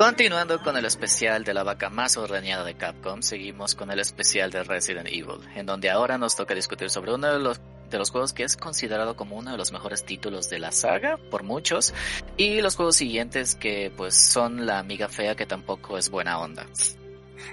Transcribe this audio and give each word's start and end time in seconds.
Continuando 0.00 0.62
con 0.62 0.78
el 0.78 0.86
especial 0.86 1.44
de 1.44 1.52
la 1.52 1.62
vaca 1.62 1.90
más 1.90 2.16
ordeñada 2.16 2.64
de 2.64 2.74
Capcom, 2.74 3.20
seguimos 3.20 3.74
con 3.74 3.90
el 3.90 4.00
especial 4.00 4.50
de 4.50 4.62
Resident 4.62 5.08
Evil, 5.08 5.46
en 5.54 5.66
donde 5.66 5.90
ahora 5.90 6.16
nos 6.16 6.36
toca 6.36 6.54
discutir 6.54 6.88
sobre 6.88 7.12
uno 7.12 7.30
de 7.30 7.38
los, 7.38 7.60
de 7.90 7.98
los 7.98 8.10
juegos 8.10 8.32
que 8.32 8.44
es 8.44 8.56
considerado 8.56 9.14
como 9.14 9.36
uno 9.36 9.50
de 9.50 9.58
los 9.58 9.72
mejores 9.72 10.06
títulos 10.06 10.48
de 10.48 10.58
la 10.58 10.72
saga, 10.72 11.18
por 11.30 11.42
muchos, 11.42 11.92
y 12.38 12.62
los 12.62 12.76
juegos 12.76 12.96
siguientes 12.96 13.56
que 13.56 13.92
pues 13.94 14.14
son 14.14 14.64
la 14.64 14.78
amiga 14.78 15.10
fea 15.10 15.34
que 15.34 15.44
tampoco 15.44 15.98
es 15.98 16.08
buena 16.08 16.38
onda. 16.38 16.66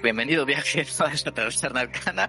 Bienvenido 0.02 0.46
viaje 0.46 0.86
a 1.00 1.12
esta 1.12 1.30
taberna 1.30 1.80
arcana. 1.80 2.28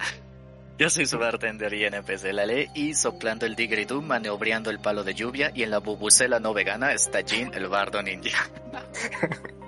Yo 0.77 0.89
soy 0.89 1.05
su 1.05 1.17
bartender 1.17 1.73
y 1.73 1.85
NPC 1.85 2.33
Lale 2.33 2.69
y 2.75 2.93
soplando 2.93 3.45
el 3.45 3.55
digridú, 3.55 4.01
maniobrando 4.01 4.69
el 4.69 4.79
palo 4.79 5.05
de 5.05 5.13
lluvia 5.13 5.53
y 5.55 5.63
en 5.63 5.71
la 5.71 5.79
bubucela 5.79 6.41
no 6.41 6.53
vegana 6.53 6.91
está 6.91 7.23
Jin, 7.23 7.53
el 7.53 7.69
bardo 7.69 8.03
ninja. 8.03 8.49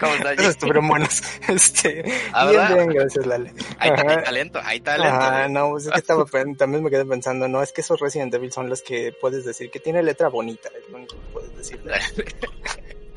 ¿Cómo 0.00 0.14
estás? 0.14 0.38
Estuvieron 0.38 0.88
buenos. 0.88 1.22
Este, 1.48 2.04
¿Ah, 2.32 2.50
bien, 2.50 2.74
bien, 2.74 2.88
gracias, 2.88 3.26
Lale. 3.26 3.52
Ajá. 3.78 3.94
hay 4.08 4.24
talento, 4.24 4.60
hay 4.62 4.80
talento. 4.80 5.16
Ajá, 5.16 5.48
no, 5.48 5.70
pues 5.70 5.86
es 5.86 5.92
que 5.92 5.98
estaba, 5.98 6.24
también 6.58 6.82
me 6.82 6.90
quedé 6.90 7.04
pensando, 7.04 7.48
no, 7.48 7.62
es 7.62 7.72
que 7.72 7.80
esos 7.80 7.98
Resident 8.00 8.34
Evil 8.34 8.52
son 8.52 8.68
los 8.68 8.82
que 8.82 9.12
puedes 9.20 9.44
decir 9.44 9.70
que 9.70 9.80
tiene 9.80 10.02
letra 10.02 10.28
bonita, 10.28 10.68
es 10.76 10.88
lo 10.90 10.98
único 10.98 11.14
que 11.16 11.32
puedes 11.32 11.56
decir. 11.56 11.80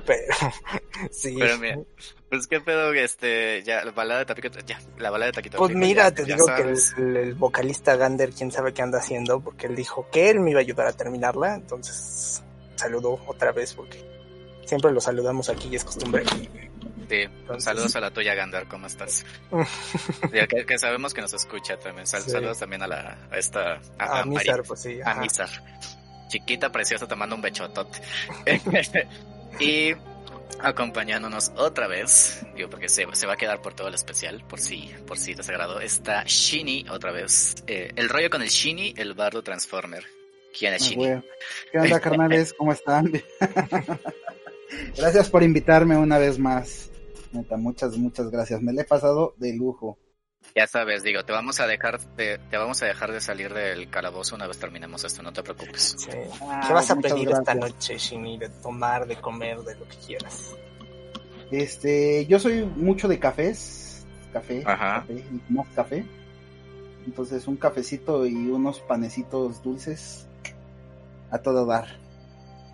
Pero, 0.05 0.34
sí. 1.12 1.36
Pero 1.38 1.58
mira, 1.60 1.78
pues 2.30 2.48
qué 2.48 2.60
pedo, 2.60 2.91
este, 2.94 3.62
ya, 3.64 3.86
la 3.86 3.91
balada 3.91 4.22
de 4.22 4.26
Taquito, 4.26 4.60
ya, 4.66 4.80
la 4.98 5.12
balada 5.12 5.28
de 5.28 5.34
Taquito. 5.34 5.58
Pues 5.60 5.76
mira, 5.76 6.04
ya- 6.05 6.12
te 6.16 6.26
ya 6.26 6.36
digo 6.36 6.48
que 6.55 6.62
el, 6.64 7.18
el 7.18 7.34
vocalista 7.36 7.96
Gander, 7.96 8.32
quién 8.32 8.52
sabe 8.52 8.74
qué 8.74 8.82
anda 8.82 8.98
haciendo, 8.98 9.41
porque 9.41 9.68
él 9.68 9.76
dijo 9.76 10.08
que 10.12 10.30
él 10.32 10.40
me 10.40 10.52
iba 10.52 10.60
a 10.60 10.62
ayudar 10.62 10.88
a 10.88 10.94
terminarla, 10.94 11.54
entonces 11.55 12.41
saludó 12.76 13.20
otra 13.28 13.52
vez 13.52 13.74
porque 13.76 14.04
siempre 14.72 14.91
lo 14.94 15.02
saludamos 15.02 15.50
aquí 15.50 15.68
y 15.70 15.76
es 15.76 15.84
costumbre. 15.84 16.24
Sí, 17.10 17.18
Entonces- 17.24 17.66
saludos 17.66 17.94
a 17.98 18.00
la 18.00 18.12
tuya, 18.12 18.34
Gander, 18.36 18.68
¿cómo 18.70 18.88
estás? 18.88 19.26
Ya 20.34 20.48
que, 20.48 20.66
que 20.66 20.78
sabemos 20.80 21.13
que 21.13 21.20
nos 21.20 21.34
escucha 21.34 21.78
también. 21.78 22.08
Sal- 22.08 22.22
Sí. 22.24 22.30
Saludos 22.32 22.58
también 22.60 22.82
a 22.84 22.88
la, 22.88 23.18
a 23.30 23.38
esta, 23.38 23.82
A, 23.98 24.22
a, 24.22 24.26
Mizar, 24.26 24.60
Mari- 24.60 24.68
pues 24.68 24.80
sí. 24.82 25.00
a. 25.04 25.16
Mizar. 25.16 25.50
Chiquita, 26.30 26.72
preciosa, 26.72 27.05
te 27.05 27.16
mando 27.18 27.36
un 27.36 27.41
bechotote. 27.41 28.00
y 29.60 29.91
acompañándonos 30.62 31.52
otra 31.58 31.88
vez, 31.88 32.46
digo, 32.56 32.70
porque 32.70 32.88
se, 32.88 33.06
se 33.13 33.28
va 33.28 33.34
a 33.34 33.35
quedar 33.35 33.62
por 33.62 33.74
todo 33.74 33.90
el 33.90 33.96
especial, 33.96 34.41
por 34.48 34.62
si, 34.62 34.90
por 35.06 35.18
si 35.18 35.35
te 35.35 35.41
agradó, 35.41 35.82
está 35.82 36.24
Shini 36.26 36.85
otra 36.90 37.12
vez. 37.12 37.56
Eh, 37.68 37.91
el 37.98 38.08
rollo 38.08 38.30
con 38.30 38.41
el 38.41 38.48
Shini, 38.48 38.94
el 38.96 39.13
bardo 39.16 39.44
Transformer. 39.44 40.06
¿Quién 40.58 40.74
es 40.76 40.84
Ah, 40.84 40.85
Shini? 40.85 41.06
¿Qué 41.74 41.78
onda, 41.80 42.00
carnales? 42.00 42.54
¿Cómo 42.54 42.72
están? 42.72 43.12
gracias 44.98 45.30
por 45.30 45.44
invitarme 45.44 45.98
una 45.98 46.18
vez 46.18 46.40
más. 46.40 46.90
Neta, 47.32 47.58
muchas, 47.58 47.98
muchas 47.98 48.30
gracias. 48.30 48.62
Me 48.62 48.74
la 48.74 48.82
he 48.82 48.86
pasado 48.86 49.34
de 49.38 49.54
lujo. 49.55 49.98
Ya 50.55 50.68
sabes, 50.68 51.04
digo, 51.04 51.24
te 51.24 51.32
vamos 51.32 51.60
a 51.60 51.68
dejar 51.68 52.00
de, 52.18 52.40
te 52.50 52.58
vamos 52.58 52.82
a 52.82 52.86
dejar 52.86 53.12
de 53.12 53.22
salir 53.22 53.54
del 53.54 53.90
calabozo 53.90 54.36
una 54.36 54.48
vez 54.48 54.58
terminemos 54.58 55.04
esto, 55.04 55.22
no 55.22 55.32
te 55.32 55.44
preocupes. 55.44 55.96
Sí. 55.98 56.10
Ah, 56.41 56.63
¿Qué 56.68 56.74
vas 56.74 56.91
a 56.91 56.96
pedir 56.96 57.30
esta 57.30 57.55
noche, 57.55 57.98
Shini? 57.98 58.38
De 58.38 58.50
tomar, 58.50 59.08
de 59.08 59.16
comer, 59.16 59.60
de 59.60 59.76
lo 59.76 59.88
que 59.88 59.96
quieras. 59.98 60.55
Este, 61.52 62.26
yo 62.26 62.40
soy 62.40 62.66
mucho 62.66 63.08
de 63.08 63.20
cafés. 63.20 64.06
Café, 64.34 64.63
Ajá. 64.66 65.02
café 65.02 65.13
y 65.13 65.53
más 65.53 65.68
café. 65.75 66.06
Entonces, 67.06 67.47
un 67.47 67.58
cafecito 67.58 68.25
y 68.25 68.34
unos 68.34 68.80
panecitos 68.80 69.62
dulces 69.62 70.28
a 71.30 71.40
todo 71.40 71.66
dar. 71.66 71.88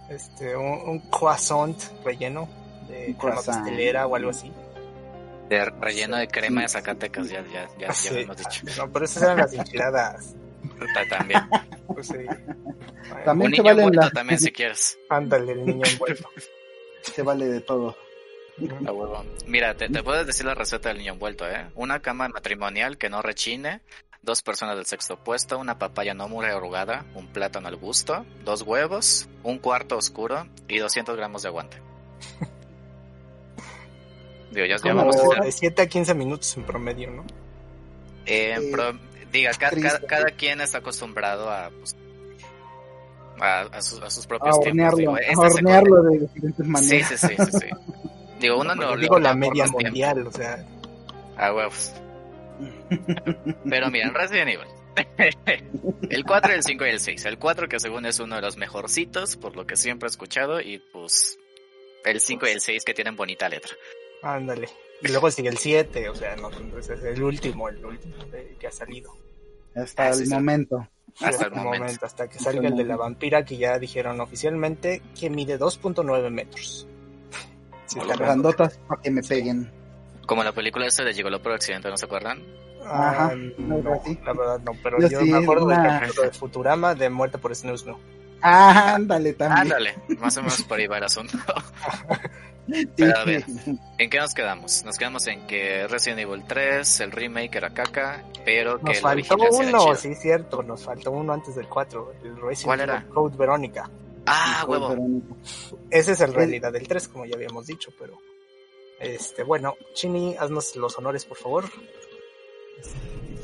Este, 0.09 0.55
un, 0.55 0.65
un 0.89 0.99
croissant 1.09 1.75
relleno 2.03 2.47
de 2.87 3.07
Un 3.09 3.13
crema 3.13 3.17
croissant. 3.35 3.57
pastelera 3.63 4.07
o 4.07 4.15
algo 4.15 4.29
así. 4.29 4.51
De 5.49 5.65
relleno 5.65 6.17
de 6.17 6.27
crema 6.27 6.61
de 6.61 6.67
Zacatecas, 6.69 7.29
ya, 7.29 7.41
ya, 7.53 7.67
ya, 7.77 7.87
ya 7.87 7.93
Sí. 7.93 8.13
lo 8.13 8.19
hemos 8.19 8.37
dicho. 8.37 8.61
No, 8.77 8.91
pero 8.91 9.05
esas 9.05 9.23
eran 9.23 9.37
las 9.37 9.53
enchiladas. 9.53 10.35
Ta- 10.93 11.17
También. 11.17 11.41
Pues 11.87 12.07
sí. 12.07 12.17
También 13.25 13.49
Un 13.51 13.55
se 13.55 13.61
niño 13.63 13.75
vale 13.75 13.95
la- 13.95 14.09
también 14.11 14.39
si 14.39 14.51
quieres. 14.51 14.99
Ándale, 15.09 15.53
el 15.53 15.65
niño 15.65 15.83
envuelto. 15.85 16.29
Se 17.01 17.23
vale 17.23 17.45
de 17.47 17.61
todo. 17.61 17.95
Huevo. 18.59 19.23
Mira, 19.47 19.73
te, 19.75 19.87
te 19.89 20.03
puedes 20.03 20.27
decir 20.27 20.45
la 20.45 20.53
receta 20.55 20.89
del 20.89 20.97
niño 20.99 21.13
envuelto, 21.13 21.49
¿eh? 21.49 21.67
Una 21.75 22.01
cama 22.01 22.27
matrimonial 22.27 22.97
que 22.97 23.09
no 23.09 23.21
rechine, 23.21 23.81
dos 24.27 24.41
personas 24.43 24.75
del 24.75 24.85
sexto 24.85 25.13
opuesto, 25.15 25.57
una 25.57 25.79
papaya 25.79 26.13
no 26.13 26.27
muy 26.27 26.45
arrugada, 26.45 27.05
un 27.15 27.27
plátano 27.27 27.69
al 27.69 27.77
gusto, 27.77 28.25
dos 28.43 28.61
huevos, 28.61 29.27
un 29.41 29.57
cuarto 29.57 29.95
oscuro 29.97 30.45
y 30.67 30.77
200 30.79 31.15
gramos 31.15 31.41
de 31.43 31.47
aguante. 31.47 31.81
Digo, 34.51 34.65
ya, 34.65 34.77
ya 34.83 34.93
vamos 34.93 35.15
a 35.17 35.41
de 35.43 35.51
7 35.51 35.81
a 35.81 35.87
15 35.87 36.13
minutos 36.13 36.55
en 36.57 36.63
promedio, 36.63 37.11
¿no? 37.11 37.23
Eh, 38.25 38.55
Eh, 38.57 38.69
pro- 38.71 38.97
diga, 39.31 39.51
ca- 39.53 39.69
triste. 39.69 39.89
cada, 39.89 40.07
cada 40.07 40.25
quien 40.31 40.61
está 40.61 40.79
acostumbrado 40.79 41.49
a, 41.49 41.69
pues, 41.69 41.95
a, 43.39 43.61
a 43.61 43.81
sus, 43.81 44.01
a 44.01 44.09
sus 44.09 44.25
A 44.25 44.27
propios 44.27 44.59
tiempos. 44.59 44.93
hornearlo, 44.93 44.97
Digo, 44.97 45.15
a 45.15 45.19
este 45.19 45.55
hornearlo 45.55 46.01
de 46.03 46.19
diferentes 46.19 46.67
maneras. 46.67 47.09
Sí, 47.09 47.17
sí, 47.17 47.27
sí, 47.27 47.35
sí, 47.45 47.51
sí. 47.59 47.67
Digo, 48.39 48.59
uno 48.59 48.75
no 48.75 48.95
lo 48.95 48.97
digo 48.97 49.19
la 49.19 49.33
media 49.33 49.63
tiempos. 49.65 49.83
mundial, 49.83 50.27
o 50.27 50.31
sea, 50.31 50.65
A 51.37 51.53
huevos. 51.53 51.93
Pero 53.69 53.89
miren, 53.91 54.13
Resident 54.13 54.49
Evil. 54.49 54.67
el 56.09 56.23
4, 56.25 56.53
el 56.53 56.63
5 56.63 56.85
y 56.85 56.89
el 56.89 56.99
6. 56.99 57.25
El 57.25 57.37
4 57.37 57.67
que 57.67 57.79
según 57.79 58.05
es 58.05 58.19
uno 58.19 58.35
de 58.35 58.41
los 58.41 58.57
mejorcitos, 58.57 59.35
por 59.37 59.55
lo 59.55 59.65
que 59.67 59.75
siempre 59.75 60.07
he 60.07 60.09
escuchado, 60.11 60.59
y 60.59 60.79
pues 60.91 61.37
el 62.03 62.19
5 62.19 62.47
y 62.47 62.51
el 62.51 62.61
6 62.61 62.83
que 62.83 62.93
tienen 62.93 63.15
bonita 63.15 63.47
letra. 63.49 63.73
ándale. 64.23 64.67
Y 65.01 65.09
luego 65.09 65.29
sigue 65.29 65.49
el 65.49 65.57
7, 65.57 66.09
o 66.09 66.15
sea, 66.15 66.35
no, 66.37 66.49
ese 66.79 66.95
es 66.95 67.03
el 67.03 67.21
último, 67.21 67.69
el 67.69 67.85
último 67.85 68.15
que 68.59 68.65
ha 68.67 68.71
salido. 68.71 69.15
Hasta 69.75 70.05
Ah, 70.05 70.09
el 70.09 70.15
sí, 70.25 70.29
momento. 70.33 70.87
Hasta 71.21 71.45
el 71.45 71.51
momento. 71.51 72.03
hasta 72.05 72.27
que 72.27 72.39
salga 72.39 72.67
el 72.67 72.75
de 72.75 72.83
la 72.83 72.95
vampira, 72.97 73.45
que 73.45 73.57
ya 73.57 73.77
dijeron 73.77 74.19
oficialmente 74.21 75.03
que 75.19 75.29
mide 75.29 75.59
2.9 75.59 76.31
metros. 76.31 76.87
Sí, 77.85 77.99
está 77.99 78.05
grande. 78.15 78.23
Grandotas 78.25 78.79
para 78.87 78.99
que 79.01 79.11
me 79.11 79.21
peguen. 79.21 79.71
Como 80.27 80.43
la 80.43 80.51
película 80.51 80.85
esa 80.85 81.03
de 81.03 81.13
Gigolo 81.15 81.41
por 81.41 81.53
accidente, 81.53 81.89
¿no 81.89 81.97
se 81.97 82.05
acuerdan? 82.05 82.43
Ajá, 82.85 83.33
no, 83.57 83.93
así. 83.93 84.17
la 84.23 84.33
verdad 84.33 84.59
no, 84.63 84.71
pero 84.83 84.99
Yo 85.01 85.07
yo, 85.09 85.19
sí, 85.21 85.31
me 85.31 85.37
acuerdo 85.39 85.65
del 85.67 85.79
una- 85.79 85.99
capítulo 85.99 86.21
de 86.23 86.31
Futurama 86.31 86.93
de 86.95 87.09
Muerte 87.09 87.37
por 87.39 87.53
Snooze, 87.55 87.85
no. 87.89 87.99
Ah, 88.41 88.93
ándale 88.95 89.33
también. 89.33 89.61
Ándale, 89.61 89.95
más 90.19 90.37
o 90.37 90.43
menos 90.43 90.61
por 90.63 90.77
ahí 90.77 90.85
va 90.87 90.99
el 90.99 91.05
asunto. 91.05 91.37
Pero 92.97 93.17
a 93.17 93.23
ver. 93.23 93.45
¿En 93.97 94.09
qué 94.09 94.19
nos 94.19 94.33
quedamos? 94.33 94.83
Nos 94.83 94.97
quedamos 94.97 95.25
en 95.27 95.47
que 95.47 95.87
Resident 95.87 96.19
Evil 96.19 96.43
3, 96.45 96.99
el 96.99 97.11
remake 97.13 97.55
era 97.57 97.69
caca, 97.69 98.25
pero 98.43 98.77
que 98.79 98.83
Nos 98.87 98.97
el 98.97 99.01
faltó 99.01 99.35
uno, 99.37 99.79
chido. 99.85 99.95
sí, 99.95 100.15
cierto, 100.15 100.61
nos 100.63 100.83
faltó 100.83 101.11
uno 101.11 101.31
antes 101.33 101.55
del 101.55 101.67
4, 101.69 102.13
el 102.23 102.35
Resident 102.41 102.65
¿Cuál 102.65 102.79
Evil 102.81 102.89
era? 102.91 103.05
Code 103.07 103.37
Verónica. 103.37 103.89
Ah, 104.25 104.65
huevo. 104.67 104.89
Verónica. 104.89 105.33
Ese 105.89 106.11
es 106.11 106.19
el 106.19 106.29
El- 106.31 106.35
realidad 106.35 106.73
del 106.73 106.85
3, 106.87 107.07
como 107.07 107.25
ya 107.25 107.35
habíamos 107.35 107.65
dicho, 107.67 107.89
pero... 107.97 108.17
Este, 108.99 109.43
bueno, 109.43 109.75
Chini, 109.93 110.35
haznos 110.37 110.75
los 110.75 110.97
honores, 110.97 111.25
por 111.25 111.37
favor. 111.37 111.65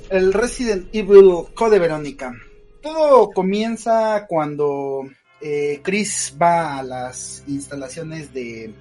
El 0.09 0.33
Resident 0.33 0.93
Evil 0.93 1.45
Code 1.53 1.79
Verónica. 1.79 2.33
Todo 2.81 3.29
comienza 3.29 4.25
cuando 4.27 5.03
eh, 5.41 5.79
Chris 5.83 6.35
va 6.41 6.79
a 6.79 6.83
las 6.83 7.43
instalaciones 7.47 8.33
de 8.33 8.73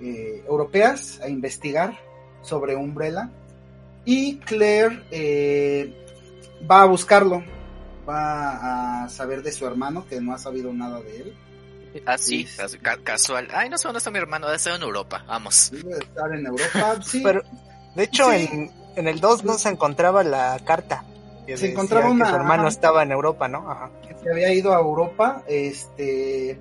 eh, 0.00 0.44
europeas 0.46 1.20
a 1.20 1.28
investigar 1.28 1.98
sobre 2.42 2.76
Umbrella 2.76 3.30
y 4.04 4.36
Claire 4.38 5.02
eh, 5.10 5.94
va 6.70 6.82
a 6.82 6.86
buscarlo, 6.86 7.42
va 8.08 9.04
a 9.04 9.08
saber 9.08 9.42
de 9.42 9.52
su 9.52 9.66
hermano 9.66 10.06
que 10.06 10.20
no 10.20 10.34
ha 10.34 10.38
sabido 10.38 10.72
nada 10.72 11.00
de 11.00 11.16
él. 11.16 11.34
Ah, 12.06 12.18
sí, 12.18 12.44
Sí. 12.46 12.56
cas- 12.56 12.76
ca- 12.82 12.98
casual. 13.02 13.48
Ay, 13.52 13.68
no 13.70 13.78
sé 13.78 13.88
dónde 13.88 13.98
está 13.98 14.10
mi 14.10 14.18
hermano, 14.18 14.46
debe 14.46 14.56
estar 14.56 14.74
en 14.74 14.82
Europa. 14.82 15.24
Vamos. 15.26 15.70
Debe 15.72 15.98
estar 15.98 16.32
en 16.34 16.46
Europa, 16.46 16.96
sí. 17.06 17.20
Pero, 17.24 17.42
de 17.94 18.02
hecho, 18.04 18.30
Sí. 18.32 18.48
en, 18.52 18.70
en 18.96 19.08
el 19.08 19.20
2 19.20 19.44
no 19.44 19.58
se 19.58 19.68
encontraba 19.68 20.22
la 20.24 20.58
carta. 20.64 21.04
que 21.46 21.56
Se 21.58 21.70
encontraba 21.72 22.06
que 22.06 22.12
una- 22.12 22.30
su 22.30 22.36
hermano 22.36 22.62
ajá. 22.62 22.68
estaba 22.70 23.02
en 23.02 23.12
Europa, 23.12 23.48
¿no? 23.48 23.70
Ajá. 23.70 23.90
que 24.08 24.14
se 24.14 24.30
había 24.30 24.52
ido 24.54 24.74
a 24.74 24.78
Europa 24.80 25.44
este 25.46 26.58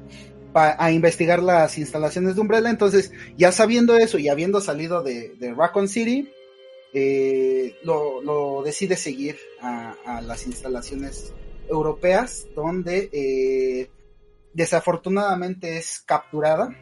pa- 0.51 0.75
a 0.77 0.91
investigar 0.91 1.41
las 1.41 1.77
instalaciones 1.77 2.35
de 2.35 2.41
Umbrella 2.41 2.69
entonces 2.69 3.11
ya 3.37 3.51
sabiendo 3.53 3.95
eso 3.97 4.17
y 4.19 4.27
habiendo 4.29 4.59
salido 4.61 5.01
de, 5.01 5.29
de 5.39 5.53
Raccoon 5.53 5.87
City 5.87 6.29
eh, 6.93 7.75
lo, 7.83 8.21
lo 8.21 8.61
decide 8.63 8.97
seguir 8.97 9.37
a, 9.61 9.95
a 10.05 10.21
las 10.21 10.45
instalaciones 10.45 11.33
europeas 11.69 12.45
donde 12.55 13.09
eh, 13.13 13.89
desafortunadamente 14.53 15.77
es 15.77 16.03
capturada 16.05 16.75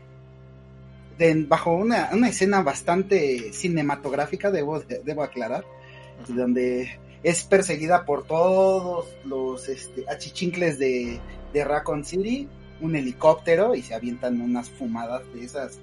bajo 1.48 1.74
una, 1.74 2.10
una 2.14 2.30
escena 2.30 2.64
bastante 2.64 3.54
cinematográfica 3.54 4.50
debo, 4.50 4.80
debo 4.80 5.24
aclarar 5.24 5.64
donde 6.28 7.00
es 7.24 7.44
perseguida 7.44 8.06
por 8.06 8.26
todos 8.26 9.08
los 9.26 9.70
este, 9.70 10.06
achichincles 10.10 10.80
de, 10.80 11.20
de 11.54 11.64
Raccoon 11.64 12.06
City, 12.06 12.48
un 12.80 12.96
helicóptero 12.96 13.76
y 13.76 13.82
se 13.82 13.94
avientan 13.94 14.42
unas 14.42 14.70
fumadas 14.70 15.22
de 15.34 15.44
esas 15.44 15.80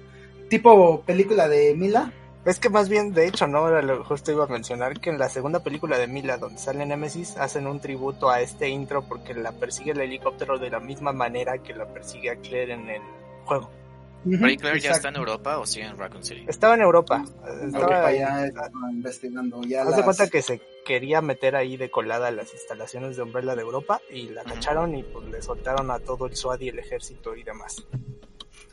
tipo 0.49 1.01
película 1.01 1.47
de 1.47 1.75
Mila. 1.75 2.11
Es 2.45 2.59
que 2.59 2.69
más 2.69 2.87
bien, 2.87 3.13
de 3.13 3.27
hecho, 3.27 3.47
no, 3.47 3.67
era 3.67 3.81
lo 3.81 4.03
justo 4.03 4.31
iba 4.31 4.45
a 4.45 4.47
mencionar 4.47 4.99
que 4.99 5.09
en 5.09 5.19
la 5.19 5.29
segunda 5.29 5.59
película 5.59 5.97
de 5.97 6.07
Mila, 6.07 6.37
donde 6.37 6.57
sale 6.57 6.85
Nemesis, 6.85 7.37
hacen 7.37 7.67
un 7.67 7.79
tributo 7.79 8.29
a 8.29 8.41
este 8.41 8.69
intro 8.69 9.03
porque 9.03 9.33
la 9.33 9.51
persigue 9.51 9.91
el 9.91 10.01
helicóptero 10.01 10.57
de 10.57 10.69
la 10.69 10.79
misma 10.79 11.11
manera 11.11 11.57
que 11.57 11.73
la 11.73 11.85
persigue 11.85 12.31
a 12.31 12.35
Claire 12.37 12.73
en 12.73 12.89
el 12.89 13.01
juego. 13.45 13.69
¿Pero 14.23 14.55
Claire 14.57 14.79
ya 14.79 14.91
está 14.91 15.09
en 15.09 15.15
Europa 15.15 15.59
o 15.59 15.65
sigue 15.65 15.85
en 15.85 15.97
Raccoon 15.97 16.23
City? 16.23 16.45
Estaba 16.47 16.75
en 16.75 16.81
Europa. 16.81 17.23
Estaba 17.63 18.05
okay, 18.05 18.19
ya 18.19 18.49
investigando. 18.91 19.61
Ya 19.63 19.81
Haz 19.81 19.87
las... 19.87 19.97
de 19.97 20.03
cuenta 20.03 20.27
que 20.29 20.41
se 20.41 20.61
quería 20.85 21.21
meter 21.21 21.55
ahí 21.55 21.77
de 21.77 21.89
colada 21.89 22.31
las 22.31 22.53
instalaciones 22.53 23.15
de 23.15 23.23
Umbrella 23.23 23.55
de 23.55 23.61
Europa 23.61 24.01
y 24.09 24.29
la 24.29 24.43
cacharon 24.43 24.95
y 24.95 25.03
pues 25.03 25.27
le 25.29 25.41
soltaron 25.41 25.91
a 25.91 25.99
todo 25.99 26.25
el 26.25 26.35
SWAT 26.35 26.61
y 26.61 26.69
el 26.69 26.79
ejército 26.79 27.35
y 27.35 27.43
demás. 27.43 27.85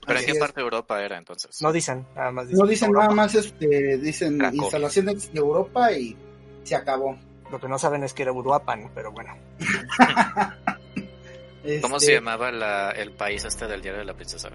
¿Pero 0.06 0.20
en 0.20 0.26
qué 0.26 0.34
parte 0.34 0.60
de 0.60 0.64
Europa 0.64 1.02
era 1.02 1.18
entonces? 1.18 1.60
No 1.60 1.72
dicen, 1.72 2.06
nada 2.14 2.30
más 2.30 2.46
dicen. 2.46 2.60
No 2.60 2.66
dicen 2.66 2.88
Europa. 2.88 3.04
nada 3.04 3.16
más, 3.16 3.34
este, 3.34 3.98
dicen 3.98 4.38
Cracovia. 4.38 4.62
instalaciones 4.62 5.32
de 5.32 5.38
Europa 5.38 5.92
y 5.92 6.16
se 6.62 6.76
acabó. 6.76 7.18
Lo 7.50 7.60
que 7.60 7.68
no 7.68 7.78
saben 7.78 8.04
es 8.04 8.14
que 8.14 8.22
era 8.22 8.32
Uruapan, 8.32 8.90
pero 8.94 9.12
bueno. 9.12 9.36
¿Cómo 11.82 11.96
este... 11.96 12.06
se 12.06 12.14
llamaba 12.14 12.52
la, 12.52 12.90
el 12.90 13.12
país 13.12 13.44
este 13.44 13.66
del 13.66 13.82
diario 13.82 14.00
de 14.00 14.06
la 14.06 14.14
princesa? 14.14 14.50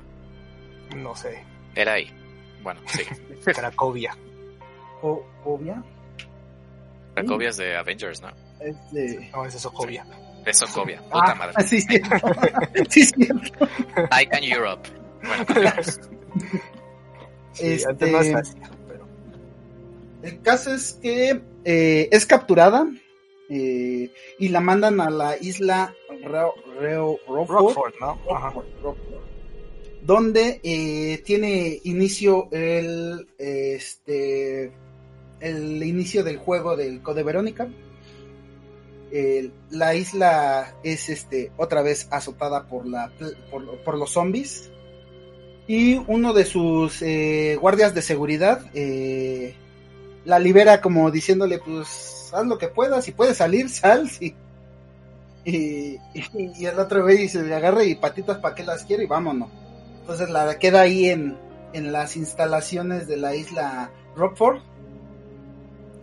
No 0.95 1.15
sé. 1.15 1.43
Era 1.75 1.93
ahí. 1.93 2.09
Bueno, 2.63 2.79
sí. 2.87 3.03
Cracovia. 3.45 4.15
¿Cracovia? 5.01 5.83
Cracovia 7.13 7.49
es 7.49 7.57
de 7.57 7.75
Avengers, 7.75 8.21
¿no? 8.21 8.29
Es 8.59 8.75
de... 8.91 9.29
No, 9.33 9.45
es 9.45 9.53
de 9.53 9.59
Sokovia. 9.59 10.05
Es 10.45 10.59
Sokovia. 10.59 11.01
Puta 11.01 11.31
ah, 11.31 11.35
madre. 11.35 11.53
Sí, 11.67 11.81
sí. 11.81 12.01
sí, 12.89 13.05
sí. 13.05 13.27
Icon 14.21 14.43
Europe. 14.43 15.00
Bueno, 15.21 15.71
sí, 17.53 17.67
este... 17.73 17.89
antes 17.89 18.55
pero... 18.87 19.05
El 20.23 20.41
caso 20.41 20.73
es 20.73 20.93
que 21.01 21.41
eh, 21.63 22.09
es 22.11 22.25
capturada 22.25 22.87
eh, 23.49 24.11
y 24.39 24.49
la 24.49 24.61
mandan 24.61 25.01
a 25.01 25.09
la 25.09 25.37
isla 25.37 25.93
Reo, 26.23 26.53
Reo, 26.79 27.19
Rockford, 27.27 27.47
Rockford, 27.47 27.93
¿no? 27.99 28.19
Rockford, 28.25 28.65
Rockford, 28.81 29.21
donde 30.01 30.59
eh, 30.63 31.21
tiene 31.25 31.79
inicio 31.83 32.47
el 32.51 33.27
este 33.37 34.71
el 35.39 35.83
inicio 35.83 36.23
del 36.23 36.37
juego 36.37 36.75
del 36.75 37.01
Code 37.01 37.23
Verónica. 37.23 37.69
Eh, 39.11 39.51
la 39.71 39.93
isla 39.93 40.75
es 40.83 41.09
este 41.09 41.51
otra 41.57 41.81
vez 41.81 42.07
azotada 42.11 42.67
por 42.67 42.87
la 42.87 43.11
por, 43.49 43.83
por 43.83 43.97
los 43.97 44.11
zombies 44.11 44.70
y 45.71 46.03
uno 46.07 46.33
de 46.33 46.43
sus 46.43 47.01
eh, 47.01 47.55
guardias 47.55 47.95
de 47.95 48.01
seguridad 48.01 48.65
eh, 48.73 49.55
la 50.25 50.37
libera 50.37 50.81
como 50.81 51.09
diciéndole 51.11 51.59
pues 51.59 52.29
haz 52.33 52.45
lo 52.45 52.57
que 52.57 52.67
puedas 52.67 53.05
si 53.05 53.13
puedes 53.13 53.37
salir 53.37 53.69
sal 53.81 54.09
y, 54.19 54.35
el 55.45 56.77
otro 56.77 57.03
güey 57.03 57.29
se 57.29 57.41
le 57.41 57.55
agarra 57.55 57.85
y 57.85 57.95
patitas 57.95 58.39
para 58.39 58.53
qué 58.53 58.63
las 58.63 58.83
quiere 58.83 59.05
y 59.05 59.07
vámonos. 59.07 59.49
Entonces 60.01 60.29
la 60.29 60.59
queda 60.59 60.81
ahí 60.81 61.05
en, 61.05 61.35
en 61.73 61.91
las 61.91 62.15
instalaciones 62.15 63.07
de 63.07 63.17
la 63.17 63.35
isla 63.35 63.89
Rockford. 64.15 64.61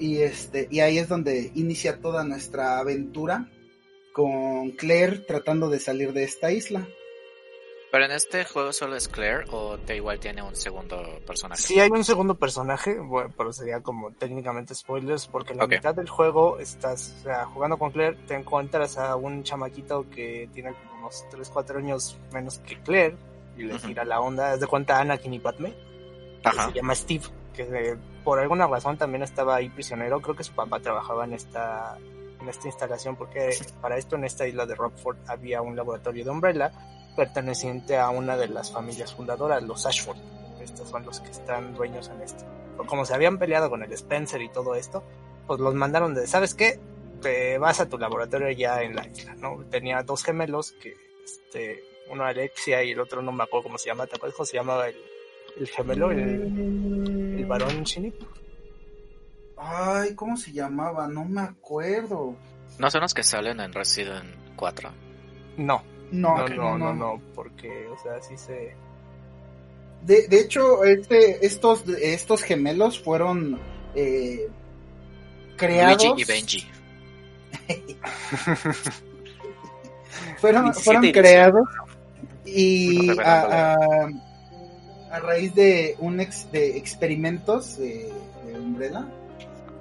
Y 0.01 0.17
este 0.23 0.67
y 0.73 0.81
ahí 0.81 0.99
es 0.99 1.09
donde 1.09 1.53
inicia 1.55 2.01
toda 2.01 2.25
nuestra 2.25 2.81
aventura 2.81 3.49
con 4.13 4.73
Claire 4.73 5.19
tratando 5.19 5.71
de 5.71 5.79
salir 5.79 6.13
de 6.13 6.25
esta 6.25 6.51
isla. 6.51 6.89
Pero 7.91 8.05
en 8.05 8.11
este 8.11 8.45
juego 8.45 8.73
solo 8.73 8.97
es 8.97 9.09
Claire 9.09 9.45
o 9.51 9.79
te 9.79 9.97
igual 9.97 10.21
tiene 10.21 10.43
un 10.43 10.55
segundo 10.55 11.21
personaje. 11.27 11.63
Sí 11.63 11.81
hay 11.81 11.91
un 11.91 12.05
segundo 12.05 12.35
personaje, 12.35 12.99
bueno, 12.99 13.33
pero 13.37 13.53
sería 13.53 13.81
como 13.81 14.13
técnicamente 14.13 14.75
spoilers 14.75 15.27
porque 15.27 15.53
en 15.53 15.59
la 15.59 15.65
okay. 15.65 15.79
mitad 15.79 15.95
del 15.95 16.09
juego 16.09 16.59
estás 16.59 17.17
o 17.21 17.23
sea, 17.23 17.47
jugando 17.47 17.79
con 17.79 17.91
Claire, 17.91 18.19
te 18.27 18.35
encuentras 18.35 18.99
a 18.99 19.17
un 19.17 19.43
chamaquito 19.43 20.05
que 20.11 20.51
tiene 20.53 20.75
como 20.75 21.01
unos 21.01 21.25
3, 21.31 21.49
4 21.49 21.79
años 21.79 22.19
menos 22.31 22.59
que 22.59 22.79
Claire 22.83 23.17
y 23.57 23.63
le 23.63 23.79
tira 23.79 24.03
uh 24.03 24.05
-huh. 24.05 24.09
la 24.09 24.21
onda, 24.21 24.57
de 24.57 24.67
cuenta 24.67 25.01
Anakin 25.01 25.35
y 25.35 25.39
Padme, 25.39 25.75
que 26.43 26.51
se 26.51 26.73
llama 26.73 26.95
Steve, 26.95 27.25
que 27.55 27.63
eh, 27.63 27.97
por 28.23 28.39
alguna 28.39 28.67
razón 28.67 28.99
también 28.99 29.23
estaba 29.23 29.57
ahí 29.57 29.71
prisionero, 29.71 30.21
creo 30.21 30.37
que 30.37 30.45
su 30.45 30.53
papá 30.53 30.79
trabajaba 30.79 31.25
en 31.25 31.33
esta 31.33 31.97
en 32.41 32.49
esta 32.49 32.69
instalación 32.69 33.17
porque 33.17 33.51
para 33.81 33.97
esto 33.97 34.17
en 34.17 34.25
esta 34.25 34.47
isla 34.47 34.67
de 34.67 34.75
Rockford 34.75 35.17
había 35.27 35.63
un 35.63 35.75
laboratorio 35.75 36.25
de 36.25 36.31
Umbrella 36.31 36.71
perteneciente 37.19 37.99
a 37.99 38.11
una 38.11 38.37
de 38.37 38.47
las 38.47 38.71
familias 38.71 39.13
fundadoras, 39.13 39.61
los 39.65 39.85
Ashford. 39.87 40.19
Estos 40.63 40.89
son 40.89 41.05
los 41.05 41.19
que 41.19 41.31
están 41.31 41.75
dueños 41.75 42.09
en 42.15 42.23
esto. 42.23 42.45
Como 42.87 43.05
se 43.05 43.13
habían 43.13 43.39
peleado 43.39 43.69
con 43.69 43.83
el 43.83 43.93
Spencer 43.93 44.41
y 44.41 44.49
todo 44.49 44.77
esto, 44.77 45.03
pues 45.49 45.59
los 45.59 45.75
mandaron 45.75 46.15
de, 46.15 46.29
¿sabes 46.29 46.55
qué? 46.55 46.79
Te 47.21 47.59
vas 47.59 47.81
a 47.81 47.89
tu 47.89 47.99
laboratorio 47.99 48.49
ya 48.53 48.83
en 48.83 48.95
la 48.95 49.05
isla, 49.09 49.35
¿no? 49.35 49.65
Tenía 49.69 50.05
dos 50.05 50.23
gemelos 50.23 50.71
que, 50.81 50.95
este, 51.25 51.83
uno 52.09 52.25
Alexia 52.25 52.85
y 52.85 52.93
el 52.93 53.01
otro 53.01 53.21
no 53.21 53.33
me 53.33 53.43
acuerdo 53.43 53.65
cómo 53.65 53.79
se 53.79 53.89
llama, 53.89 54.07
¿te 54.07 54.15
acuerdas 54.15 54.37
cómo 54.37 54.47
se 54.47 54.57
llamaba 54.57 54.89
el, 54.89 54.97
el 55.59 55.67
gemelo, 55.67 56.13
el, 56.13 57.37
el 57.37 57.47
varón 57.47 57.83
Shinip? 57.83 58.15
Ay, 59.57 60.15
¿cómo 60.15 60.37
se 60.37 60.53
llamaba? 60.53 61.09
No 61.09 61.25
me 61.25 61.41
acuerdo. 61.41 62.37
¿No 62.79 62.91
son 62.93 63.01
los 63.01 63.13
que 63.13 63.25
salen 63.25 63.59
en 63.59 63.73
Resident 63.73 64.55
4? 64.55 64.93
No. 65.57 65.98
No, 66.11 66.49
no, 66.49 66.49
no, 66.49 66.79
no, 66.79 66.95
no, 66.95 67.21
porque, 67.35 67.87
o 67.89 67.99
sea, 68.03 68.21
sí 68.23 68.37
se... 68.37 68.75
De, 70.03 70.29
de 70.29 70.41
hecho, 70.41 70.85
este, 70.85 71.45
estos, 71.45 71.87
estos 71.89 72.43
gemelos 72.43 72.99
fueron 72.99 73.59
eh, 73.95 74.49
creados... 75.57 76.05
Luigi 76.05 76.23
y 76.23 76.25
Benji. 76.25 76.67
fueron, 80.39 80.75
fueron 80.75 81.11
creados 81.13 81.67
y 82.45 83.19
a, 83.21 83.75
a, 83.75 84.09
a, 85.11 85.21
raíz 85.21 85.55
de 85.55 85.97
un 85.99 86.21
ex, 86.21 86.51
de 86.53 86.77
experimentos 86.77 87.79
de, 87.79 88.11
de 88.47 88.59
Umbrella 88.59 89.07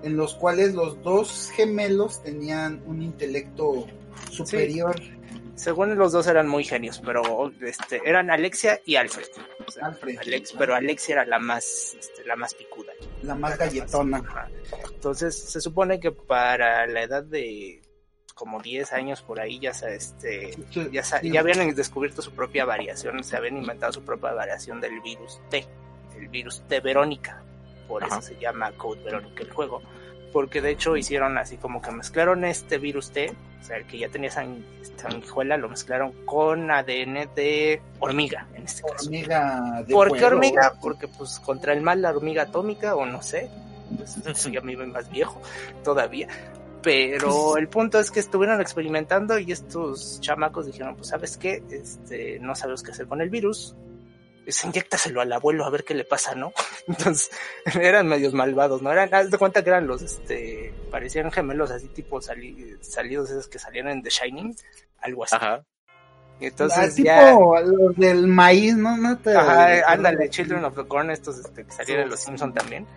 en 0.03 0.17
los 0.17 0.35
cuales 0.35 0.73
los 0.73 1.01
dos 1.03 1.51
gemelos 1.55 2.21
tenían 2.21 2.81
un 2.85 3.01
intelecto 3.01 3.87
superior. 4.31 4.99
Sí. 4.99 5.16
Según 5.57 5.97
los 5.97 6.11
dos 6.11 6.27
eran 6.27 6.47
muy 6.47 6.63
genios, 6.63 7.01
pero 7.03 7.51
este, 7.61 7.99
eran 8.05 8.29
Alexia 8.29 8.79
y 8.85 8.95
Alfred. 8.95 9.25
O 9.65 9.71
sea, 9.71 9.87
Alfred. 9.87 10.19
Alex, 10.19 10.53
pero 10.55 10.75
Alexia 10.75 11.13
era 11.13 11.25
la 11.25 11.39
más, 11.39 11.97
este, 11.99 12.23
la 12.25 12.35
más 12.35 12.53
picuda. 12.53 12.93
La 13.23 13.33
más 13.33 13.57
galletona. 13.57 14.21
Más, 14.21 14.51
Entonces 14.93 15.35
se 15.35 15.59
supone 15.59 15.99
que 15.99 16.11
para 16.11 16.85
la 16.85 17.01
edad 17.01 17.23
de 17.23 17.81
como 18.35 18.61
10 18.61 18.93
años 18.93 19.23
por 19.23 19.39
ahí 19.39 19.59
ya 19.59 19.73
se, 19.73 19.95
este 19.95 20.55
ya, 20.91 21.01
ya 21.23 21.39
habían 21.39 21.73
descubierto 21.73 22.21
su 22.21 22.31
propia 22.33 22.63
variación, 22.63 23.23
se 23.23 23.35
habían 23.35 23.57
inventado 23.57 23.91
su 23.91 24.03
propia 24.03 24.33
variación 24.33 24.79
del 24.79 25.01
virus 25.01 25.41
T, 25.49 25.65
el 26.15 26.27
virus 26.27 26.61
T 26.67 26.79
Verónica, 26.81 27.41
por 27.87 28.03
Ajá. 28.03 28.19
eso 28.19 28.27
se 28.27 28.39
llama 28.39 28.71
Code 28.73 29.03
Verónica 29.03 29.41
el 29.41 29.51
juego, 29.51 29.81
porque 30.37 30.61
de 30.61 30.69
hecho 30.69 30.95
hicieron 30.95 31.35
así 31.39 31.57
como 31.57 31.81
que 31.81 31.89
mezclaron 31.89 32.45
este 32.45 32.77
virus 32.77 33.09
T, 33.09 33.33
o 33.59 33.65
sea, 33.65 33.77
el 33.77 33.87
que 33.87 33.97
ya 33.97 34.07
tenía 34.07 34.29
sang 34.29 34.63
sanguijuela, 34.95 35.57
lo 35.57 35.67
mezclaron 35.67 36.11
con 36.25 36.69
ADN 36.69 37.33
de 37.33 37.81
hormiga, 37.97 38.45
en 38.53 38.65
este 38.65 38.83
caso. 38.83 39.05
Hormiga 39.05 39.83
de 39.87 39.91
¿Por 39.91 40.15
qué 40.15 40.25
hormiga? 40.25 40.73
Porque 40.79 41.07
pues 41.07 41.39
contra 41.39 41.73
el 41.73 41.81
mal 41.81 42.03
la 42.03 42.11
hormiga 42.11 42.43
atómica, 42.43 42.95
o 42.95 43.07
no 43.07 43.23
sé, 43.23 43.49
pues, 43.97 44.15
ya 44.51 44.61
me 44.61 44.73
iba 44.73 44.85
más 44.85 45.09
viejo 45.09 45.41
todavía, 45.83 46.27
pero 46.83 47.57
el 47.57 47.67
punto 47.67 47.97
es 47.97 48.11
que 48.11 48.19
estuvieron 48.19 48.61
experimentando 48.61 49.39
y 49.39 49.51
estos 49.51 50.21
chamacos 50.21 50.67
dijeron, 50.67 50.97
pues 50.97 51.07
sabes 51.07 51.35
qué, 51.37 51.63
este, 51.71 52.37
no 52.41 52.53
sabemos 52.53 52.83
qué 52.83 52.91
hacer 52.91 53.07
con 53.07 53.21
el 53.21 53.31
virus, 53.31 53.75
pues 54.47 54.63
inyectaselo 54.63 55.19
al 55.19 55.33
abuelo 55.33 55.65
a 55.65 55.69
ver 55.69 55.83
qué 55.83 55.93
le 55.93 56.05
pasa, 56.05 56.33
¿no? 56.33 56.53
Entonces, 56.87 57.29
eran 57.81 58.07
medios 58.07 58.33
malvados, 58.33 58.81
¿no? 58.81 58.89
Eran, 58.93 59.13
haz 59.13 59.29
de 59.29 59.37
cuenta 59.37 59.61
que 59.61 59.71
eran 59.71 59.87
los, 59.87 60.01
este, 60.01 60.73
parecían 60.89 61.29
gemelos 61.33 61.69
así 61.69 61.89
tipo 61.89 62.21
sali 62.21 62.77
salidos 62.79 63.29
esos 63.29 63.49
que 63.49 63.59
salían 63.59 63.89
en 63.89 64.01
The 64.01 64.09
Shining, 64.09 64.55
algo 65.01 65.25
así. 65.25 65.35
Ajá. 65.35 65.65
Y 66.39 66.45
entonces 66.45 66.93
ah, 66.93 66.95
tipo 66.95 67.57
ya... 67.57 67.61
los 67.61 67.95
del 67.97 68.27
maíz, 68.27 68.77
¿no? 68.77 68.95
no 68.95 69.17
te... 69.17 69.35
Ajá, 69.35 69.91
ándale, 69.91 70.29
Children 70.29 70.63
of 70.63 70.77
the 70.77 70.87
Corn, 70.87 71.11
estos 71.11 71.39
este, 71.39 71.65
que 71.65 71.71
salieron 71.71 72.05
en 72.05 72.09
Los 72.11 72.21
Simpson 72.21 72.53
también. 72.53 72.87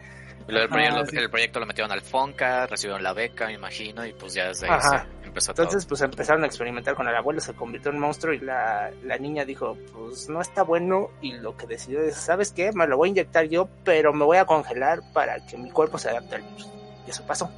Proyecto, 0.46 1.06
sí. 1.06 1.16
el 1.16 1.30
proyecto 1.30 1.60
lo 1.60 1.66
metieron 1.66 1.90
al 1.90 2.00
Fonca, 2.00 2.66
recibieron 2.66 3.02
la 3.02 3.12
beca, 3.12 3.46
me 3.46 3.54
imagino, 3.54 4.06
y 4.06 4.12
pues 4.12 4.34
ya 4.34 4.48
desde 4.48 4.66
ahí 4.66 4.72
Ajá. 4.72 5.06
se 5.19 5.19
empezó 5.40 5.52
Entonces, 5.52 5.82
todo. 5.82 5.88
pues 5.88 6.00
empezaron 6.02 6.44
a 6.44 6.46
experimentar 6.46 6.94
con 6.94 7.08
el 7.08 7.14
abuelo, 7.14 7.40
se 7.40 7.54
convirtió 7.54 7.90
en 7.90 7.98
monstruo 7.98 8.32
y 8.32 8.40
la, 8.40 8.90
la 9.04 9.18
niña 9.18 9.44
dijo, 9.44 9.76
pues 9.92 10.28
no 10.28 10.40
está 10.40 10.62
bueno, 10.62 11.10
y 11.20 11.32
lo 11.32 11.56
que 11.56 11.66
decidió 11.66 12.02
es, 12.02 12.16
¿sabes 12.16 12.52
qué? 12.52 12.72
Me 12.72 12.86
lo 12.86 12.96
voy 12.96 13.08
a 13.08 13.10
inyectar 13.10 13.46
yo, 13.46 13.68
pero 13.84 14.12
me 14.12 14.24
voy 14.24 14.36
a 14.36 14.44
congelar 14.44 15.00
para 15.12 15.44
que 15.46 15.56
mi 15.56 15.70
cuerpo 15.70 15.98
se 15.98 16.10
adapte 16.10 16.36
al 16.36 16.42
virus. 16.42 16.68
Y 17.06 17.10
eso 17.10 17.24
pasó. 17.26 17.50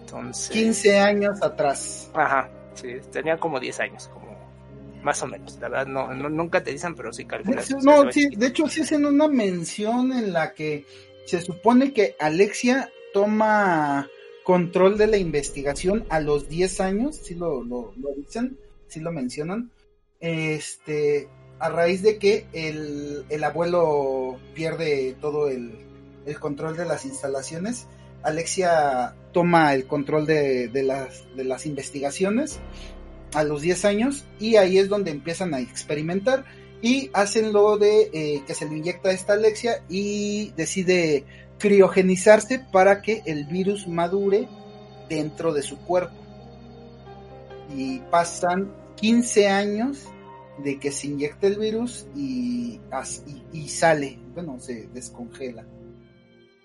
Entonces... 0.00 0.50
15 0.50 0.98
años 0.98 1.42
atrás. 1.42 2.10
Ajá, 2.14 2.48
sí, 2.74 2.96
tenía 3.12 3.36
como 3.38 3.60
10 3.60 3.80
años, 3.80 4.08
como 4.08 4.30
más 5.02 5.22
o 5.22 5.26
menos, 5.26 5.58
la 5.60 5.68
verdad, 5.68 5.86
no, 5.86 6.12
nunca 6.12 6.62
te 6.62 6.72
dicen, 6.72 6.94
pero 6.94 7.12
sí 7.12 7.24
calculas. 7.24 7.70
no, 7.82 8.10
sí, 8.12 8.28
de 8.36 8.48
hecho 8.48 8.68
sí 8.68 8.82
hacen 8.82 9.06
una 9.06 9.28
mención 9.28 10.12
en 10.12 10.32
la 10.32 10.52
que 10.52 10.84
se 11.24 11.40
supone 11.40 11.92
que 11.92 12.16
Alexia 12.18 12.90
toma 13.12 14.10
control 14.50 14.98
de 14.98 15.06
la 15.06 15.16
investigación 15.16 16.04
a 16.08 16.18
los 16.18 16.48
10 16.48 16.80
años, 16.80 17.14
si 17.14 17.36
lo, 17.36 17.62
lo, 17.62 17.94
dicen, 18.16 18.58
si 18.88 18.98
lo 18.98 19.12
mencionan, 19.12 19.70
este, 20.18 21.28
a 21.60 21.68
raíz 21.68 22.02
de 22.02 22.18
que 22.18 22.46
el, 22.52 23.24
el 23.28 23.44
abuelo 23.44 24.40
pierde 24.52 25.14
todo 25.20 25.46
el, 25.46 25.70
el, 26.26 26.40
control 26.40 26.76
de 26.76 26.84
las 26.84 27.04
instalaciones, 27.04 27.86
Alexia 28.24 29.14
toma 29.30 29.72
el 29.72 29.86
control 29.86 30.26
de, 30.26 30.66
de, 30.66 30.82
las, 30.82 31.24
de 31.36 31.44
las 31.44 31.64
investigaciones 31.64 32.58
a 33.34 33.44
los 33.44 33.62
10 33.62 33.84
años 33.84 34.24
y 34.40 34.56
ahí 34.56 34.78
es 34.78 34.88
donde 34.88 35.12
empiezan 35.12 35.54
a 35.54 35.60
experimentar 35.60 36.44
y 36.82 37.08
hacen 37.12 37.52
lo 37.52 37.78
de 37.78 38.10
eh, 38.12 38.42
que 38.48 38.54
se 38.56 38.68
le 38.68 38.78
inyecta 38.78 39.12
esta 39.12 39.34
Alexia 39.34 39.84
y 39.88 40.50
decide 40.56 41.24
criogenizarse 41.60 42.58
para 42.58 43.02
que 43.02 43.22
el 43.26 43.44
virus 43.44 43.86
madure 43.86 44.48
dentro 45.08 45.52
de 45.52 45.62
su 45.62 45.78
cuerpo. 45.78 46.16
Y 47.76 48.00
pasan 48.10 48.74
15 48.96 49.48
años 49.48 50.08
de 50.58 50.80
que 50.80 50.90
se 50.90 51.06
inyecta 51.06 51.46
el 51.46 51.58
virus 51.58 52.06
y, 52.16 52.80
y, 53.52 53.68
sale, 53.68 54.18
bueno, 54.34 54.58
se 54.58 54.88
descongela. 54.88 55.64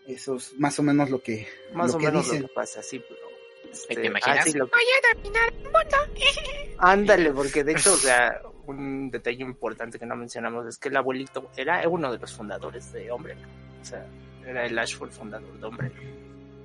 Eso 0.08 0.36
es 0.36 0.54
más 0.58 0.80
o 0.80 0.84
menos 0.84 1.10
lo 1.10 1.22
que, 1.22 1.48
más 1.74 1.94
o 1.94 2.00
menos 2.00 2.28
lo 2.28 2.48
que 2.48 2.54
pasa, 2.54 2.82
sí, 2.82 3.00
pero 3.08 3.26
este, 3.72 3.96
¿Te 3.96 4.08
imaginas? 4.08 4.54
Voy 4.54 4.62
a 4.62 5.16
dominar 5.16 5.50
el 5.50 5.64
mundo. 5.64 5.98
Ándale, 6.78 7.32
porque 7.32 7.64
de 7.64 7.74
hecho, 7.74 7.94
o 7.94 7.98
sea, 7.98 8.42
un 8.68 9.12
detalle 9.12 9.42
importante 9.42 10.00
que 10.00 10.06
no 10.06 10.16
mencionamos 10.16 10.66
es 10.68 10.78
que 10.78 10.90
el 10.90 10.98
abuelito 10.98 11.50
era 11.58 11.88
uno 11.88 12.12
de 12.12 12.18
los 12.18 12.34
fundadores 12.34 12.92
de 12.94 13.12
Hombre. 13.12 13.36
O 13.82 13.86
sea, 13.86 14.08
era 14.46 14.66
el 14.66 14.78
Ashford 14.78 15.12
fundador 15.12 15.60
de 15.60 15.66
Hombre. 15.66 15.92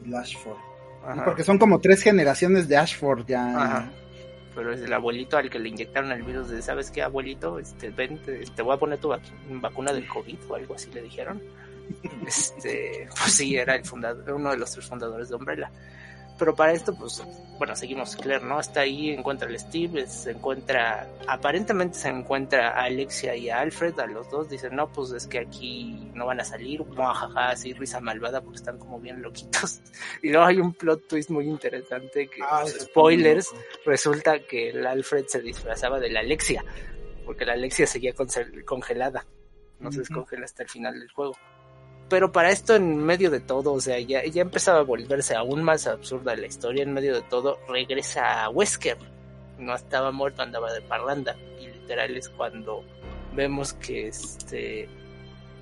El 0.04 0.14
Ashford. 0.14 0.58
Porque 1.24 1.44
son 1.44 1.58
como 1.58 1.80
tres 1.80 2.02
generaciones 2.02 2.68
de 2.68 2.76
Ashford 2.76 3.26
ya. 3.26 3.90
Pero 4.54 4.72
es 4.72 4.80
el 4.80 4.92
abuelito 4.92 5.36
al 5.36 5.48
que 5.48 5.58
le 5.58 5.68
inyectaron 5.68 6.12
el 6.12 6.22
virus 6.22 6.50
de, 6.50 6.60
¿sabes 6.60 6.90
qué, 6.90 7.02
abuelito? 7.02 7.58
Este, 7.58 7.90
ven, 7.90 8.20
te, 8.22 8.62
voy 8.62 8.74
a 8.74 8.78
poner 8.78 8.98
tu 8.98 9.14
vacuna 9.60 9.92
del 9.92 10.06
COVID 10.06 10.38
o 10.48 10.54
algo 10.56 10.74
así 10.74 10.90
le 10.90 11.02
dijeron. 11.02 11.40
este, 12.26 13.08
pues 13.08 13.32
sí, 13.32 13.56
era 13.56 13.76
el 13.76 13.84
fundador, 13.84 14.32
uno 14.32 14.50
de 14.50 14.58
los 14.58 14.70
tres 14.72 14.86
fundadores 14.86 15.28
de 15.28 15.36
Umbrella. 15.36 15.70
Pero 16.40 16.56
para 16.56 16.72
esto, 16.72 16.94
pues, 16.94 17.22
bueno, 17.58 17.76
seguimos 17.76 18.16
Claire, 18.16 18.42
¿no? 18.42 18.58
Está 18.58 18.80
ahí, 18.80 19.10
encuentra 19.10 19.46
al 19.46 19.58
Steve, 19.60 20.06
se 20.06 20.30
encuentra, 20.30 21.06
aparentemente 21.28 21.98
se 21.98 22.08
encuentra 22.08 22.70
a 22.70 22.84
Alexia 22.84 23.36
y 23.36 23.50
a 23.50 23.60
Alfred, 23.60 24.00
a 24.00 24.06
los 24.06 24.30
dos, 24.30 24.48
dicen, 24.48 24.74
no, 24.74 24.90
pues 24.90 25.12
es 25.12 25.26
que 25.26 25.38
aquí 25.38 26.10
no 26.14 26.24
van 26.24 26.40
a 26.40 26.44
salir, 26.44 26.82
jajaja, 26.96 27.50
así 27.50 27.74
risa 27.74 28.00
malvada 28.00 28.40
porque 28.40 28.56
están 28.56 28.78
como 28.78 28.98
bien 28.98 29.20
loquitos. 29.20 29.82
Y 30.22 30.30
luego 30.30 30.46
hay 30.46 30.60
un 30.60 30.72
plot 30.72 31.08
twist 31.08 31.28
muy 31.28 31.46
interesante 31.46 32.28
que, 32.28 32.40
ah, 32.42 32.60
pues, 32.62 32.80
spoilers, 32.84 33.50
resulta 33.84 34.40
que 34.40 34.70
el 34.70 34.86
Alfred 34.86 35.26
se 35.26 35.42
disfrazaba 35.42 36.00
de 36.00 36.08
la 36.08 36.20
Alexia, 36.20 36.64
porque 37.26 37.44
la 37.44 37.52
Alexia 37.52 37.86
seguía 37.86 38.14
congelada, 38.64 39.26
no 39.78 39.92
se 39.92 39.98
descongela 39.98 40.46
hasta 40.46 40.62
el 40.62 40.70
final 40.70 40.98
del 40.98 41.10
juego 41.10 41.36
pero 42.10 42.32
para 42.32 42.50
esto 42.50 42.74
en 42.74 42.98
medio 42.98 43.30
de 43.30 43.40
todo, 43.40 43.72
o 43.72 43.80
sea, 43.80 43.98
ya, 44.00 44.26
ya 44.26 44.42
empezaba 44.42 44.80
a 44.80 44.82
volverse 44.82 45.34
aún 45.34 45.62
más 45.62 45.86
absurda 45.86 46.36
la 46.36 46.46
historia, 46.46 46.82
en 46.82 46.92
medio 46.92 47.14
de 47.14 47.22
todo 47.22 47.58
regresa 47.68 48.44
a 48.44 48.50
Wesker, 48.50 48.98
no 49.58 49.74
estaba 49.74 50.10
muerto, 50.10 50.42
andaba 50.42 50.72
de 50.72 50.82
parranda, 50.82 51.36
y 51.58 51.68
literal 51.68 52.14
es 52.16 52.28
cuando 52.28 52.84
vemos 53.34 53.72
que 53.74 54.08
este 54.08 54.88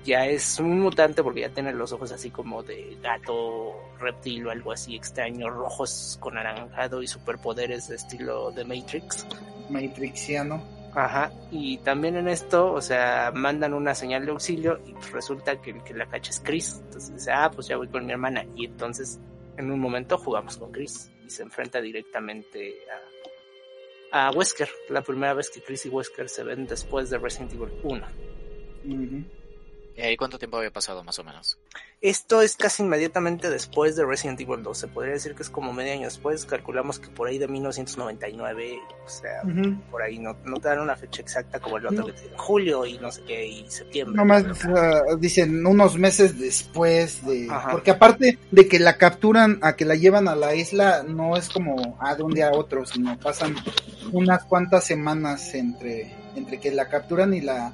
ya 0.04 0.24
es 0.24 0.58
un 0.58 0.80
mutante 0.80 1.22
porque 1.22 1.42
ya 1.42 1.50
tiene 1.50 1.72
los 1.72 1.92
ojos 1.92 2.12
así 2.12 2.30
como 2.30 2.62
de 2.62 2.96
gato 3.02 3.74
reptil 4.00 4.46
o 4.46 4.50
algo 4.50 4.72
así 4.72 4.96
extraño, 4.96 5.50
rojos 5.50 6.16
con 6.18 6.38
anaranjado 6.38 7.02
y 7.02 7.06
superpoderes 7.06 7.88
de 7.88 7.96
estilo 7.96 8.50
de 8.52 8.64
Matrix. 8.64 9.26
Matrixiano 9.68 10.77
Ajá, 10.98 11.30
y 11.52 11.78
también 11.78 12.16
en 12.16 12.26
esto, 12.26 12.72
o 12.72 12.80
sea, 12.80 13.30
mandan 13.32 13.72
una 13.72 13.94
señal 13.94 14.26
de 14.26 14.32
auxilio 14.32 14.80
y 14.84 14.94
resulta 15.12 15.62
que 15.62 15.70
el 15.70 15.84
que 15.84 15.94
la 15.94 16.06
cacha 16.06 16.30
es 16.32 16.40
Chris. 16.40 16.82
Entonces 16.86 17.14
dice, 17.14 17.30
ah, 17.30 17.52
pues 17.54 17.68
ya 17.68 17.76
voy 17.76 17.86
con 17.86 18.04
mi 18.04 18.10
hermana. 18.10 18.44
Y 18.56 18.64
entonces, 18.64 19.20
en 19.56 19.70
un 19.70 19.78
momento 19.78 20.18
jugamos 20.18 20.56
con 20.56 20.72
Chris 20.72 21.12
y 21.24 21.30
se 21.30 21.44
enfrenta 21.44 21.80
directamente 21.80 22.78
a, 24.10 24.26
a 24.26 24.30
Wesker. 24.32 24.68
La 24.88 25.02
primera 25.02 25.34
vez 25.34 25.50
que 25.50 25.62
Chris 25.62 25.86
y 25.86 25.88
Wesker 25.88 26.28
se 26.28 26.42
ven 26.42 26.66
después 26.66 27.10
de 27.10 27.18
Resident 27.18 27.52
Evil 27.52 27.70
1. 27.84 28.06
¿Y 29.98 30.02
ahí 30.02 30.16
cuánto 30.16 30.38
tiempo 30.38 30.58
había 30.58 30.70
pasado 30.70 31.02
más 31.02 31.18
o 31.18 31.24
menos? 31.24 31.58
Esto 32.00 32.40
es 32.40 32.54
casi 32.54 32.84
inmediatamente 32.84 33.50
después 33.50 33.96
de 33.96 34.06
Resident 34.06 34.40
Evil 34.40 34.62
2. 34.62 34.78
Se 34.78 34.86
podría 34.86 35.14
decir 35.14 35.34
que 35.34 35.42
es 35.42 35.50
como 35.50 35.72
medio 35.72 35.92
año 35.92 36.04
después. 36.04 36.44
Calculamos 36.44 37.00
que 37.00 37.08
por 37.08 37.26
ahí 37.26 37.38
de 37.38 37.48
1999, 37.48 38.78
o 39.04 39.08
sea, 39.08 39.42
por 39.90 40.02
ahí 40.02 40.20
no, 40.20 40.36
no 40.44 40.58
te 40.60 40.68
dan 40.68 40.78
una 40.78 40.94
fecha 40.94 41.20
exacta 41.20 41.58
como 41.58 41.78
el 41.78 41.86
otro 41.88 42.06
que 42.06 42.12
te 42.12 42.30
julio 42.36 42.86
y 42.86 42.96
no 42.98 43.10
sé 43.10 43.22
qué, 43.24 43.44
y 43.44 43.68
septiembre. 43.68 44.14
Nomás 44.16 44.44
dicen 45.18 45.66
unos 45.66 45.98
meses 45.98 46.38
después 46.38 47.26
de. 47.26 47.48
Porque 47.72 47.90
aparte 47.90 48.38
de 48.52 48.68
que 48.68 48.78
la 48.78 48.98
capturan, 48.98 49.58
a 49.62 49.74
que 49.74 49.84
la 49.84 49.96
llevan 49.96 50.28
a 50.28 50.36
la 50.36 50.54
isla, 50.54 51.02
no 51.02 51.36
es 51.36 51.48
como 51.48 51.98
ah, 51.98 52.14
de 52.14 52.22
un 52.22 52.34
día 52.34 52.50
a 52.50 52.52
otro, 52.52 52.86
sino 52.86 53.18
pasan 53.18 53.56
unas 54.12 54.44
cuantas 54.44 54.84
semanas 54.84 55.54
entre, 55.54 56.14
entre 56.36 56.60
que 56.60 56.70
la 56.70 56.88
capturan 56.88 57.34
y 57.34 57.40
la, 57.40 57.72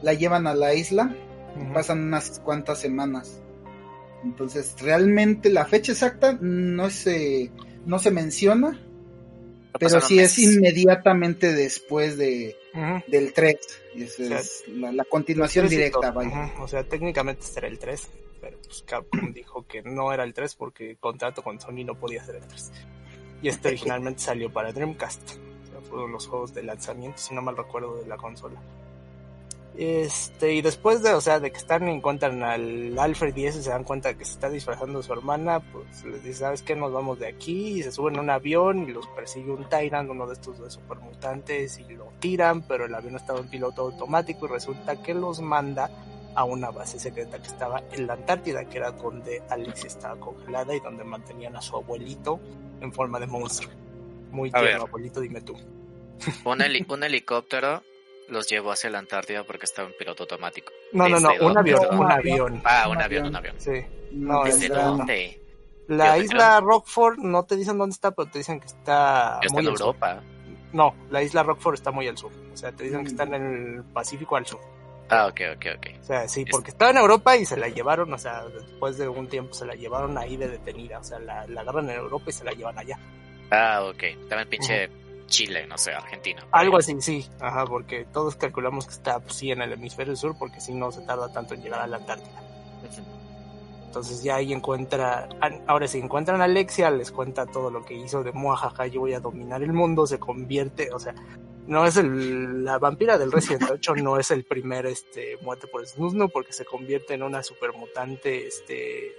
la 0.00 0.14
llevan 0.14 0.46
a 0.46 0.54
la 0.54 0.72
isla 0.72 1.14
pasan 1.72 2.04
unas 2.04 2.40
cuantas 2.40 2.80
semanas. 2.80 3.40
Entonces, 4.24 4.74
realmente 4.80 5.50
la 5.50 5.64
fecha 5.64 5.92
exacta 5.92 6.36
no 6.40 6.90
se, 6.90 7.50
no 7.86 7.98
se 7.98 8.10
menciona, 8.10 8.80
pero 9.78 10.00
sí 10.00 10.18
es 10.18 10.38
inmediatamente 10.38 11.52
después 11.52 12.16
de, 12.16 12.56
del 13.06 13.32
3. 13.32 13.56
es 13.94 14.64
la, 14.68 15.04
continuación 15.04 15.68
directa. 15.68 16.12
O 16.60 16.68
sea, 16.68 16.84
técnicamente 16.84 17.42
será 17.42 17.68
el 17.68 17.78
3, 17.78 18.08
pero 18.40 18.58
pues 18.64 18.82
Capcom 18.82 19.32
dijo 19.34 19.66
que 19.66 19.82
no 19.82 20.12
era 20.12 20.24
el 20.24 20.34
3 20.34 20.54
porque 20.56 20.90
el 20.90 20.98
contrato 20.98 21.42
con 21.42 21.60
Sony 21.60 21.84
no 21.84 21.94
podía 21.94 22.24
ser 22.24 22.36
el 22.36 22.46
3. 22.46 22.72
Y 23.42 23.48
este 23.48 23.68
originalmente 23.68 24.20
salió 24.20 24.52
para 24.52 24.72
Dreamcast. 24.72 25.34
fueron 25.88 26.10
los 26.10 26.26
juegos 26.26 26.54
de 26.54 26.64
lanzamiento, 26.64 27.18
si 27.18 27.34
no 27.34 27.42
mal 27.42 27.56
recuerdo, 27.56 28.00
de 28.00 28.06
la 28.08 28.16
consola. 28.16 28.60
Este, 29.78 30.54
y 30.54 30.60
después 30.60 31.04
de, 31.04 31.14
o 31.14 31.20
sea, 31.20 31.38
de 31.38 31.52
que 31.52 31.56
están 31.56 31.86
y 31.86 31.92
encuentran 31.92 32.42
al 32.42 32.98
Alfred 32.98 33.36
y 33.36 33.46
ese 33.46 33.62
se 33.62 33.70
dan 33.70 33.84
cuenta 33.84 34.18
que 34.18 34.24
se 34.24 34.32
está 34.32 34.50
disfrazando 34.50 34.98
de 34.98 35.04
su 35.04 35.12
hermana, 35.12 35.60
pues 35.60 36.04
les 36.04 36.24
dice, 36.24 36.40
¿sabes 36.40 36.62
qué? 36.62 36.74
Nos 36.74 36.92
vamos 36.92 37.20
de 37.20 37.28
aquí 37.28 37.78
y 37.78 37.82
se 37.84 37.92
suben 37.92 38.16
a 38.16 38.20
un 38.22 38.28
avión 38.28 38.88
y 38.88 38.92
los 38.92 39.06
persigue 39.06 39.52
un 39.52 39.68
Tyrant, 39.68 40.10
uno 40.10 40.26
de 40.26 40.32
estos 40.32 40.58
de 40.58 40.68
supermutantes 40.68 41.78
y 41.78 41.94
lo 41.94 42.12
tiran, 42.18 42.62
pero 42.62 42.86
el 42.86 42.94
avión 42.96 43.14
estaba 43.14 43.38
en 43.38 43.48
piloto 43.48 43.82
automático 43.82 44.46
y 44.46 44.48
resulta 44.48 45.00
que 45.00 45.14
los 45.14 45.40
manda 45.40 45.88
a 46.34 46.42
una 46.42 46.72
base 46.72 46.98
secreta 46.98 47.40
que 47.40 47.46
estaba 47.46 47.80
en 47.92 48.08
la 48.08 48.14
Antártida, 48.14 48.64
que 48.64 48.78
era 48.78 48.90
donde 48.90 49.42
Alex 49.48 49.84
estaba 49.84 50.18
congelada 50.18 50.74
y 50.74 50.80
donde 50.80 51.04
mantenían 51.04 51.54
a 51.54 51.62
su 51.62 51.76
abuelito 51.76 52.40
en 52.80 52.92
forma 52.92 53.20
de 53.20 53.28
monstruo. 53.28 53.72
Muy 54.32 54.50
tierno, 54.50 54.86
abuelito, 54.86 55.20
dime 55.20 55.40
tú. 55.40 55.56
Un, 56.44 56.64
un 56.88 57.04
helicóptero 57.04 57.84
los 58.28 58.46
llevó 58.48 58.72
hacia 58.72 58.90
la 58.90 58.98
Antártida 58.98 59.44
porque 59.44 59.64
estaba 59.64 59.88
en 59.88 59.94
piloto 59.96 60.24
automático. 60.24 60.72
No, 60.92 61.08
no, 61.08 61.18
no, 61.20 61.30
un 61.40 61.58
avión, 61.58 61.80
un 61.98 62.10
avión. 62.10 62.62
Ah, 62.64 62.88
un 62.88 63.00
avión, 63.00 63.26
un 63.26 63.36
avión. 63.36 63.54
Sí. 63.58 63.84
No, 64.12 64.44
¿Desde 64.44 64.68
dónde? 64.68 65.42
La 65.88 66.18
isla 66.18 66.60
Rockford 66.60 67.18
no 67.18 67.44
te 67.44 67.56
dicen 67.56 67.78
dónde 67.78 67.94
está, 67.94 68.10
pero 68.10 68.30
te 68.30 68.38
dicen 68.38 68.60
que 68.60 68.66
está 68.66 69.40
muy 69.50 69.62
en 69.62 69.68
Europa. 69.70 70.22
No, 70.72 70.94
la 71.10 71.22
isla 71.22 71.42
Rockford 71.42 71.74
está 71.74 71.90
muy 71.90 72.06
al 72.08 72.18
sur. 72.18 72.30
O 72.52 72.56
sea, 72.56 72.72
te 72.72 72.84
dicen 72.84 73.02
que 73.02 73.08
está 73.08 73.22
en 73.22 73.34
el 73.34 73.84
Pacífico 73.84 74.36
al 74.36 74.46
sur. 74.46 74.60
Ah, 75.08 75.26
ok, 75.26 75.40
ok, 75.56 75.66
ok. 75.78 75.86
O 76.02 76.04
sea, 76.04 76.28
sí, 76.28 76.44
porque 76.44 76.70
estaba 76.70 76.90
en 76.90 76.98
Europa 76.98 77.34
y 77.36 77.46
se 77.46 77.56
la 77.56 77.68
llevaron, 77.68 78.12
o 78.12 78.18
sea, 78.18 78.44
después 78.44 78.98
de 78.98 79.08
un 79.08 79.26
tiempo 79.28 79.54
se 79.54 79.64
la 79.64 79.74
llevaron 79.74 80.18
ahí 80.18 80.36
de 80.36 80.48
detenida. 80.48 80.98
O 80.98 81.04
sea, 81.04 81.18
la, 81.18 81.46
la 81.46 81.62
agarran 81.62 81.88
en 81.88 81.96
Europa 81.96 82.26
y 82.28 82.32
se 82.32 82.44
la 82.44 82.52
llevan 82.52 82.78
allá. 82.78 82.98
Ah, 83.50 83.84
ok. 83.84 84.28
También 84.28 84.48
pinche 84.50 84.90
Chile, 85.28 85.66
no 85.66 85.78
sé, 85.78 85.92
Argentina. 85.92 86.46
Algo 86.50 86.78
así, 86.78 87.00
sí, 87.00 87.28
ajá, 87.40 87.64
porque 87.66 88.06
todos 88.12 88.36
calculamos 88.36 88.86
que 88.86 88.92
está 88.92 89.22
sí 89.28 89.52
en 89.52 89.62
el 89.62 89.72
hemisferio 89.72 90.16
sur, 90.16 90.36
porque 90.38 90.60
si 90.60 90.74
no 90.74 90.90
se 90.90 91.02
tarda 91.02 91.32
tanto 91.32 91.54
en 91.54 91.62
llegar 91.62 91.80
a 91.80 91.86
la 91.86 91.98
Antártida. 91.98 92.42
Entonces 93.86 94.22
ya 94.22 94.36
ahí 94.36 94.52
encuentra, 94.52 95.28
ahora 95.66 95.88
si 95.88 95.98
encuentran 95.98 96.40
a 96.40 96.44
Alexia, 96.44 96.90
les 96.90 97.10
cuenta 97.10 97.46
todo 97.46 97.70
lo 97.70 97.84
que 97.84 97.94
hizo 97.94 98.22
de 98.22 98.32
muajaja, 98.32 98.86
yo 98.86 99.00
voy 99.00 99.14
a 99.14 99.20
dominar 99.20 99.62
el 99.62 99.72
mundo, 99.72 100.06
se 100.06 100.18
convierte, 100.18 100.90
o 100.92 100.98
sea, 100.98 101.14
no 101.66 101.84
es 101.86 101.96
el, 101.96 102.64
la 102.64 102.78
vampira 102.78 103.18
del 103.18 103.30
Resident 103.30 103.70
8 103.70 103.96
no 103.96 104.18
es 104.18 104.30
el 104.30 104.44
primer 104.44 104.86
este 104.86 105.36
muerte 105.42 105.66
por 105.66 105.86
snusno 105.86 106.28
porque 106.28 106.52
se 106.52 106.64
convierte 106.64 107.14
en 107.14 107.22
una 107.22 107.42
supermutante 107.42 108.46
este 108.46 109.14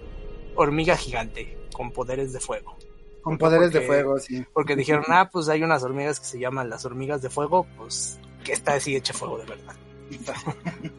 hormiga 0.56 0.96
gigante 0.96 1.58
con 1.72 1.92
poderes 1.92 2.32
de 2.32 2.40
fuego. 2.40 2.76
Con 3.22 3.38
poderes 3.38 3.72
de 3.72 3.82
fuego, 3.82 4.18
sí. 4.18 4.44
Porque 4.52 4.76
dijeron, 4.76 5.04
ah, 5.08 5.28
pues 5.30 5.48
hay 5.48 5.62
unas 5.62 5.82
hormigas 5.82 6.20
que 6.20 6.26
se 6.26 6.38
llaman 6.38 6.70
las 6.70 6.84
hormigas 6.84 7.22
de 7.22 7.30
fuego, 7.30 7.66
pues 7.76 8.18
que 8.44 8.52
está 8.52 8.74
así 8.74 8.96
hecha 8.96 9.12
fuego 9.12 9.38
de 9.38 9.46
verdad. 9.46 9.74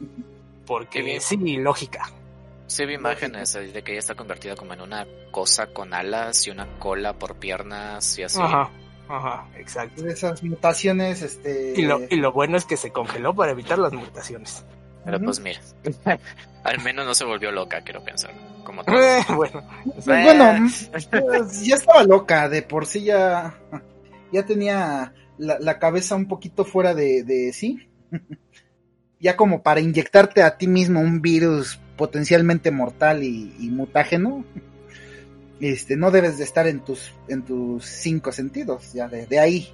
Porque 0.65 1.19
sí, 1.19 1.37
lógica. 1.57 2.09
Sí, 2.67 2.85
vi 2.85 2.93
imágenes 2.93 3.53
de 3.53 3.83
que 3.83 3.91
ella 3.91 3.99
está 3.99 4.15
convertida 4.15 4.55
como 4.55 4.73
en 4.73 4.81
una 4.81 5.05
cosa 5.31 5.67
con 5.73 5.93
alas 5.93 6.47
y 6.47 6.51
una 6.51 6.79
cola 6.79 7.13
por 7.13 7.35
piernas 7.35 8.17
y 8.17 8.23
así. 8.23 8.39
Ajá, 8.41 8.69
ajá, 9.09 9.49
exacto. 9.57 10.07
esas 10.07 10.41
mutaciones, 10.41 11.21
este... 11.21 11.73
Y 11.75 11.81
lo, 11.81 11.99
y 12.09 12.15
lo 12.15 12.31
bueno 12.31 12.55
es 12.55 12.63
que 12.63 12.77
se 12.77 12.91
congeló 12.91 13.35
para 13.35 13.51
evitar 13.51 13.77
las 13.77 13.91
mutaciones. 13.91 14.63
Pero 15.03 15.19
pues 15.19 15.39
mira, 15.41 15.59
al 16.63 16.79
menos 16.81 17.05
no 17.05 17.13
se 17.13 17.25
volvió 17.25 17.51
loca, 17.51 17.81
quiero 17.81 18.03
pensar. 18.03 18.31
Como 18.63 18.83
bueno, 19.35 19.63
bueno, 20.05 20.69
pues, 21.11 21.61
ya 21.65 21.75
estaba 21.75 22.03
loca, 22.03 22.49
de 22.49 22.61
por 22.61 22.85
sí 22.85 23.03
ya, 23.03 23.59
ya 24.31 24.45
tenía 24.45 25.13
la, 25.37 25.79
cabeza 25.79 26.15
un 26.15 26.27
poquito 26.27 26.65
fuera 26.65 26.93
de, 26.93 27.23
de 27.23 27.53
sí. 27.53 27.89
ya 29.19 29.35
como 29.37 29.61
para 29.61 29.79
inyectarte 29.79 30.43
a 30.43 30.57
ti 30.57 30.67
mismo 30.67 30.99
un 30.99 31.21
virus 31.21 31.79
potencialmente 31.95 32.71
mortal 32.71 33.23
y, 33.23 33.69
mutágeno, 33.69 34.43
este, 35.59 35.95
no 35.95 36.09
debes 36.09 36.39
de 36.39 36.43
estar 36.43 36.65
en 36.67 36.79
tus, 36.79 37.13
en 37.27 37.43
tus 37.43 37.85
cinco 37.85 38.31
sentidos, 38.31 38.93
ya 38.93 39.07
de, 39.07 39.39
ahí, 39.39 39.71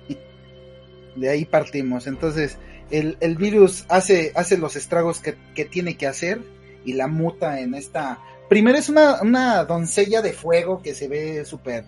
de 1.15 1.29
ahí 1.29 1.45
partimos. 1.45 2.05
Entonces, 2.05 2.57
el, 2.91 3.17
el 3.21 3.37
virus 3.37 3.85
hace, 3.87 4.33
hace 4.35 4.57
los 4.57 4.75
estragos 4.75 5.21
que, 5.21 5.35
que, 5.55 5.63
tiene 5.63 5.95
que 5.95 6.07
hacer 6.07 6.41
y 6.83 6.93
la 6.93 7.07
muta 7.07 7.61
en 7.61 7.73
esta... 7.73 8.19
Primero 8.49 8.77
es 8.77 8.89
una, 8.89 9.21
una 9.21 9.65
doncella 9.65 10.21
de 10.21 10.33
fuego 10.33 10.81
que 10.81 10.95
se 10.95 11.07
ve 11.07 11.43
súper, 11.43 11.83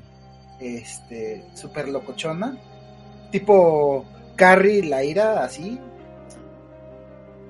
este, 0.59 1.45
súper 1.55 1.87
locochona, 1.87 2.57
tipo 3.31 4.05
Carrie, 4.35 4.83
la 4.83 5.03
ira, 5.03 5.43
así, 5.43 5.79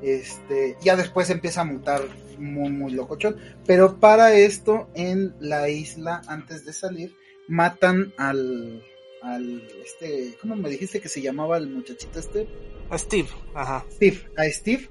este, 0.02 0.78
ya 0.82 0.96
después 0.96 1.30
empieza 1.30 1.62
a 1.62 1.66
mutar 1.66 2.02
muy, 2.38 2.70
muy 2.70 2.92
locochón. 2.94 3.38
Pero 3.66 4.00
para 4.00 4.34
esto, 4.34 4.90
en 4.94 5.34
la 5.40 5.70
isla, 5.70 6.22
antes 6.28 6.66
de 6.66 6.74
salir, 6.74 7.16
matan 7.48 8.14
al, 8.18 8.84
al, 9.22 9.68
este, 9.84 10.38
¿cómo 10.42 10.56
me 10.56 10.70
dijiste 10.70 11.02
que 11.02 11.10
se 11.10 11.22
llamaba 11.22 11.58
el 11.58 11.70
muchachito 11.70 12.20
este? 12.20 12.48
A 12.90 12.98
Steve, 12.98 13.30
ajá. 13.54 13.86
Steve, 13.92 14.20
a 14.38 14.46
Steve, 14.46 14.90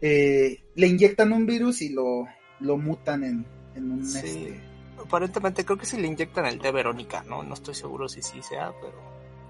eh, 0.00 0.58
le 0.74 0.86
inyectan 0.86 1.32
un 1.32 1.46
virus 1.46 1.82
y 1.82 1.90
lo, 1.90 2.26
lo 2.62 2.76
mutan 2.76 3.24
en, 3.24 3.46
en 3.74 3.92
un, 3.92 4.02
este... 4.02 4.60
Aparentemente 5.04 5.64
creo 5.64 5.78
que 5.78 5.86
sí 5.86 6.00
le 6.00 6.06
inyectan 6.06 6.46
el 6.46 6.58
de 6.58 6.70
Verónica, 6.70 7.24
¿no? 7.26 7.42
No 7.42 7.54
estoy 7.54 7.74
seguro 7.74 8.08
si 8.08 8.22
sí 8.22 8.42
sea, 8.42 8.72
pero 8.80 8.94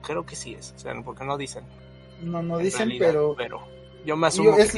creo 0.03 0.25
que 0.25 0.35
sí 0.35 0.55
es, 0.55 0.73
o 0.77 0.79
sea, 0.79 0.95
porque 1.05 1.25
no 1.25 1.37
dicen. 1.37 1.65
No, 2.23 2.43
no 2.43 2.59
dicen, 2.59 2.91
pero... 2.99 3.35
Pero 3.37 3.61
yo 4.05 4.17
me 4.17 4.27
asumo 4.29 4.57
es, 4.57 4.75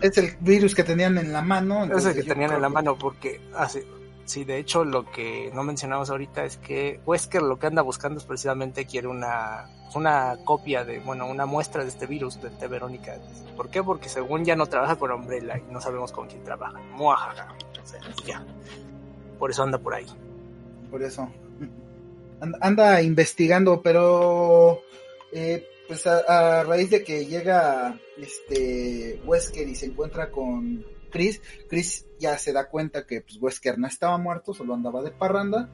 Es 0.00 0.18
el 0.18 0.36
virus 0.40 0.74
que 0.74 0.84
tenían 0.84 1.18
en 1.18 1.32
la 1.32 1.42
mano. 1.42 1.84
Es 1.84 2.04
el 2.04 2.14
que 2.14 2.22
tenían 2.22 2.52
en 2.52 2.62
la 2.62 2.68
mano 2.68 2.96
porque 2.96 3.40
hace... 3.54 3.86
Sí, 4.24 4.44
de 4.44 4.58
hecho 4.58 4.84
lo 4.84 5.10
que 5.10 5.50
no 5.54 5.62
mencionamos 5.62 6.08
ahorita 6.10 6.44
es 6.44 6.56
que 6.56 7.00
Wesker 7.04 7.42
lo 7.42 7.58
que 7.58 7.66
anda 7.66 7.82
buscando 7.82 8.18
es 8.18 8.24
precisamente 8.24 8.86
quiere 8.86 9.06
una, 9.06 9.68
una 9.94 10.38
copia 10.44 10.84
de, 10.84 10.98
bueno, 11.00 11.26
una 11.26 11.44
muestra 11.44 11.82
de 11.82 11.88
este 11.88 12.06
virus 12.06 12.40
de 12.40 12.50
T. 12.50 12.66
Verónica. 12.66 13.18
¿Por 13.56 13.68
qué? 13.68 13.82
Porque 13.82 14.08
según 14.08 14.44
ya 14.44 14.56
no 14.56 14.66
trabaja 14.66 14.96
con 14.96 15.12
Umbrella 15.12 15.58
y 15.58 15.72
no 15.72 15.80
sabemos 15.80 16.10
con 16.10 16.26
quién 16.26 16.42
trabaja. 16.42 16.78
Muajaja. 16.92 17.54
ya. 18.26 18.44
Por 19.38 19.50
eso 19.50 19.62
anda 19.62 19.78
por 19.78 19.94
ahí. 19.94 20.06
Por 20.90 21.02
eso. 21.02 21.30
Anda 22.60 23.02
investigando, 23.02 23.80
pero 23.82 24.82
eh, 25.32 25.66
pues 25.86 26.06
a, 26.06 26.62
raíz 26.64 26.90
de 26.90 27.04
que 27.04 27.26
llega 27.26 27.98
este 28.16 29.20
Wesker 29.24 29.68
y 29.68 29.74
se 29.74 29.86
encuentra 29.86 30.30
con 30.30 30.84
Chris, 31.14 31.40
Chris 31.70 32.06
ya 32.18 32.36
se 32.38 32.52
da 32.52 32.68
cuenta 32.68 33.06
que 33.06 33.20
pues, 33.20 33.40
Wesker 33.40 33.78
no 33.78 33.86
estaba 33.86 34.18
muerto, 34.18 34.52
solo 34.52 34.74
andaba 34.74 35.00
de 35.00 35.12
parranda. 35.12 35.70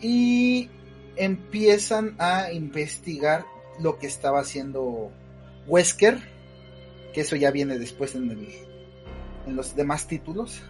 Y 0.00 0.70
empiezan 1.16 2.14
a 2.20 2.52
investigar 2.52 3.44
lo 3.80 3.98
que 3.98 4.06
estaba 4.06 4.38
haciendo 4.38 5.10
Wesker, 5.66 6.16
que 7.12 7.22
eso 7.22 7.34
ya 7.34 7.50
viene 7.50 7.76
después 7.76 8.14
en, 8.14 8.30
en 9.46 9.56
los 9.56 9.74
demás 9.74 10.06
títulos. 10.06 10.62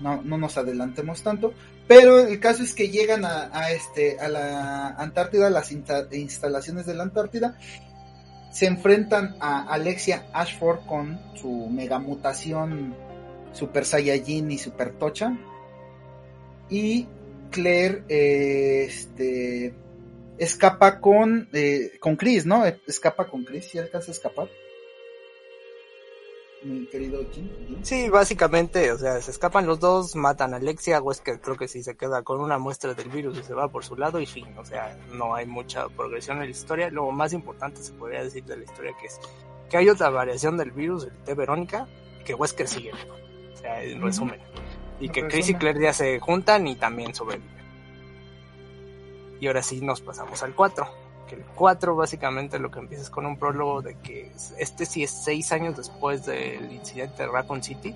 No, 0.00 0.22
no 0.22 0.38
nos 0.38 0.56
adelantemos 0.56 1.22
tanto. 1.22 1.52
Pero 1.86 2.20
el 2.20 2.40
caso 2.40 2.62
es 2.62 2.72
que 2.72 2.88
llegan 2.88 3.26
a, 3.26 3.70
este, 3.72 4.18
a 4.18 4.28
la 4.28 4.88
Antártida, 4.96 5.50
las 5.50 5.70
instalaciones 5.70 6.86
de 6.86 6.94
la 6.94 7.02
Antártida, 7.02 7.58
se 8.54 8.66
enfrentan 8.66 9.34
a 9.40 9.64
Alexia 9.64 10.28
Ashford 10.32 10.86
con 10.86 11.20
su 11.34 11.68
mega 11.68 11.98
mutación 11.98 12.94
Super 13.52 13.84
Saiyajin 13.84 14.52
y 14.52 14.58
Super 14.58 14.92
Tocha. 14.92 15.36
Y 16.70 17.08
Claire 17.50 18.04
eh, 18.08 18.84
este, 18.84 19.74
escapa 20.38 21.00
con, 21.00 21.48
eh, 21.52 21.98
con 21.98 22.14
Chris, 22.14 22.46
¿no? 22.46 22.64
Escapa 22.64 23.26
con 23.26 23.42
Chris, 23.42 23.74
y 23.74 23.78
alcanza 23.78 24.12
a 24.12 24.14
escapar 24.14 24.48
mi 26.64 26.86
querido 26.86 27.24
Jim, 27.32 27.48
Sí, 27.82 28.08
básicamente, 28.08 28.90
o 28.92 28.98
sea, 28.98 29.20
se 29.20 29.30
escapan 29.30 29.66
los 29.66 29.80
dos, 29.80 30.16
matan 30.16 30.54
a 30.54 30.56
Alexia, 30.56 31.00
que 31.24 31.40
creo 31.40 31.56
que 31.56 31.68
sí 31.68 31.82
se 31.82 31.96
queda 31.96 32.22
con 32.22 32.40
una 32.40 32.58
muestra 32.58 32.94
del 32.94 33.08
virus 33.08 33.38
y 33.38 33.42
se 33.42 33.54
va 33.54 33.68
por 33.68 33.84
su 33.84 33.96
lado 33.96 34.20
y 34.20 34.26
fin, 34.26 34.46
o 34.58 34.64
sea, 34.64 34.98
no 35.12 35.34
hay 35.34 35.46
mucha 35.46 35.88
progresión 35.88 36.38
en 36.38 36.44
la 36.44 36.50
historia. 36.50 36.90
Lo 36.90 37.10
más 37.10 37.32
importante 37.32 37.82
se 37.82 37.92
podría 37.92 38.22
decir 38.22 38.44
de 38.44 38.56
la 38.56 38.64
historia 38.64 38.92
que 39.00 39.06
es 39.06 39.20
que 39.68 39.76
hay 39.76 39.88
otra 39.88 40.10
variación 40.10 40.56
del 40.56 40.70
virus, 40.70 41.04
el 41.04 41.16
T 41.24 41.34
Verónica, 41.34 41.86
que 42.24 42.34
Wesker 42.34 42.68
sigue, 42.68 42.92
o 42.92 43.56
sea, 43.56 43.82
en 43.82 44.02
resumen. 44.02 44.40
Y 45.00 45.08
que 45.08 45.26
Chris 45.26 45.50
y 45.50 45.54
Claire 45.54 45.80
ya 45.80 45.92
se 45.92 46.20
juntan 46.20 46.66
y 46.66 46.76
también 46.76 47.14
sobreviven. 47.14 47.54
Y 49.40 49.46
ahora 49.46 49.62
sí 49.62 49.80
nos 49.80 50.00
pasamos 50.00 50.42
al 50.42 50.54
4 50.54 51.03
que 51.34 51.40
el 51.40 51.46
4 51.54 51.96
básicamente 51.96 52.58
lo 52.58 52.70
que 52.70 52.80
empieza 52.80 53.02
es 53.04 53.10
con 53.10 53.26
un 53.26 53.36
prólogo 53.36 53.82
de 53.82 53.96
que 53.98 54.32
este 54.58 54.86
sí 54.86 55.02
es 55.02 55.10
seis 55.10 55.52
años 55.52 55.76
después 55.76 56.26
del 56.26 56.72
incidente 56.72 57.22
de 57.22 57.28
Raccoon 57.28 57.62
City. 57.62 57.94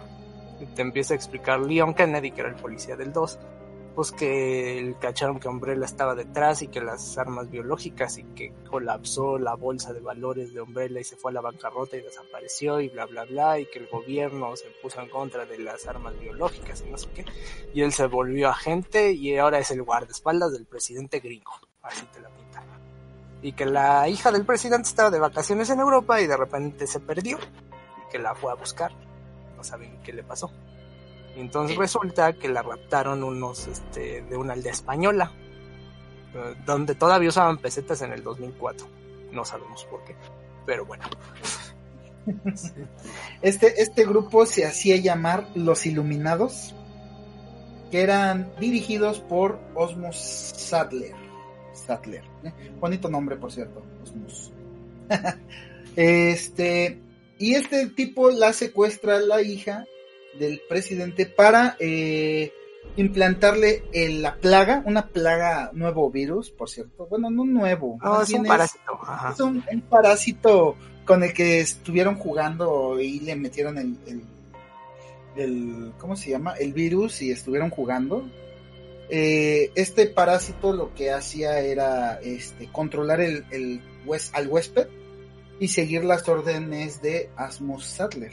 Y 0.61 0.67
te 0.67 0.83
empieza 0.83 1.15
a 1.15 1.17
explicar 1.17 1.61
Leon 1.61 1.95
Kennedy, 1.95 2.33
que 2.33 2.41
era 2.41 2.51
el 2.51 2.57
policía 2.57 2.97
del 2.97 3.13
2, 3.13 3.39
pues 3.99 4.13
que 4.13 4.79
el 4.79 4.97
cacharon 4.97 5.41
que 5.41 5.49
Umbrella 5.49 5.85
estaba 5.85 6.15
detrás 6.15 6.63
y 6.63 6.69
que 6.69 6.81
las 6.81 7.19
armas 7.19 7.51
biológicas 7.51 8.19
y 8.19 8.23
que 8.23 8.53
colapsó 8.71 9.39
la 9.39 9.55
bolsa 9.55 9.93
de 9.93 9.99
valores 9.99 10.55
de 10.55 10.61
Umbrella 10.61 11.01
y 11.01 11.05
se 11.05 11.17
fue 11.17 11.33
a 11.33 11.35
la 11.35 11.41
bancarrota 11.41 11.97
y 11.97 12.03
desapareció 12.03 12.81
y 12.81 12.91
bla 12.91 13.07
bla 13.07 13.25
bla 13.25 13.59
y 13.59 13.67
que 13.67 13.81
el 13.81 13.89
gobierno 13.89 14.55
se 14.55 14.67
puso 14.83 15.01
en 15.01 15.09
contra 15.09 15.47
de 15.47 15.59
las 15.59 15.89
armas 15.89 16.17
biológicas 16.21 16.85
y 16.87 16.91
no 16.91 16.97
sé 16.97 17.09
qué 17.13 17.25
y 17.75 17.83
él 17.83 17.93
se 17.93 18.07
volvió 18.07 18.51
agente 18.51 19.11
y 19.11 19.37
ahora 19.37 19.59
es 19.59 19.73
el 19.73 19.83
guardaespaldas 19.83 20.53
del 20.53 20.67
presidente 20.67 21.19
gringo 21.19 21.55
así 21.83 22.07
te 22.13 22.21
la 22.21 22.29
pintan 22.29 22.48
y 23.43 23.53
que 23.53 23.67
la 23.67 24.09
hija 24.09 24.33
del 24.33 24.45
presidente 24.45 24.89
estaba 24.89 25.11
de 25.11 25.21
vacaciones 25.21 25.71
en 25.71 25.81
Europa 25.81 26.21
y 26.21 26.27
de 26.27 26.37
repente 26.37 26.87
se 26.87 27.01
perdió 27.01 27.39
y 27.39 28.11
que 28.11 28.19
la 28.19 28.35
fue 28.35 28.53
a 28.53 28.57
buscar. 28.57 28.93
No 29.57 29.63
saben 29.63 30.01
qué 30.03 30.13
le 30.13 30.23
pasó. 30.23 30.51
Y 31.37 31.41
entonces 31.41 31.77
resulta 31.77 32.33
que 32.33 32.49
la 32.49 32.63
raptaron 32.63 33.23
unos 33.23 33.67
este, 33.69 34.23
de 34.23 34.37
una 34.37 34.55
aldea 34.55 34.73
española, 34.73 35.33
eh, 36.35 36.57
donde 36.65 36.95
todavía 36.95 37.29
usaban 37.29 37.59
pesetas 37.59 38.03
en 38.03 38.13
el 38.13 38.25
2004. 38.25 38.87
No 39.33 39.45
sabemos 39.45 39.85
por 39.85 40.03
qué, 40.05 40.17
pero 40.67 40.85
bueno. 40.85 41.05
Este, 43.41 43.81
este 43.81 44.05
grupo 44.05 44.45
se 44.45 44.67
hacía 44.67 44.99
llamar 44.99 45.49
Los 45.55 45.87
Iluminados, 45.87 46.75
que 47.91 48.03
eran 48.03 48.53
dirigidos 48.61 49.21
por 49.21 49.59
Osmos 49.75 50.19
Sadler 50.19 51.15
Statler. 51.89 52.23
¿eh? 52.45 52.53
Bonito 52.79 53.09
nombre, 53.09 53.37
por 53.37 53.51
cierto. 53.51 53.83
este, 55.97 57.01
y 57.39 57.55
este 57.55 57.87
tipo 57.87 58.31
la 58.31 58.53
secuestra 58.53 59.17
a 59.17 59.21
la 59.21 59.41
hija 59.41 59.87
del 60.39 60.61
presidente 60.69 61.25
para 61.25 61.77
eh, 61.81 62.53
implantarle 62.99 63.85
la 64.21 64.37
plaga, 64.37 64.83
una 64.85 65.07
plaga, 65.07 65.71
nuevo 65.73 66.11
virus, 66.11 66.51
por 66.51 66.69
cierto. 66.69 67.07
Bueno, 67.07 67.31
no 67.31 67.47
nuevo. 67.47 67.99
es 68.23 68.35
un 68.35 68.45
parásito. 68.45 69.01
Es, 69.33 69.41
un, 69.41 69.63
parásito 69.89 70.77
con 71.07 71.23
el 71.23 71.33
que 71.33 71.61
estuvieron 71.61 72.17
jugando 72.17 73.01
y 73.01 73.21
le 73.21 73.35
metieron 73.35 73.79
el, 73.79 73.97
el, 74.07 74.23
el, 75.37 75.93
¿cómo 75.99 76.17
se 76.17 76.29
llama? 76.29 76.53
El 76.53 76.75
virus 76.75 77.23
y 77.23 77.31
estuvieron 77.31 77.71
jugando. 77.71 78.29
Eh, 79.11 79.73
este 79.75 80.07
parásito 80.07 80.73
lo 80.73 80.95
que 80.95 81.11
hacía 81.11 81.61
era 81.61 82.21
este, 82.23 82.71
controlar 82.71 83.21
el, 83.21 83.45
el 83.51 83.81
al 84.33 84.49
huésped 84.49 84.89
y 85.61 85.69
seguir 85.69 86.05
las 86.05 86.29
órdenes 86.29 87.03
de 87.03 87.31
Asmus 87.37 87.85
Sadler. 87.85 88.33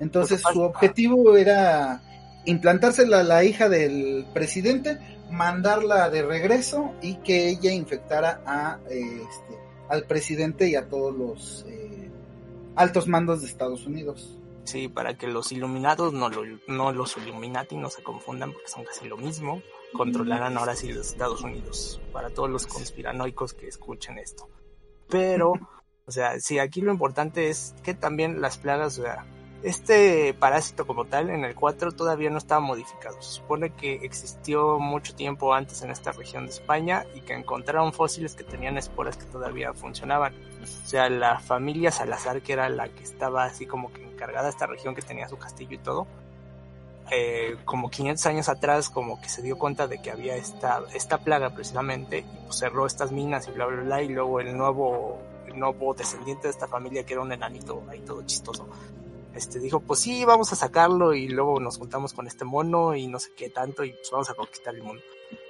Entonces 0.00 0.42
su 0.52 0.60
objetivo 0.60 1.36
era 1.36 2.02
implantársela 2.44 3.20
a 3.20 3.22
la 3.24 3.44
hija 3.44 3.68
del 3.68 4.26
presidente, 4.32 4.98
mandarla 5.30 6.10
de 6.10 6.22
regreso 6.22 6.92
y 7.02 7.16
que 7.16 7.48
ella 7.48 7.72
infectara 7.72 8.42
a 8.46 8.78
este, 8.90 9.58
al 9.88 10.04
presidente 10.04 10.68
y 10.68 10.76
a 10.76 10.88
todos 10.88 11.14
los 11.14 11.64
eh, 11.68 12.10
altos 12.74 13.06
mandos 13.08 13.40
de 13.40 13.48
Estados 13.48 13.86
Unidos. 13.86 14.38
Sí, 14.64 14.88
para 14.88 15.16
que 15.16 15.28
los 15.28 15.52
iluminados, 15.52 16.12
no, 16.12 16.28
no 16.66 16.92
los 16.92 17.16
Illuminati, 17.16 17.76
no 17.76 17.88
se 17.88 18.02
confundan 18.02 18.52
porque 18.52 18.68
son 18.68 18.84
casi 18.84 19.06
lo 19.06 19.16
mismo, 19.16 19.62
controlaran 19.92 20.56
ahora 20.56 20.74
sí 20.74 20.92
los 20.92 21.08
Estados 21.08 21.42
Unidos, 21.42 22.00
para 22.12 22.30
todos 22.30 22.50
los 22.50 22.66
conspiranoicos 22.66 23.54
que 23.54 23.68
escuchen 23.68 24.18
esto. 24.18 24.48
Pero, 25.08 25.52
o 26.04 26.10
sea, 26.10 26.40
sí, 26.40 26.58
aquí 26.58 26.80
lo 26.80 26.92
importante 26.92 27.48
es 27.48 27.74
que 27.82 27.94
también 27.94 28.40
las 28.40 28.58
plagas, 28.58 28.98
o 28.98 29.02
sea, 29.02 29.26
este 29.62 30.34
parásito 30.34 30.86
como 30.86 31.06
tal 31.06 31.30
en 31.30 31.44
el 31.44 31.54
4 31.54 31.92
todavía 31.92 32.30
no 32.30 32.38
estaba 32.38 32.60
modificado. 32.60 33.20
Se 33.22 33.40
supone 33.40 33.70
que 33.70 33.94
existió 33.94 34.78
mucho 34.78 35.14
tiempo 35.14 35.54
antes 35.54 35.82
en 35.82 35.90
esta 35.90 36.12
región 36.12 36.44
de 36.44 36.52
España 36.52 37.04
y 37.14 37.22
que 37.22 37.32
encontraron 37.32 37.92
fósiles 37.92 38.34
que 38.34 38.44
tenían 38.44 38.76
esporas 38.76 39.16
que 39.16 39.24
todavía 39.24 39.72
funcionaban. 39.72 40.34
O 40.62 40.66
sea, 40.86 41.08
la 41.08 41.40
familia 41.40 41.90
Salazar, 41.90 42.42
que 42.42 42.52
era 42.52 42.68
la 42.68 42.88
que 42.90 43.02
estaba 43.02 43.44
así 43.44 43.66
como 43.66 43.92
que 43.92 44.04
encargada 44.04 44.44
de 44.44 44.50
esta 44.50 44.66
región, 44.66 44.94
que 44.94 45.02
tenía 45.02 45.28
su 45.28 45.38
castillo 45.38 45.74
y 45.74 45.78
todo, 45.78 46.06
eh, 47.10 47.56
como 47.64 47.90
500 47.90 48.26
años 48.26 48.48
atrás, 48.48 48.90
como 48.90 49.20
que 49.20 49.28
se 49.28 49.42
dio 49.42 49.58
cuenta 49.58 49.86
de 49.86 50.00
que 50.02 50.10
había 50.10 50.36
esta, 50.36 50.82
esta 50.94 51.18
plaga 51.18 51.50
precisamente, 51.50 52.18
y 52.18 52.44
pues 52.44 52.58
cerró 52.58 52.86
estas 52.86 53.12
minas 53.12 53.46
y 53.48 53.52
bla, 53.52 53.66
bla, 53.66 53.82
bla, 53.82 54.02
y 54.02 54.08
luego 54.08 54.40
el 54.40 54.56
nuevo, 54.56 55.18
el 55.46 55.58
nuevo 55.58 55.94
descendiente 55.94 56.48
de 56.48 56.50
esta 56.50 56.66
familia, 56.66 57.04
que 57.04 57.14
era 57.14 57.22
un 57.22 57.32
enanito 57.32 57.82
ahí 57.88 58.00
todo 58.00 58.22
chistoso, 58.22 58.66
este 59.34 59.60
dijo, 59.60 59.80
pues 59.80 60.00
sí, 60.00 60.24
vamos 60.24 60.52
a 60.52 60.56
sacarlo 60.56 61.14
y 61.14 61.28
luego 61.28 61.60
nos 61.60 61.78
juntamos 61.78 62.14
con 62.14 62.26
este 62.26 62.44
mono 62.44 62.94
y 62.94 63.06
no 63.06 63.18
sé 63.18 63.30
qué 63.36 63.50
tanto 63.50 63.84
y 63.84 63.92
pues 63.92 64.10
vamos 64.10 64.30
a 64.30 64.34
conquistar 64.34 64.74
el 64.74 64.82
mundo. 64.82 65.02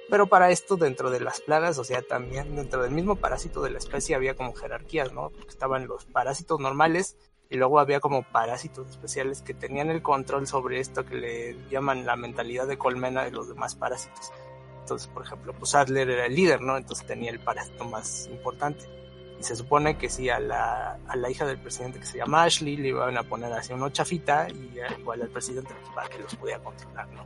Pero 0.09 0.27
para 0.27 0.51
esto, 0.51 0.77
dentro 0.77 1.09
de 1.09 1.19
las 1.19 1.41
plagas, 1.41 1.77
o 1.77 1.83
sea, 1.83 2.01
también 2.01 2.55
dentro 2.55 2.81
del 2.81 2.91
mismo 2.91 3.15
parásito 3.15 3.61
de 3.61 3.71
la 3.71 3.77
especie 3.77 4.15
había 4.15 4.35
como 4.35 4.53
jerarquías, 4.53 5.11
¿no? 5.11 5.29
Porque 5.29 5.49
estaban 5.49 5.87
los 5.87 6.05
parásitos 6.05 6.59
normales 6.59 7.17
y 7.49 7.57
luego 7.57 7.79
había 7.79 7.99
como 7.99 8.23
parásitos 8.23 8.89
especiales 8.89 9.41
que 9.41 9.53
tenían 9.53 9.89
el 9.89 10.01
control 10.01 10.47
sobre 10.47 10.79
esto 10.79 11.05
que 11.05 11.15
le 11.15 11.69
llaman 11.69 12.05
la 12.05 12.15
mentalidad 12.15 12.67
de 12.67 12.77
colmena 12.77 13.23
de 13.23 13.31
los 13.31 13.47
demás 13.47 13.75
parásitos. 13.75 14.31
Entonces, 14.81 15.07
por 15.07 15.25
ejemplo, 15.25 15.53
pues 15.53 15.75
Adler 15.75 16.09
era 16.09 16.25
el 16.25 16.35
líder, 16.35 16.61
¿no? 16.61 16.77
Entonces 16.77 17.05
tenía 17.05 17.31
el 17.31 17.39
parásito 17.39 17.85
más 17.85 18.27
importante. 18.27 18.85
Y 19.39 19.43
se 19.43 19.55
supone 19.55 19.97
que 19.97 20.09
sí, 20.09 20.29
a 20.29 20.39
la, 20.39 20.97
a 21.07 21.15
la 21.15 21.29
hija 21.29 21.45
del 21.45 21.59
presidente 21.59 21.99
que 21.99 22.05
se 22.05 22.17
llama 22.17 22.43
Ashley 22.43 22.75
le 22.75 22.89
iban 22.89 23.17
a 23.17 23.23
poner 23.23 23.51
así 23.53 23.73
una 23.73 23.91
chafita 23.91 24.47
y 24.49 24.79
igual 24.99 25.21
al 25.21 25.29
presidente 25.29 25.73
para 25.93 26.09
que 26.09 26.19
los 26.19 26.35
pudiera 26.35 26.59
controlar, 26.59 27.07
¿no? 27.09 27.25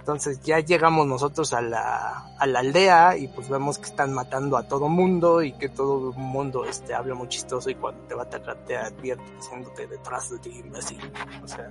Entonces 0.00 0.40
ya 0.40 0.60
llegamos 0.60 1.06
nosotros 1.06 1.52
a 1.52 1.60
la, 1.60 2.34
a 2.38 2.46
la 2.46 2.60
aldea 2.60 3.18
y 3.18 3.28
pues 3.28 3.50
vemos 3.50 3.78
que 3.78 3.84
están 3.84 4.14
matando 4.14 4.56
a 4.56 4.66
todo 4.66 4.88
mundo 4.88 5.42
y 5.42 5.52
que 5.52 5.68
todo 5.68 6.12
mundo 6.14 6.64
este, 6.64 6.94
habla 6.94 7.14
muy 7.14 7.28
chistoso 7.28 7.68
y 7.68 7.74
cuando 7.74 8.02
te 8.08 8.14
va 8.14 8.22
a 8.22 8.24
atacar 8.24 8.64
te 8.64 8.78
advierte 8.78 9.30
diciéndote 9.36 9.86
detrás 9.86 10.30
de 10.30 10.38
ti, 10.38 10.50
imbécil. 10.58 10.98
O 11.44 11.46
sea, 11.46 11.70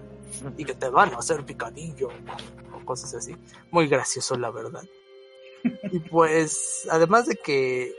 y 0.56 0.64
que 0.64 0.76
te 0.76 0.90
van 0.90 1.14
a 1.16 1.18
hacer 1.18 1.44
picadillo 1.44 2.10
o 2.74 2.86
cosas 2.86 3.16
así. 3.16 3.36
Muy 3.72 3.88
gracioso, 3.88 4.38
la 4.38 4.52
verdad. 4.52 4.84
Y 5.92 6.00
pues, 6.00 6.88
además 6.90 7.26
de 7.26 7.36
que 7.36 7.94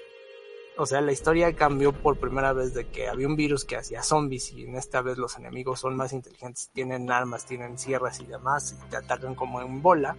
o 0.80 0.86
sea, 0.86 1.02
la 1.02 1.12
historia 1.12 1.54
cambió 1.54 1.92
por 1.92 2.18
primera 2.18 2.54
vez 2.54 2.72
de 2.72 2.88
que 2.88 3.06
había 3.06 3.26
un 3.26 3.36
virus 3.36 3.66
que 3.66 3.76
hacía 3.76 4.02
zombies 4.02 4.50
y 4.52 4.64
en 4.64 4.76
esta 4.76 5.02
vez 5.02 5.18
los 5.18 5.36
enemigos 5.36 5.80
son 5.80 5.94
más 5.94 6.14
inteligentes, 6.14 6.70
tienen 6.72 7.10
armas, 7.12 7.44
tienen 7.44 7.78
sierras 7.78 8.18
y 8.20 8.24
demás 8.24 8.72
y 8.72 8.88
te 8.88 8.96
atacan 8.96 9.34
como 9.34 9.60
en 9.60 9.82
bola. 9.82 10.16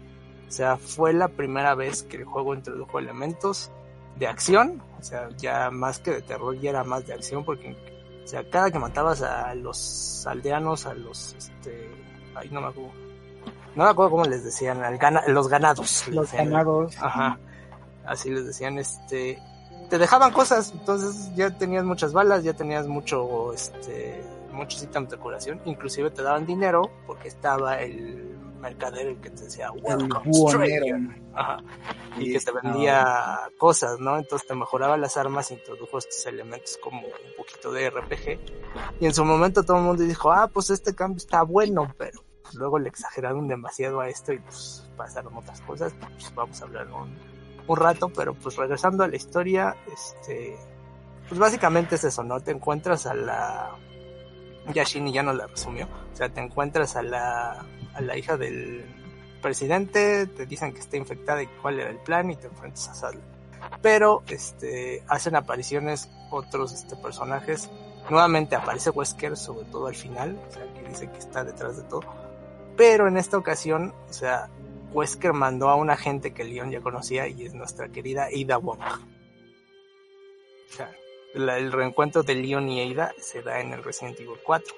O 0.47 0.51
sea, 0.51 0.77
fue 0.77 1.13
la 1.13 1.29
primera 1.29 1.73
vez 1.73 2.03
que 2.03 2.17
el 2.17 2.25
juego 2.25 2.53
introdujo 2.53 2.99
elementos 2.99 3.71
de 4.19 4.27
acción, 4.27 4.83
o 4.99 5.03
sea, 5.03 5.29
ya 5.35 5.71
más 5.71 5.97
que 5.97 6.11
de 6.11 6.21
terror, 6.21 6.55
ya 6.59 6.69
era 6.69 6.83
más 6.83 7.07
de 7.07 7.13
acción 7.13 7.43
porque, 7.43 7.75
o 8.23 8.27
sea, 8.27 8.47
cada 8.47 8.69
que 8.69 8.77
matabas 8.77 9.23
a 9.23 9.55
los 9.55 10.27
aldeanos, 10.27 10.85
a 10.85 10.93
los, 10.93 11.33
este, 11.33 11.89
ahí 12.35 12.49
no 12.51 12.61
me 12.61 12.67
acuerdo, 12.67 12.91
no 13.75 13.83
me 13.83 13.89
acuerdo 13.89 14.11
cómo 14.11 14.25
les 14.25 14.43
decían, 14.43 14.83
al 14.83 14.99
gana, 14.99 15.23
los 15.25 15.47
ganados. 15.47 16.07
Los 16.09 16.31
ganados. 16.31 16.95
Ajá. 17.01 17.39
Así 18.05 18.29
les 18.29 18.45
decían, 18.45 18.77
este, 18.77 19.39
te 19.91 19.97
dejaban 19.97 20.31
cosas, 20.31 20.71
entonces 20.71 21.35
ya 21.35 21.51
tenías 21.51 21.83
muchas 21.83 22.13
balas, 22.13 22.45
ya 22.45 22.53
tenías 22.53 22.87
mucho, 22.87 23.51
este, 23.51 24.23
muchos 24.53 24.81
ítems 24.81 25.09
de 25.09 25.17
curación, 25.17 25.59
inclusive 25.65 26.09
te 26.11 26.23
daban 26.23 26.45
dinero 26.45 26.89
porque 27.05 27.27
estaba 27.27 27.81
el 27.81 28.37
mercader 28.61 29.07
el 29.07 29.17
que 29.19 29.31
te 29.31 29.43
decía 29.43 29.69
Welcome 29.73 30.31
Ajá. 31.33 31.57
y 32.17 32.31
que 32.31 32.39
te 32.39 32.51
vendía 32.53 33.49
cosas, 33.57 33.99
¿no? 33.99 34.17
Entonces 34.17 34.47
te 34.47 34.55
mejoraba 34.55 34.95
las 34.95 35.17
armas 35.17 35.51
introdujo 35.51 35.97
estos 35.97 36.25
elementos 36.25 36.77
como 36.81 37.01
un 37.01 37.35
poquito 37.35 37.73
de 37.73 37.89
RPG 37.89 38.39
y 39.01 39.05
en 39.05 39.13
su 39.13 39.25
momento 39.25 39.63
todo 39.63 39.75
el 39.75 39.83
mundo 39.83 40.03
dijo, 40.03 40.31
ah, 40.31 40.47
pues 40.47 40.69
este 40.69 40.95
cambio 40.95 41.17
está 41.17 41.43
bueno, 41.43 41.93
pero 41.97 42.23
luego 42.53 42.79
le 42.79 42.87
exageraron 42.87 43.49
demasiado 43.49 43.99
a 43.99 44.07
esto 44.07 44.31
y 44.31 44.39
pues 44.39 44.89
pasaron 44.95 45.35
otras 45.35 45.59
cosas, 45.61 45.93
pues 45.99 46.33
vamos 46.33 46.61
a 46.61 46.63
hablar 46.63 46.87
un 46.93 47.30
un 47.67 47.77
rato, 47.77 48.09
pero 48.09 48.33
pues 48.33 48.55
regresando 48.55 49.03
a 49.03 49.07
la 49.07 49.15
historia, 49.15 49.75
este, 49.91 50.57
pues 51.27 51.39
básicamente 51.39 51.95
es 51.95 52.03
eso, 52.03 52.23
¿no? 52.23 52.39
Te 52.39 52.51
encuentras 52.51 53.05
a 53.05 53.13
la, 53.13 53.71
ya 54.73 54.83
Shinny 54.83 55.11
ya 55.11 55.23
no 55.23 55.33
la 55.33 55.47
resumió, 55.47 55.85
o 55.85 56.15
sea, 56.15 56.29
te 56.29 56.41
encuentras 56.41 56.95
a 56.95 57.03
la, 57.03 57.65
a 57.93 58.01
la 58.01 58.17
hija 58.17 58.37
del 58.37 58.85
presidente, 59.41 60.27
te 60.27 60.45
dicen 60.45 60.73
que 60.73 60.79
está 60.79 60.97
infectada 60.97 61.41
y 61.41 61.47
cuál 61.47 61.79
era 61.79 61.89
el 61.89 61.97
plan 61.97 62.29
y 62.29 62.35
te 62.35 62.47
enfrentas 62.47 62.87
a 62.89 62.93
Sadler. 62.93 63.23
Pero, 63.81 64.23
este, 64.27 65.03
hacen 65.07 65.35
apariciones 65.35 66.09
otros, 66.29 66.73
este, 66.73 66.95
personajes. 66.95 67.69
Nuevamente 68.09 68.55
aparece 68.55 68.89
Wesker, 68.89 69.37
sobre 69.37 69.65
todo 69.65 69.87
al 69.87 69.95
final, 69.95 70.39
o 70.47 70.51
sea, 70.51 70.73
que 70.73 70.87
dice 70.87 71.09
que 71.09 71.19
está 71.19 71.43
detrás 71.43 71.77
de 71.77 71.83
todo. 71.83 72.01
Pero 72.77 73.07
en 73.07 73.17
esta 73.17 73.37
ocasión, 73.37 73.93
o 74.09 74.13
sea, 74.13 74.49
Wesker 74.93 75.33
mandó 75.33 75.69
a 75.69 75.75
una 75.75 75.97
gente 75.97 76.33
que 76.33 76.43
Leon 76.43 76.71
ya 76.71 76.81
conocía 76.81 77.27
y 77.27 77.45
es 77.45 77.53
nuestra 77.53 77.89
querida 77.89 78.25
Ada 78.25 78.57
Wong. 78.57 78.79
O 80.69 80.73
sea, 80.73 80.91
el 81.33 81.71
reencuentro 81.71 82.23
de 82.23 82.35
Leon 82.35 82.69
y 82.69 82.93
Ada 82.93 83.13
se 83.17 83.41
da 83.41 83.59
en 83.59 83.73
el 83.73 83.83
Resident 83.83 84.19
Evil 84.19 84.37
4. 84.43 84.73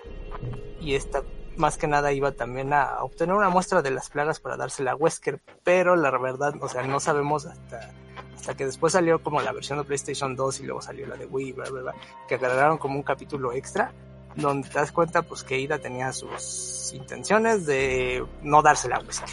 Y 0.82 0.95
esta 0.95 1.23
más 1.56 1.78
que 1.78 1.88
nada 1.88 2.12
iba 2.12 2.32
también 2.32 2.73
a 2.73 3.04
obtener 3.04 3.36
una 3.36 3.49
muestra 3.49 3.82
de 3.82 3.91
las 3.91 4.10
plagas 4.10 4.39
para 4.39 4.58
dársela 4.58 4.91
a 4.91 4.95
Wesker, 4.95 5.39
pero 5.63 5.95
la 5.95 6.10
verdad, 6.17 6.54
o 6.62 6.67
sea, 6.67 6.84
no 6.84 6.99
sabemos 6.99 7.45
hasta, 7.45 7.91
hasta 8.36 8.56
que 8.56 8.65
después 8.65 8.93
salió 8.93 9.21
como 9.21 9.41
la 9.41 9.52
versión 9.52 9.78
de 9.78 9.84
PlayStation 9.84 10.36
2 10.36 10.62
y 10.62 10.63
luego 10.63 10.82
salió 10.82 11.08
la 11.08 11.15
de 11.15 11.26
Wii, 11.26 11.52
bla, 11.54 11.69
bla, 11.69 11.82
bla, 11.82 11.95
que 12.28 12.36
agarraron 12.36 12.78
como 12.78 12.95
un 12.95 13.04
capítulo 13.04 13.54
extra 13.54 13.93
donde 14.36 14.67
te 14.67 14.80
das 14.80 14.91
cuenta 14.91 15.21
pues 15.21 15.43
que 15.43 15.60
Ida 15.60 15.78
tenía 15.78 16.12
sus 16.12 16.91
intenciones 16.93 17.67
de 17.67 18.26
no 18.41 18.63
dársela 18.63 18.97
a 18.97 18.99
Wesker 19.02 19.30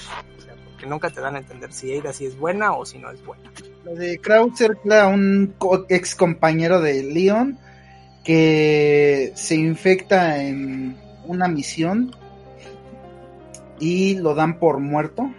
que 0.81 0.87
nunca 0.87 1.11
te 1.11 1.21
dan 1.21 1.37
a 1.37 1.39
entender 1.39 1.73
si 1.73 1.97
Ada 1.97 2.13
sí 2.13 2.27
es 2.27 2.39
buena 2.39 2.73
o 2.73 2.87
si 2.87 2.99
no 2.99 3.11
es 3.11 3.25
buena. 3.25 3.53
Lo 3.85 3.95
de 3.95 4.19
Krauser 4.19 4.79
era 4.85 5.07
un 5.07 5.55
ex 5.89 6.15
compañero 6.15 6.81
de 6.81 7.03
Leon 7.03 7.59
que 8.25 9.33
se 9.35 9.55
infecta 9.55 10.43
en 10.43 10.97
una 11.27 11.49
misión 11.49 12.15
y 13.79 14.17
lo 14.17 14.35
dan 14.35 14.59
por 14.59 14.79
muerto, 14.79 15.31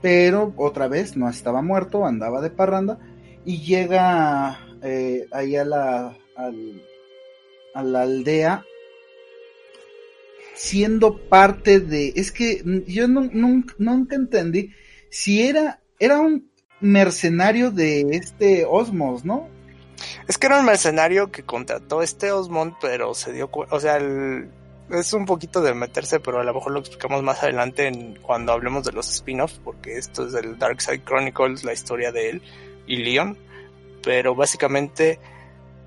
pero 0.00 0.52
otra 0.56 0.88
vez 0.88 1.16
no 1.16 1.28
estaba 1.28 1.62
muerto, 1.62 2.06
andaba 2.06 2.40
de 2.40 2.50
parranda 2.50 2.98
y 3.44 3.60
llega 3.60 4.60
eh, 4.82 5.26
ahí 5.32 5.52
la, 5.64 6.16
a 7.74 7.82
la 7.82 8.02
aldea 8.02 8.64
siendo 10.54 11.18
parte 11.28 11.80
de, 11.80 12.12
es 12.16 12.32
que 12.32 12.62
yo 12.86 13.08
nunca 13.08 14.14
entendí 14.14 14.70
si 15.10 15.46
era, 15.46 15.80
era 15.98 16.20
un 16.20 16.50
mercenario 16.80 17.70
de 17.70 18.02
este 18.12 18.64
Osmos, 18.64 19.24
¿no? 19.24 19.48
Es 20.26 20.38
que 20.38 20.46
era 20.46 20.58
un 20.58 20.66
mercenario 20.66 21.30
que 21.30 21.44
contrató 21.44 22.02
este 22.02 22.32
Osmond, 22.32 22.74
pero 22.80 23.14
se 23.14 23.32
dio 23.32 23.50
o 23.52 23.80
sea, 23.80 23.98
es 24.90 25.12
un 25.12 25.26
poquito 25.26 25.62
de 25.62 25.74
meterse, 25.74 26.20
pero 26.20 26.40
a 26.40 26.44
lo 26.44 26.54
mejor 26.54 26.72
lo 26.72 26.80
explicamos 26.80 27.22
más 27.22 27.42
adelante 27.42 27.86
en, 27.86 28.18
cuando 28.20 28.52
hablemos 28.52 28.84
de 28.84 28.92
los 28.92 29.08
spin-offs, 29.10 29.60
porque 29.62 29.96
esto 29.96 30.26
es 30.26 30.32
del 30.32 30.58
Dark 30.58 30.80
Side 30.80 31.04
Chronicles, 31.04 31.64
la 31.64 31.72
historia 31.72 32.12
de 32.12 32.30
él 32.30 32.42
y 32.86 32.96
Leon, 32.96 33.38
pero 34.02 34.34
básicamente 34.34 35.20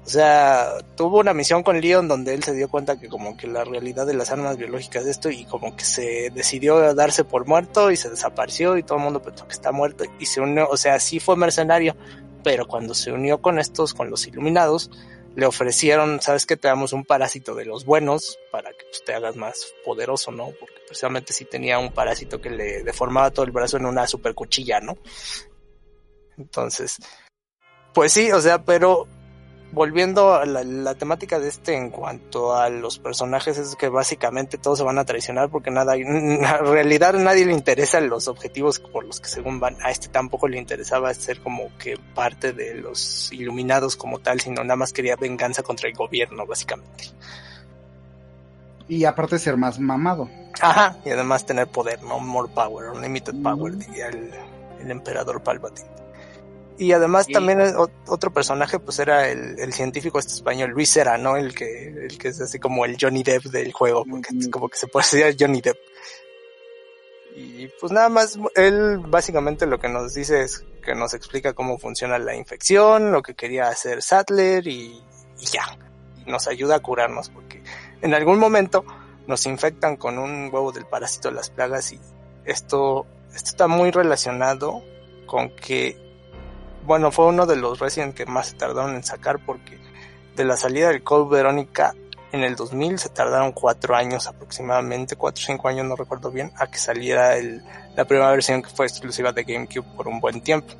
o 0.05 0.07
sea, 0.07 0.77
tuvo 0.95 1.19
una 1.19 1.33
misión 1.33 1.63
con 1.63 1.81
Leon 1.81 2.07
donde 2.07 2.35
él 2.35 2.43
se 2.43 2.53
dio 2.53 2.69
cuenta 2.69 2.99
que 2.99 3.09
como 3.09 3.35
que 3.35 3.47
la 3.47 3.63
realidad 3.63 4.05
de 4.05 4.13
las 4.13 4.31
armas 4.31 4.55
biológicas 4.55 5.03
de 5.03 5.09
esto 5.09 5.31
y 5.31 5.45
como 5.45 5.75
que 5.75 5.83
se 5.83 6.29
decidió 6.29 6.93
darse 6.93 7.23
por 7.23 7.47
muerto 7.47 7.89
y 7.89 7.97
se 7.97 8.11
desapareció 8.11 8.77
y 8.77 8.83
todo 8.83 8.99
el 8.99 9.03
mundo 9.03 9.23
pensó 9.23 9.47
que 9.47 9.53
está 9.53 9.71
muerto 9.71 10.03
y 10.19 10.27
se 10.27 10.41
unió, 10.41 10.69
o 10.69 10.77
sea, 10.77 10.99
sí 10.99 11.19
fue 11.19 11.35
mercenario, 11.35 11.97
pero 12.43 12.67
cuando 12.67 12.93
se 12.93 13.11
unió 13.11 13.41
con 13.41 13.57
estos, 13.57 13.95
con 13.95 14.11
los 14.11 14.27
iluminados, 14.27 14.91
le 15.35 15.47
ofrecieron, 15.47 16.21
sabes 16.21 16.45
que 16.45 16.55
te 16.55 16.67
damos 16.67 16.93
un 16.93 17.03
parásito 17.03 17.55
de 17.55 17.65
los 17.65 17.83
buenos 17.83 18.37
para 18.51 18.69
que 18.73 18.85
pues, 18.85 19.03
te 19.03 19.15
hagas 19.15 19.35
más 19.35 19.73
poderoso, 19.83 20.31
¿no? 20.31 20.51
Porque 20.59 20.75
precisamente 20.87 21.33
sí 21.33 21.45
tenía 21.45 21.79
un 21.79 21.91
parásito 21.91 22.39
que 22.39 22.51
le 22.51 22.83
deformaba 22.83 23.31
todo 23.31 23.43
el 23.43 23.51
brazo 23.51 23.77
en 23.77 23.87
una 23.87 24.05
super 24.05 24.35
cuchilla, 24.35 24.79
¿no? 24.81 24.99
Entonces, 26.37 26.97
pues 27.91 28.13
sí, 28.13 28.31
o 28.31 28.39
sea, 28.39 28.63
pero 28.63 29.07
volviendo 29.71 30.33
a 30.33 30.45
la, 30.45 30.95
temática 30.95 31.39
de 31.39 31.49
este 31.49 31.75
en 31.75 31.89
cuanto 31.89 32.55
a 32.55 32.69
los 32.69 32.99
personajes 32.99 33.57
es 33.57 33.75
que 33.75 33.89
básicamente 33.89 34.57
todos 34.57 34.79
se 34.79 34.83
van 34.83 34.97
a 34.97 35.05
traicionar 35.05 35.49
porque 35.49 35.71
nada, 35.71 35.95
en 35.97 36.39
realidad 36.41 37.15
a 37.15 37.19
nadie 37.19 37.45
le 37.45 37.51
interesan 37.51 38.09
los 38.09 38.27
objetivos 38.27 38.79
por 38.79 39.05
los 39.05 39.19
que 39.19 39.27
según 39.27 39.59
van, 39.59 39.77
a 39.81 39.91
este 39.91 40.07
tampoco 40.07 40.47
le 40.47 40.57
interesaba 40.57 41.13
ser 41.13 41.39
como 41.41 41.75
que 41.77 41.97
parte 42.13 42.53
de 42.53 42.75
los 42.75 43.31
iluminados 43.33 43.95
como 43.95 44.19
tal, 44.19 44.39
sino 44.39 44.63
nada 44.63 44.77
más 44.77 44.93
quería 44.93 45.15
venganza 45.15 45.63
contra 45.63 45.89
el 45.89 45.95
gobierno 45.95 46.45
básicamente. 46.45 47.05
Y 48.87 49.05
aparte 49.05 49.39
ser 49.39 49.57
más 49.57 49.79
mamado. 49.79 50.29
Ajá, 50.61 50.97
y 51.03 51.09
además 51.09 51.45
tener 51.45 51.67
poder, 51.67 52.01
no 52.03 52.19
more 52.19 52.47
power, 52.53 52.91
unlimited 52.91 53.33
power, 53.41 53.75
diría 53.75 54.07
el, 54.07 54.29
el 54.79 54.91
emperador 54.91 55.41
Palpatine. 55.41 56.04
Y 56.77 56.91
además 56.91 57.27
también 57.27 57.61
otro 58.07 58.33
personaje 58.33 58.79
pues 58.79 58.99
era 58.99 59.29
el, 59.29 59.71
científico 59.71 60.19
este 60.19 60.33
español, 60.33 60.71
Luis 60.71 60.95
Era, 60.97 61.17
¿no? 61.17 61.37
El 61.37 61.55
que, 61.55 61.87
el 61.87 62.17
que 62.17 62.27
es 62.29 62.41
así 62.41 62.59
como 62.59 62.83
el 62.83 62.97
Johnny 62.99 63.23
Depp 63.23 63.45
del 63.45 63.71
juego, 63.71 64.03
porque 64.09 64.29
es 64.37 64.49
como 64.49 64.67
que 64.67 64.77
se 64.77 64.87
puede 64.87 65.05
decir 65.05 65.37
Johnny 65.39 65.61
Depp. 65.61 65.77
Y 67.35 67.67
pues 67.79 67.91
nada 67.91 68.09
más, 68.09 68.37
él 68.55 68.99
básicamente 69.07 69.65
lo 69.65 69.79
que 69.79 69.89
nos 69.89 70.13
dice 70.13 70.41
es 70.41 70.65
que 70.83 70.95
nos 70.95 71.13
explica 71.13 71.53
cómo 71.53 71.77
funciona 71.77 72.17
la 72.17 72.35
infección, 72.35 73.11
lo 73.11 73.21
que 73.21 73.35
quería 73.35 73.67
hacer 73.67 74.01
Sattler 74.01 74.67
y, 74.67 75.01
y 75.39 75.45
ya. 75.45 75.77
Nos 76.25 76.47
ayuda 76.47 76.75
a 76.75 76.79
curarnos 76.79 77.29
porque 77.29 77.61
en 78.01 78.13
algún 78.13 78.39
momento 78.39 78.83
nos 79.27 79.45
infectan 79.45 79.95
con 79.95 80.17
un 80.17 80.49
huevo 80.51 80.71
del 80.71 80.85
parásito 80.85 81.29
de 81.29 81.35
las 81.35 81.49
plagas 81.49 81.91
y 81.91 81.99
esto, 82.45 83.05
esto 83.33 83.49
está 83.49 83.67
muy 83.67 83.91
relacionado 83.91 84.81
con 85.25 85.55
que 85.55 86.04
bueno, 86.85 87.11
fue 87.11 87.25
uno 87.25 87.45
de 87.45 87.55
los 87.55 87.79
Resident 87.79 88.15
que 88.15 88.25
más 88.25 88.47
se 88.47 88.55
tardaron 88.55 88.95
en 88.95 89.03
sacar 89.03 89.39
porque 89.45 89.79
de 90.35 90.45
la 90.45 90.57
salida 90.57 90.89
del 90.89 91.03
Code 91.03 91.35
Verónica 91.35 91.95
en 92.31 92.43
el 92.43 92.55
2000 92.55 92.99
se 92.99 93.09
tardaron 93.09 93.53
cuatro 93.53 93.95
años 93.95 94.27
aproximadamente, 94.27 95.15
cuatro 95.15 95.41
o 95.41 95.45
cinco 95.45 95.67
años 95.67 95.85
no 95.85 95.95
recuerdo 95.95 96.31
bien, 96.31 96.51
a 96.57 96.67
que 96.67 96.77
saliera 96.77 97.37
el, 97.37 97.63
la 97.95 98.05
primera 98.05 98.29
versión 98.31 98.61
que 98.61 98.69
fue 98.69 98.85
exclusiva 98.85 99.31
de 99.31 99.43
GameCube 99.43 99.85
por 99.95 100.07
un 100.07 100.19
buen 100.19 100.41
tiempo. 100.41 100.73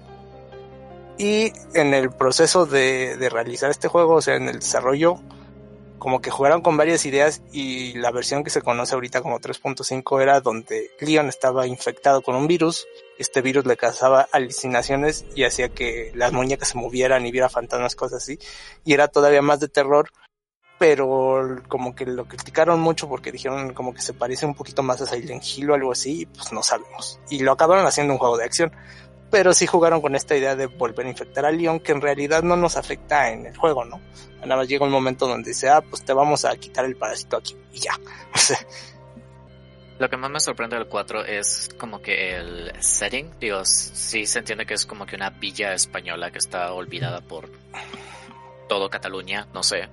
Y 1.17 1.53
en 1.73 1.93
el 1.93 2.11
proceso 2.11 2.65
de, 2.65 3.15
de 3.15 3.29
realizar 3.29 3.71
este 3.71 3.87
juego, 3.87 4.15
o 4.15 4.21
sea, 4.21 4.35
en 4.35 4.49
el 4.49 4.59
desarrollo, 4.59 5.19
como 5.99 6.21
que 6.21 6.29
jugaron 6.29 6.61
con 6.61 6.77
varias 6.77 7.05
ideas 7.05 7.41
y 7.51 7.93
la 7.93 8.11
versión 8.11 8.43
que 8.43 8.49
se 8.49 8.61
conoce 8.61 8.95
ahorita 8.95 9.21
como 9.21 9.39
3.5 9.39 10.21
era 10.21 10.41
donde 10.41 10.91
Leon 10.99 11.29
estaba 11.29 11.67
infectado 11.67 12.21
con 12.21 12.35
un 12.35 12.47
virus, 12.47 12.85
este 13.17 13.41
virus 13.41 13.65
le 13.65 13.77
causaba 13.77 14.27
alucinaciones 14.31 15.25
y 15.35 15.43
hacía 15.43 15.69
que 15.69 16.11
las 16.15 16.33
muñecas 16.33 16.69
se 16.69 16.77
movieran 16.77 17.25
y 17.25 17.31
viera 17.31 17.49
fantasmas, 17.49 17.95
cosas 17.95 18.23
así, 18.23 18.39
y 18.83 18.93
era 18.93 19.07
todavía 19.07 19.41
más 19.41 19.59
de 19.59 19.67
terror, 19.67 20.09
pero 20.77 21.61
como 21.69 21.95
que 21.95 22.05
lo 22.05 22.25
criticaron 22.25 22.79
mucho 22.81 23.07
porque 23.07 23.31
dijeron 23.31 23.73
como 23.73 23.93
que 23.93 24.01
se 24.01 24.13
parece 24.13 24.45
un 24.45 24.55
poquito 24.55 24.83
más 24.83 25.01
a 25.01 25.05
Silent 25.05 25.43
Hill 25.43 25.71
o 25.71 25.73
algo 25.75 25.91
así, 25.91 26.21
y 26.21 26.25
pues 26.25 26.51
no 26.51 26.61
sabemos. 26.63 27.19
Y 27.29 27.39
lo 27.39 27.53
acabaron 27.53 27.85
haciendo 27.85 28.13
un 28.13 28.19
juego 28.19 28.37
de 28.37 28.45
acción 28.45 28.71
pero 29.35 29.53
sí 29.53 29.67
jugaron 29.67 29.99
con 30.01 30.15
esta 30.15 30.33
idea 30.37 30.55
de 30.55 30.67
volver 30.67 31.05
a 31.07 31.09
infectar 31.09 31.45
a 31.45 31.51
Leon, 31.51 31.81
que 31.81 31.91
en 31.91 31.99
realidad 31.99 32.41
no 32.41 32.55
nos 32.55 32.77
afecta 32.77 33.33
en 33.33 33.45
el 33.45 33.57
juego, 33.57 33.83
¿no? 33.83 33.99
Nada 34.39 34.55
más 34.55 34.69
llega 34.69 34.85
un 34.85 34.91
momento 34.93 35.27
donde 35.27 35.49
dice, 35.49 35.67
ah, 35.67 35.81
pues 35.81 36.05
te 36.05 36.13
vamos 36.13 36.45
a 36.45 36.55
quitar 36.55 36.85
el 36.85 36.95
parásito 36.95 37.35
aquí, 37.35 37.53
y 37.73 37.79
ya. 37.79 37.99
Lo 39.99 40.09
que 40.09 40.15
más 40.15 40.31
me 40.31 40.39
sorprende 40.39 40.77
del 40.77 40.87
4 40.87 41.25
es 41.25 41.67
como 41.77 42.01
que 42.01 42.37
el 42.37 42.71
setting, 42.79 43.37
digo, 43.37 43.65
sí 43.65 44.25
se 44.25 44.39
entiende 44.39 44.65
que 44.65 44.75
es 44.75 44.85
como 44.85 45.05
que 45.05 45.17
una 45.17 45.31
villa 45.31 45.73
española 45.73 46.31
que 46.31 46.37
está 46.37 46.71
olvidada 46.71 47.19
por 47.19 47.49
todo 48.69 48.89
Cataluña, 48.89 49.49
no 49.53 49.63
sé 49.63 49.89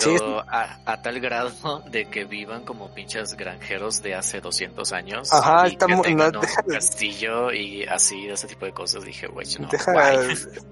pero 0.00 0.44
a, 0.48 1.02
tal 1.02 1.20
grado 1.20 1.82
de 1.90 2.08
que 2.08 2.24
vivan 2.24 2.64
como 2.64 2.92
pinches 2.94 3.34
granjeros 3.34 4.02
de 4.02 4.14
hace 4.14 4.40
200 4.40 4.92
años. 4.92 5.32
Ajá, 5.32 5.68
y 5.68 5.72
está 5.72 5.88
muy, 5.88 6.12
un 6.12 6.32
castillo 6.68 7.52
y 7.52 7.84
así, 7.84 8.28
ese 8.28 8.46
tipo 8.46 8.66
de 8.66 8.72
cosas. 8.72 9.04
Dije, 9.04 9.26
güey, 9.26 9.46
no. 9.58 9.68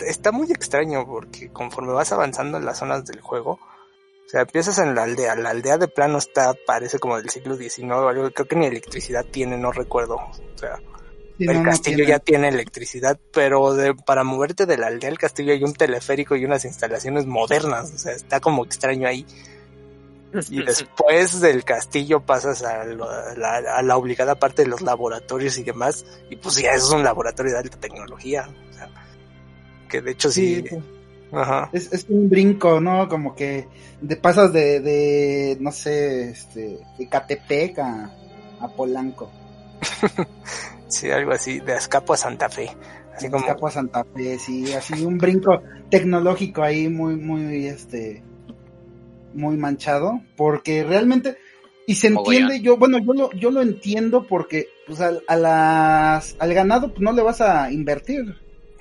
está 0.01 0.33
muy 0.33 0.51
extraño 0.51 1.07
porque 1.07 1.51
conforme 1.51 1.93
vas 1.93 2.13
avanzando 2.13 2.59
en 2.59 2.65
las 2.65 2.79
zonas 2.79 3.05
del 3.05 3.21
juego, 3.21 3.53
o 4.27 4.29
sea, 4.29 4.41
empiezas 4.43 4.79
en 4.79 4.95
la 4.95 5.05
aldea. 5.05 5.37
La 5.37 5.51
aldea 5.51 5.79
de 5.79 5.89
plano 5.89 6.19
está, 6.19 6.55
parece 6.67 6.99
como 6.99 7.17
del 7.17 7.31
siglo 7.31 7.57
XIX 7.57 8.33
Creo 8.35 8.49
que 8.49 8.57
ni 8.57 8.67
electricidad 8.67 9.25
tiene, 9.25 9.57
no 9.57 9.71
recuerdo. 9.71 10.17
O 10.17 10.59
sea, 10.59 10.81
el 11.39 11.63
castillo 11.63 12.05
ya 12.05 12.19
tiene 12.19 12.49
electricidad, 12.49 13.19
pero 13.33 13.75
de, 13.75 13.95
para 13.95 14.25
moverte 14.25 14.67
de 14.67 14.79
la 14.79 14.87
aldea 14.87 15.11
al 15.11 15.19
castillo 15.19 15.53
hay 15.53 15.63
un 15.63 15.75
teleférico 15.75 16.37
y 16.37 16.45
unas 16.45 16.65
instalaciones 16.65 17.27
modernas, 17.27 17.93
o 17.95 17.99
sea, 17.99 18.13
está 18.13 18.41
como 18.41 18.65
extraño 18.65 19.07
ahí. 19.07 19.27
Y 20.51 20.63
después 20.65 21.41
del 21.41 21.65
castillo 21.65 22.21
pasas 22.21 22.63
a, 22.63 22.85
la, 22.85 23.97
obligada 23.97 24.35
parte 24.37 24.63
de 24.63 24.69
los 24.69 24.81
laboratorios 24.81 25.59
y 25.59 25.65
demás, 25.65 26.05
y 26.31 26.37
pues 26.37 26.57
ya 26.57 26.73
es 26.73 26.91
un 26.91 27.05
laboratorio 27.05 27.53
de 27.53 27.59
alta 27.59 27.79
tecnología, 27.79 28.49
o 28.71 28.75
sea, 28.75 28.89
que 29.89 30.01
de 30.01 30.13
hecho 30.13 30.31
sí... 30.31 30.65
Ajá. 31.33 31.69
Es, 31.73 32.07
un 32.09 32.29
brinco, 32.31 32.81
¿no? 32.81 33.09
Como 33.09 33.35
que 33.35 33.67
de, 34.01 34.17
pasas 34.17 34.53
de, 34.53 34.79
de 34.79 35.57
no 35.59 35.73
sé, 35.73 36.31
este, 36.31 36.79
de 36.97 37.09
Catepec 37.09 37.81
a, 37.81 38.11
a 38.61 38.69
Polanco. 38.69 39.31
Sí, 40.89 41.11
algo 41.11 41.33
así, 41.33 41.61
de 41.61 41.77
Escapo 41.77 42.15
a 42.15 42.17
Santa 42.17 42.49
Fe. 42.49 42.71
Así 43.15 43.29
como... 43.29 43.45
Escapo 43.45 43.67
a 43.67 43.71
Santa 43.71 44.05
Fe, 44.05 44.39
sí, 44.39 44.73
así 44.73 45.05
un 45.05 45.19
brinco 45.19 45.63
tecnológico 45.91 46.63
ahí 46.63 46.89
muy, 46.89 47.17
muy, 47.17 47.67
este, 47.67 48.23
muy 49.35 49.57
manchado, 49.57 50.21
porque 50.37 50.85
realmente, 50.85 51.37
y 51.87 51.95
se 51.95 52.09
entiende, 52.09 52.61
yo, 52.61 52.77
bueno, 52.77 52.99
yo 52.99 53.13
lo, 53.15 53.33
yo 53.33 53.51
lo 53.51 53.63
entiendo 53.63 54.27
porque, 54.27 54.69
pues, 54.87 55.01
al, 55.01 55.23
a 55.27 55.37
las, 55.37 56.37
al 56.39 56.55
ganado, 56.55 56.91
pues, 56.91 57.01
no 57.01 57.13
le 57.13 57.23
vas 57.23 57.41
a 57.41 57.71
invertir, 57.73 58.37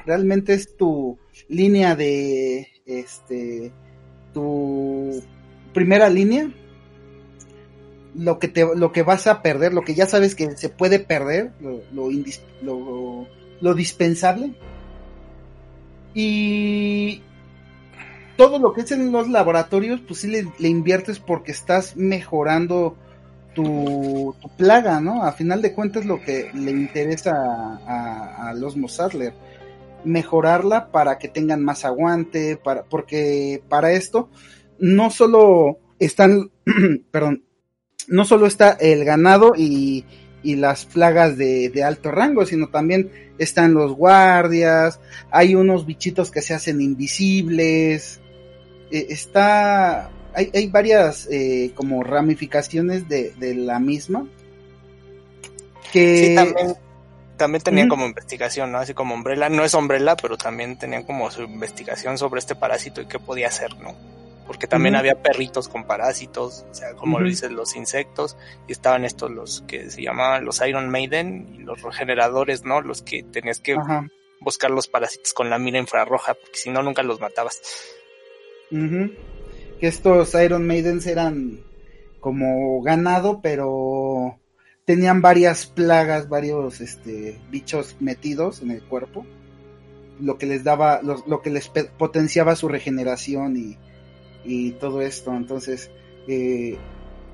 realmente 0.06 0.54
es 0.54 0.76
tu 0.76 1.18
línea 1.48 1.96
de, 1.96 2.68
este, 2.86 3.72
tu 4.34 5.24
primera 5.74 6.10
línea, 6.10 6.52
lo 8.18 8.40
que 8.40 8.48
te, 8.48 8.66
lo 8.76 8.92
que 8.92 9.04
vas 9.04 9.28
a 9.28 9.42
perder, 9.42 9.74
lo 9.74 9.82
que 9.82 9.94
ya 9.94 10.06
sabes 10.06 10.36
que 10.36 10.56
se 10.58 10.70
puede 10.70 11.00
perder, 11.00 11.52
lo, 11.60 11.82
lo, 12.62 13.28
lo, 13.62 13.74
dispensable. 13.74 14.54
Y 16.14 17.22
todo 18.38 18.60
lo 18.60 18.74
que 18.74 18.82
es 18.82 18.92
en 18.92 19.12
los 19.12 19.30
laboratorios, 19.30 20.00
pues 20.08 20.22
sí 20.22 20.28
le, 20.28 20.68
inviertes 20.68 21.20
porque 21.20 21.52
estás 21.52 21.98
mejorando 21.98 22.96
tu, 23.54 24.36
tu, 24.42 24.50
plaga, 24.56 25.02
¿no? 25.02 25.24
A 25.24 25.34
final 25.34 25.62
de 25.62 25.74
cuentas 25.74 26.06
lo 26.06 26.22
que 26.22 26.52
le 26.54 26.72
interesa 26.72 27.34
a, 27.36 28.50
a, 28.50 28.54
los 28.54 28.78
Mozartler, 28.78 29.34
mejorarla 30.06 30.92
para 30.92 31.18
que 31.18 31.28
tengan 31.28 31.64
más 31.64 31.84
aguante, 31.84 32.58
para, 32.58 32.84
porque 32.84 33.62
para 33.68 33.92
esto 33.92 34.30
no 34.80 35.10
solo 35.10 35.80
están, 36.00 36.52
perdón, 37.12 37.44
no 38.08 38.26
solo 38.26 38.48
está 38.48 38.72
el 38.72 39.06
ganado 39.06 39.54
y, 39.58 40.06
las 40.44 40.86
plagas 40.86 41.38
de, 41.38 41.84
alto 41.84 42.12
rango, 42.12 42.46
sino 42.46 42.68
también 42.68 43.12
están 43.40 43.74
los 43.74 43.94
guardias, 43.94 45.00
hay 45.32 45.56
unos 45.56 45.88
bichitos 45.88 46.30
que 46.30 46.44
se 46.44 46.54
hacen 46.54 46.82
invisibles, 46.82 48.22
eh, 48.92 49.08
está, 49.10 50.12
hay, 50.36 50.52
hay 50.54 50.68
varias 50.68 51.28
eh, 51.32 51.72
como 51.74 52.04
ramificaciones 52.04 53.10
de, 53.10 53.34
la 53.56 53.80
misma. 53.80 54.28
Que... 55.92 56.36
también, 56.36 56.76
también 57.38 57.64
tenían 57.64 57.90
como 57.90 58.06
investigación, 58.06 58.72
¿no? 58.72 58.78
Así 58.78 58.94
como 58.94 59.16
Umbrella, 59.16 59.50
no 59.50 59.66
es 59.66 59.74
Umbrella, 59.74 60.16
pero 60.16 60.38
también 60.38 60.78
tenían 60.78 61.04
como 61.04 61.32
su 61.32 61.42
investigación 61.42 62.20
sobre 62.20 62.40
este 62.40 62.54
parásito 62.54 63.02
y 63.02 63.08
qué 63.08 63.18
podía 63.18 63.48
hacer, 63.48 63.76
¿no? 63.80 63.96
Porque 64.46 64.68
también 64.68 64.96
había 64.96 65.22
perritos 65.22 65.68
con 65.68 65.86
parásitos, 65.86 66.66
o 66.70 66.74
sea, 66.74 66.94
como 66.94 67.20
lo 67.20 67.28
dicen 67.28 67.56
los 67.56 67.76
insectos, 67.76 68.38
y 68.68 68.74
estaban 68.74 69.04
estos 69.04 69.32
los 69.32 69.64
que 69.68 69.90
se 69.90 70.04
llamaban 70.04 70.46
los 70.46 70.62
Iron 70.66 70.90
Maiden 70.90 71.56
y 71.56 71.58
los 71.64 71.82
regeneradores, 71.82 72.64
¿no? 72.64 72.82
Los 72.82 73.02
que 73.02 73.24
tenías 73.24 73.60
que 73.60 73.76
buscar 74.40 74.70
los 74.70 74.88
parásitos 74.88 75.34
con 75.34 75.50
la 75.50 75.58
mira 75.58 75.80
infrarroja, 75.80 76.36
porque 76.36 76.58
si 76.58 76.70
no 76.70 76.84
nunca 76.84 77.02
los 77.02 77.20
matabas. 77.20 77.60
Que 78.70 79.88
estos 79.88 80.34
Iron 80.36 80.68
Maidens 80.68 81.08
eran 81.08 81.60
como 82.20 82.82
ganado, 82.82 83.42
pero 83.42 84.40
tenían 84.86 85.22
varias 85.22 85.66
plagas, 85.66 86.30
varios 86.30 86.82
este, 86.82 87.40
bichos 87.50 87.98
metidos 88.00 88.62
en 88.62 88.72
el 88.72 88.84
cuerpo, 88.84 89.26
lo 90.20 90.38
que 90.38 90.46
les 90.46 90.64
daba, 90.64 91.02
lo 91.02 91.42
que 91.42 91.50
les 91.50 91.70
potenciaba 91.98 92.56
su 92.56 92.68
regeneración 92.68 93.58
y 93.58 93.78
y 94.46 94.72
todo 94.72 95.02
esto. 95.02 95.34
Entonces, 95.34 95.90
eh, 96.28 96.78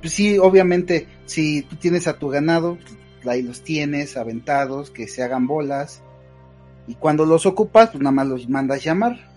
pues 0.01 0.13
sí, 0.13 0.37
obviamente, 0.39 1.07
si 1.25 1.61
tú 1.63 1.75
tienes 1.75 2.07
a 2.07 2.17
tu 2.17 2.29
ganado, 2.29 2.77
ahí 3.25 3.41
los 3.41 3.61
tienes 3.61 4.17
aventados, 4.17 4.89
que 4.89 5.07
se 5.07 5.23
hagan 5.23 5.47
bolas. 5.47 6.01
Y 6.87 6.95
cuando 6.95 7.25
los 7.25 7.45
ocupas, 7.45 7.89
pues 7.91 8.01
nada 8.01 8.11
más 8.11 8.27
los 8.27 8.49
mandas 8.49 8.83
llamar. 8.83 9.29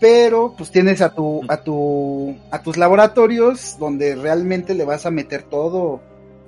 pero 0.00 0.54
pues 0.56 0.70
tienes 0.70 1.02
a 1.02 1.14
tu, 1.14 1.42
a 1.48 1.62
tu, 1.62 2.34
a 2.50 2.62
tus 2.62 2.78
laboratorios 2.78 3.76
donde 3.78 4.16
realmente 4.16 4.74
le 4.74 4.86
vas 4.86 5.04
a 5.04 5.10
meter 5.10 5.42
todo, 5.42 6.00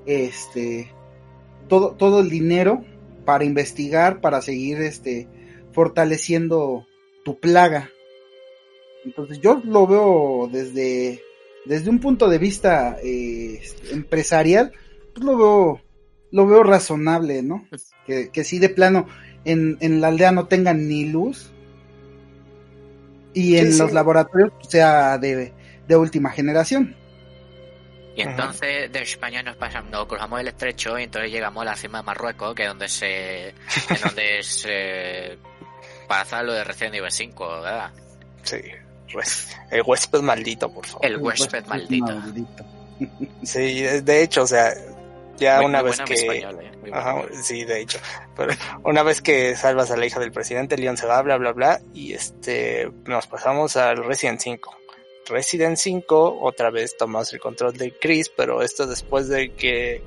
este, 0.06 0.90
todo, 1.68 1.92
todo 1.92 2.20
el 2.20 2.30
dinero 2.30 2.82
para 3.26 3.44
investigar, 3.44 4.20
para 4.20 4.40
seguir, 4.40 4.80
este, 4.80 5.28
fortaleciendo 5.72 6.86
tu 7.24 7.38
plaga. 7.38 7.90
Entonces 9.04 9.40
yo 9.40 9.60
lo 9.64 9.86
veo 9.86 10.48
desde, 10.52 11.22
desde 11.64 11.90
un 11.90 11.98
punto 11.98 12.28
de 12.28 12.38
vista 12.38 12.96
eh, 13.02 13.60
empresarial, 13.90 14.72
pues 15.12 15.24
lo 15.24 15.36
veo, 15.36 15.80
lo 16.30 16.46
veo 16.46 16.62
razonable, 16.62 17.42
¿no? 17.42 17.66
Pues 17.68 17.90
que, 18.06 18.30
que 18.30 18.44
si 18.44 18.58
de 18.58 18.68
plano 18.68 19.06
en, 19.44 19.76
en 19.80 20.00
la 20.00 20.08
aldea 20.08 20.32
no 20.32 20.46
tengan 20.46 20.88
ni 20.88 21.06
luz, 21.06 21.52
y 23.34 23.58
en 23.58 23.76
los 23.78 23.92
laboratorios 23.92 24.52
sea 24.68 25.18
de, 25.18 25.52
última 25.90 26.30
generación. 26.30 26.96
Y 28.14 28.22
entonces 28.22 28.92
de 28.92 29.02
España 29.02 29.42
nos 29.42 29.56
pasamos, 29.56 29.90
nos 29.90 30.06
cruzamos 30.06 30.40
el 30.40 30.48
estrecho 30.48 30.98
y 30.98 31.04
entonces 31.04 31.30
llegamos 31.30 31.62
a 31.62 31.64
la 31.66 31.76
cima 31.76 31.98
de 31.98 32.04
Marruecos, 32.04 32.54
que 32.54 32.62
es 32.62 32.68
donde 32.68 32.88
se, 32.88 33.48
es 33.48 34.02
donde 34.04 34.42
se 34.42 35.38
pasa 36.08 36.42
lo 36.42 36.52
de 36.52 36.64
Resident 36.64 36.96
Evil 36.96 37.10
5, 37.10 37.48
¿verdad? 37.62 37.90
Sí, 38.42 38.60
el 39.70 39.82
huésped 39.82 40.20
maldito, 40.20 40.72
por 40.72 40.86
favor. 40.86 41.06
El 41.06 41.16
huésped, 41.18 41.64
maldito. 41.66 42.64
Sí, 43.42 43.82
de 43.82 44.22
hecho, 44.22 44.42
o 44.42 44.46
sea, 44.46 44.72
ya 45.36 45.60
una 45.62 45.82
vez 45.82 45.98
que 46.00 46.14
¿eh? 46.14 46.46
sí 47.42 47.64
de 47.64 47.80
hecho 47.80 47.98
pero 48.36 48.52
una 48.84 49.02
vez 49.02 49.20
que 49.20 49.56
salvas 49.56 49.90
a 49.90 49.96
la 49.96 50.06
hija 50.06 50.20
del 50.20 50.32
presidente 50.32 50.76
Leon 50.76 50.96
se 50.96 51.06
va 51.06 51.22
bla 51.22 51.36
bla 51.36 51.52
bla 51.52 51.80
y 51.92 52.12
este 52.12 52.90
nos 53.04 53.26
pasamos 53.26 53.76
al 53.76 54.04
Resident 54.04 54.40
5 54.40 54.76
Resident 55.26 55.76
5 55.76 56.38
otra 56.40 56.70
vez 56.70 56.96
tomas 56.96 57.32
el 57.32 57.40
control 57.40 57.76
de 57.76 57.92
Chris 57.98 58.28
pero 58.28 58.62
esto 58.62 58.86
después 58.86 59.28
de 59.28 59.52
que 59.54 60.02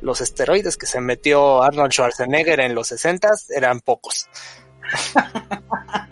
los 0.00 0.20
esteroides 0.20 0.76
que 0.76 0.86
se 0.86 1.00
metió 1.00 1.62
Arnold 1.62 1.92
Schwarzenegger 1.92 2.60
en 2.60 2.74
los 2.74 2.88
60 2.88 3.28
eran 3.50 3.80
pocos 3.80 4.28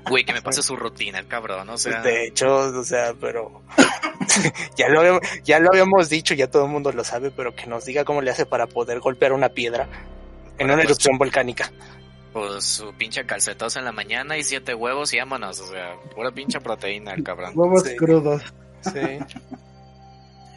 Güey, 0.09 0.25
que 0.25 0.33
me 0.33 0.43
pase 0.43 0.63
su 0.63 0.77
rutina, 0.77 1.19
el 1.19 1.27
cabrón, 1.27 1.69
o 1.69 1.77
sea. 1.77 2.01
De 2.03 2.27
hecho, 2.27 2.57
o 2.57 2.85
sea, 2.85 3.15
pero. 3.21 3.63
ya, 4.77 4.89
lo, 4.89 5.21
ya 5.45 5.59
lo 5.59 5.69
habíamos 5.71 6.09
dicho, 6.09 6.35
ya 6.35 6.51
todo 6.51 6.65
el 6.65 6.71
mundo 6.71 6.93
lo 6.93 7.05
sabe, 7.05 7.31
pero 7.31 7.55
que 7.55 7.67
nos 7.67 7.85
diga 7.85 8.05
cómo 8.05 8.23
le 8.23 8.31
hace 8.31 8.47
para 8.47 8.67
poder 8.67 9.01
golpear 9.01 9.33
una 9.33 9.51
piedra 9.51 9.89
en 10.59 10.67
una 10.67 10.77
pues, 10.77 10.87
erupción 10.87 11.19
volcánica. 11.19 11.71
Pues 12.33 12.65
su 12.65 12.93
pinche 12.95 13.25
calcetos 13.25 13.77
en 13.77 13.85
la 13.85 13.93
mañana 13.93 14.37
y 14.37 14.45
siete 14.45 14.75
huevos 14.75 15.13
y 15.13 15.19
vámonos, 15.19 15.61
o 15.61 15.67
sea, 15.67 15.97
pura 16.15 16.31
pinche 16.31 16.61
proteína, 16.61 17.13
el 17.13 17.23
cabrón. 17.23 17.53
Huevos 17.55 17.85
crudos. 17.97 18.43
Sí. 18.83 19.19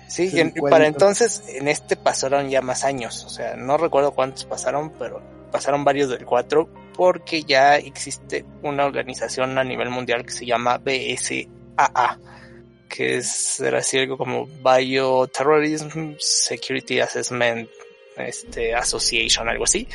Sí, 0.07 0.29
y 0.33 0.61
para 0.61 0.87
entonces 0.87 1.41
en 1.47 1.69
este 1.69 1.95
pasaron 1.95 2.49
ya 2.49 2.61
más 2.61 2.83
años, 2.83 3.23
o 3.23 3.29
sea, 3.29 3.55
no 3.55 3.77
recuerdo 3.77 4.11
cuántos 4.11 4.43
pasaron, 4.43 4.91
pero 4.99 5.21
pasaron 5.53 5.85
varios 5.85 6.09
del 6.09 6.25
4 6.25 6.67
porque 6.95 7.43
ya 7.43 7.77
existe 7.77 8.45
una 8.61 8.85
organización 8.85 9.57
a 9.57 9.63
nivel 9.63 9.89
mundial 9.89 10.25
que 10.25 10.31
se 10.31 10.45
llama 10.45 10.77
BSAA, 10.77 12.19
que 12.89 13.15
es 13.17 13.61
así 13.61 13.99
algo 13.99 14.17
como 14.17 14.47
Bioterrorism 14.47 16.15
Security 16.19 16.99
Assessment 16.99 17.69
este, 18.17 18.75
Association, 18.75 19.47
algo 19.47 19.63
así, 19.63 19.87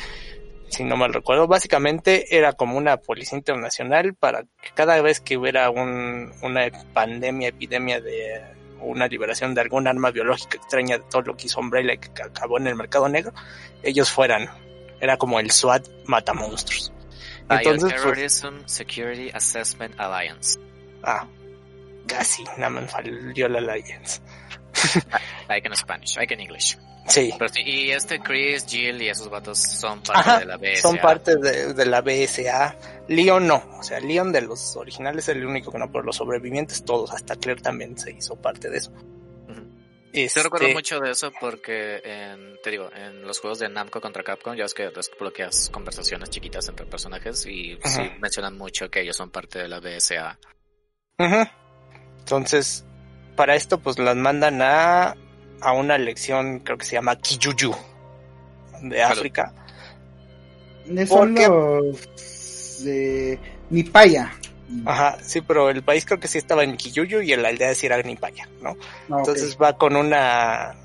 si 0.69 0.83
no 0.83 0.97
mal 0.97 1.13
recuerdo. 1.13 1.47
Básicamente 1.47 2.35
era 2.35 2.53
como 2.53 2.77
una 2.77 2.97
policía 2.97 3.37
internacional 3.37 4.13
para 4.15 4.43
que 4.43 4.69
cada 4.73 5.01
vez 5.01 5.19
que 5.19 5.37
hubiera 5.37 5.69
un, 5.69 6.31
una 6.41 6.69
pandemia, 6.93 7.49
epidemia 7.49 8.01
de 8.01 8.41
una 8.81 9.07
liberación 9.07 9.53
de 9.53 9.61
algún 9.61 9.87
arma 9.87 10.11
biológica 10.11 10.57
extraña 10.57 10.97
de 10.97 11.05
todo 11.09 11.23
lo 11.23 11.37
que 11.37 11.47
hizo 11.47 11.59
Umbrella 11.59 11.93
y 11.93 11.97
que 11.97 12.21
acabó 12.21 12.57
en 12.57 12.67
el 12.67 12.75
mercado 12.75 13.07
negro, 13.09 13.33
ellos 13.83 14.09
fueran. 14.09 14.49
Era 14.99 15.17
como 15.17 15.39
el 15.39 15.51
SWAT 15.51 15.87
mata 16.05 16.33
monstruos. 16.33 16.91
Entonces, 17.49 17.91
pues, 17.91 17.93
Terrorism 17.93 18.65
Security 18.65 19.29
Assessment 19.33 19.99
Alliance. 19.99 20.59
Ah, 21.03 21.27
casi, 22.07 22.43
nada 22.57 22.69
más 22.69 22.91
falló 22.91 23.47
la 23.47 23.59
Alliance. 23.59 24.21
like 25.49 25.67
in 25.67 25.75
Spanish, 25.75 26.17
like 26.17 26.33
in 26.33 26.41
English. 26.41 26.77
Sí. 27.07 27.33
y 27.65 27.91
este 27.91 28.19
Chris, 28.19 28.65
Jill 28.67 29.01
y 29.01 29.07
esos 29.07 29.29
vatos 29.29 29.59
son 29.59 30.01
parte 30.01 30.39
de 30.39 30.45
la 30.45 30.57
BSA. 30.57 30.81
Son 30.81 30.97
parte 30.97 31.37
de, 31.37 31.85
la 31.85 32.01
BSA. 32.01 32.75
Leon 33.07 33.47
no. 33.47 33.63
O 33.79 33.83
sea, 33.83 33.99
Leon 33.99 34.31
de 34.31 34.41
los 34.41 34.75
originales 34.75 35.29
es 35.29 35.35
el 35.35 35.45
único 35.45 35.71
que 35.71 35.77
no, 35.77 35.89
pero 35.89 36.03
los 36.03 36.17
sobrevivientes 36.17 36.83
todos, 36.83 37.13
hasta 37.13 37.37
Claire 37.37 37.61
también 37.61 37.97
se 37.97 38.11
hizo 38.11 38.35
parte 38.35 38.69
de 38.69 38.79
eso. 38.79 38.91
Este... 40.13 40.43
recuerdo 40.43 40.69
mucho 40.69 40.99
de 40.99 41.11
eso 41.11 41.31
porque, 41.39 42.01
en, 42.03 42.57
te 42.63 42.71
digo, 42.71 42.89
en 42.95 43.21
los 43.21 43.39
juegos 43.39 43.59
de 43.59 43.69
Namco 43.69 44.01
contra 44.01 44.23
Capcom, 44.23 44.55
ya 44.55 44.65
es 44.65 44.73
que 44.73 44.89
desbloqueas 44.89 45.69
conversaciones 45.69 46.29
chiquitas 46.29 46.67
entre 46.69 46.85
personajes 46.85 47.45
y 47.45 47.77
sí 47.83 48.01
mencionan 48.19 48.57
mucho 48.57 48.89
que 48.89 49.01
ellos 49.01 49.17
son 49.17 49.29
parte 49.29 49.59
de 49.59 49.67
la 49.67 49.79
BSA. 49.79 50.39
Entonces, 52.19 52.85
para 53.35 53.55
esto 53.55 53.79
pues 53.79 53.99
las 53.99 54.15
mandan 54.15 54.61
a, 54.61 55.15
a 55.61 55.71
una 55.73 55.97
lección, 55.97 56.59
creo 56.59 56.77
que 56.77 56.85
se 56.85 56.93
llama 56.93 57.15
Kiyuyu, 57.17 57.75
de 58.81 59.03
África. 59.03 59.53
Son 61.07 61.35
los 61.35 62.83
de 62.83 63.39
Nipaya. 63.69 64.31
Ajá, 64.85 65.17
sí, 65.21 65.41
pero 65.41 65.69
el 65.69 65.83
país 65.83 66.05
creo 66.05 66.19
que 66.19 66.27
sí 66.27 66.37
estaba 66.37 66.63
en 66.63 66.75
Kiyuyu 66.75 67.21
y 67.21 67.33
en 67.33 67.41
la 67.41 67.49
aldea 67.49 67.73
sí 67.73 67.85
era 67.85 68.01
Nipaya, 68.01 68.49
¿no? 68.61 68.77
Ah, 69.09 69.17
Entonces 69.19 69.57
va 69.61 69.77
con 69.77 69.95
una, 69.95 70.75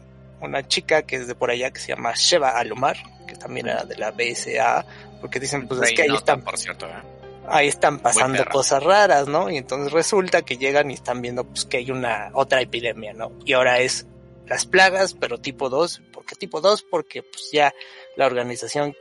una 0.41 0.67
chica 0.67 1.03
que 1.03 1.17
es 1.17 1.27
de 1.27 1.35
por 1.35 1.51
allá 1.51 1.71
que 1.71 1.81
se 1.81 1.89
llama 1.89 2.13
Sheva 2.15 2.51
Alumar, 2.51 2.97
que 3.27 3.35
también 3.35 3.69
era 3.69 3.85
de 3.85 3.97
la 3.97 4.13
BSA, 4.13 4.87
porque 5.21 5.41
dicen, 5.41 5.67
pues 5.67 5.81
es 5.83 5.93
que 5.95 6.03
ahí 6.03 6.15
están, 6.15 6.43
por 6.43 6.59
cierto, 6.59 6.87
¿eh? 6.87 7.03
ahí 7.49 7.69
están 7.69 7.99
pasando 7.99 8.45
cosas 8.47 8.83
raras, 8.83 9.29
¿no? 9.29 9.51
Y 9.51 9.57
entonces 9.57 9.93
resulta 9.93 10.43
que 10.43 10.57
llegan 10.57 10.91
y 10.91 10.95
están 10.95 11.21
viendo 11.23 11.45
pues 11.45 11.65
que 11.65 11.79
hay 11.79 11.91
una 11.91 12.31
otra 12.35 12.61
epidemia, 12.61 13.13
¿no? 13.13 13.33
Y 13.45 13.53
ahora 13.53 13.81
es 13.81 14.07
las 14.47 14.67
plagas, 14.67 15.15
pero 15.15 15.39
tipo 15.39 15.69
2. 15.69 16.03
¿Por 16.13 16.25
qué 16.25 16.37
tipo 16.37 16.61
2? 16.61 16.85
Porque 16.85 17.23
pues 17.23 17.51
ya 17.53 17.75
la 18.17 18.27
organización 18.27 18.95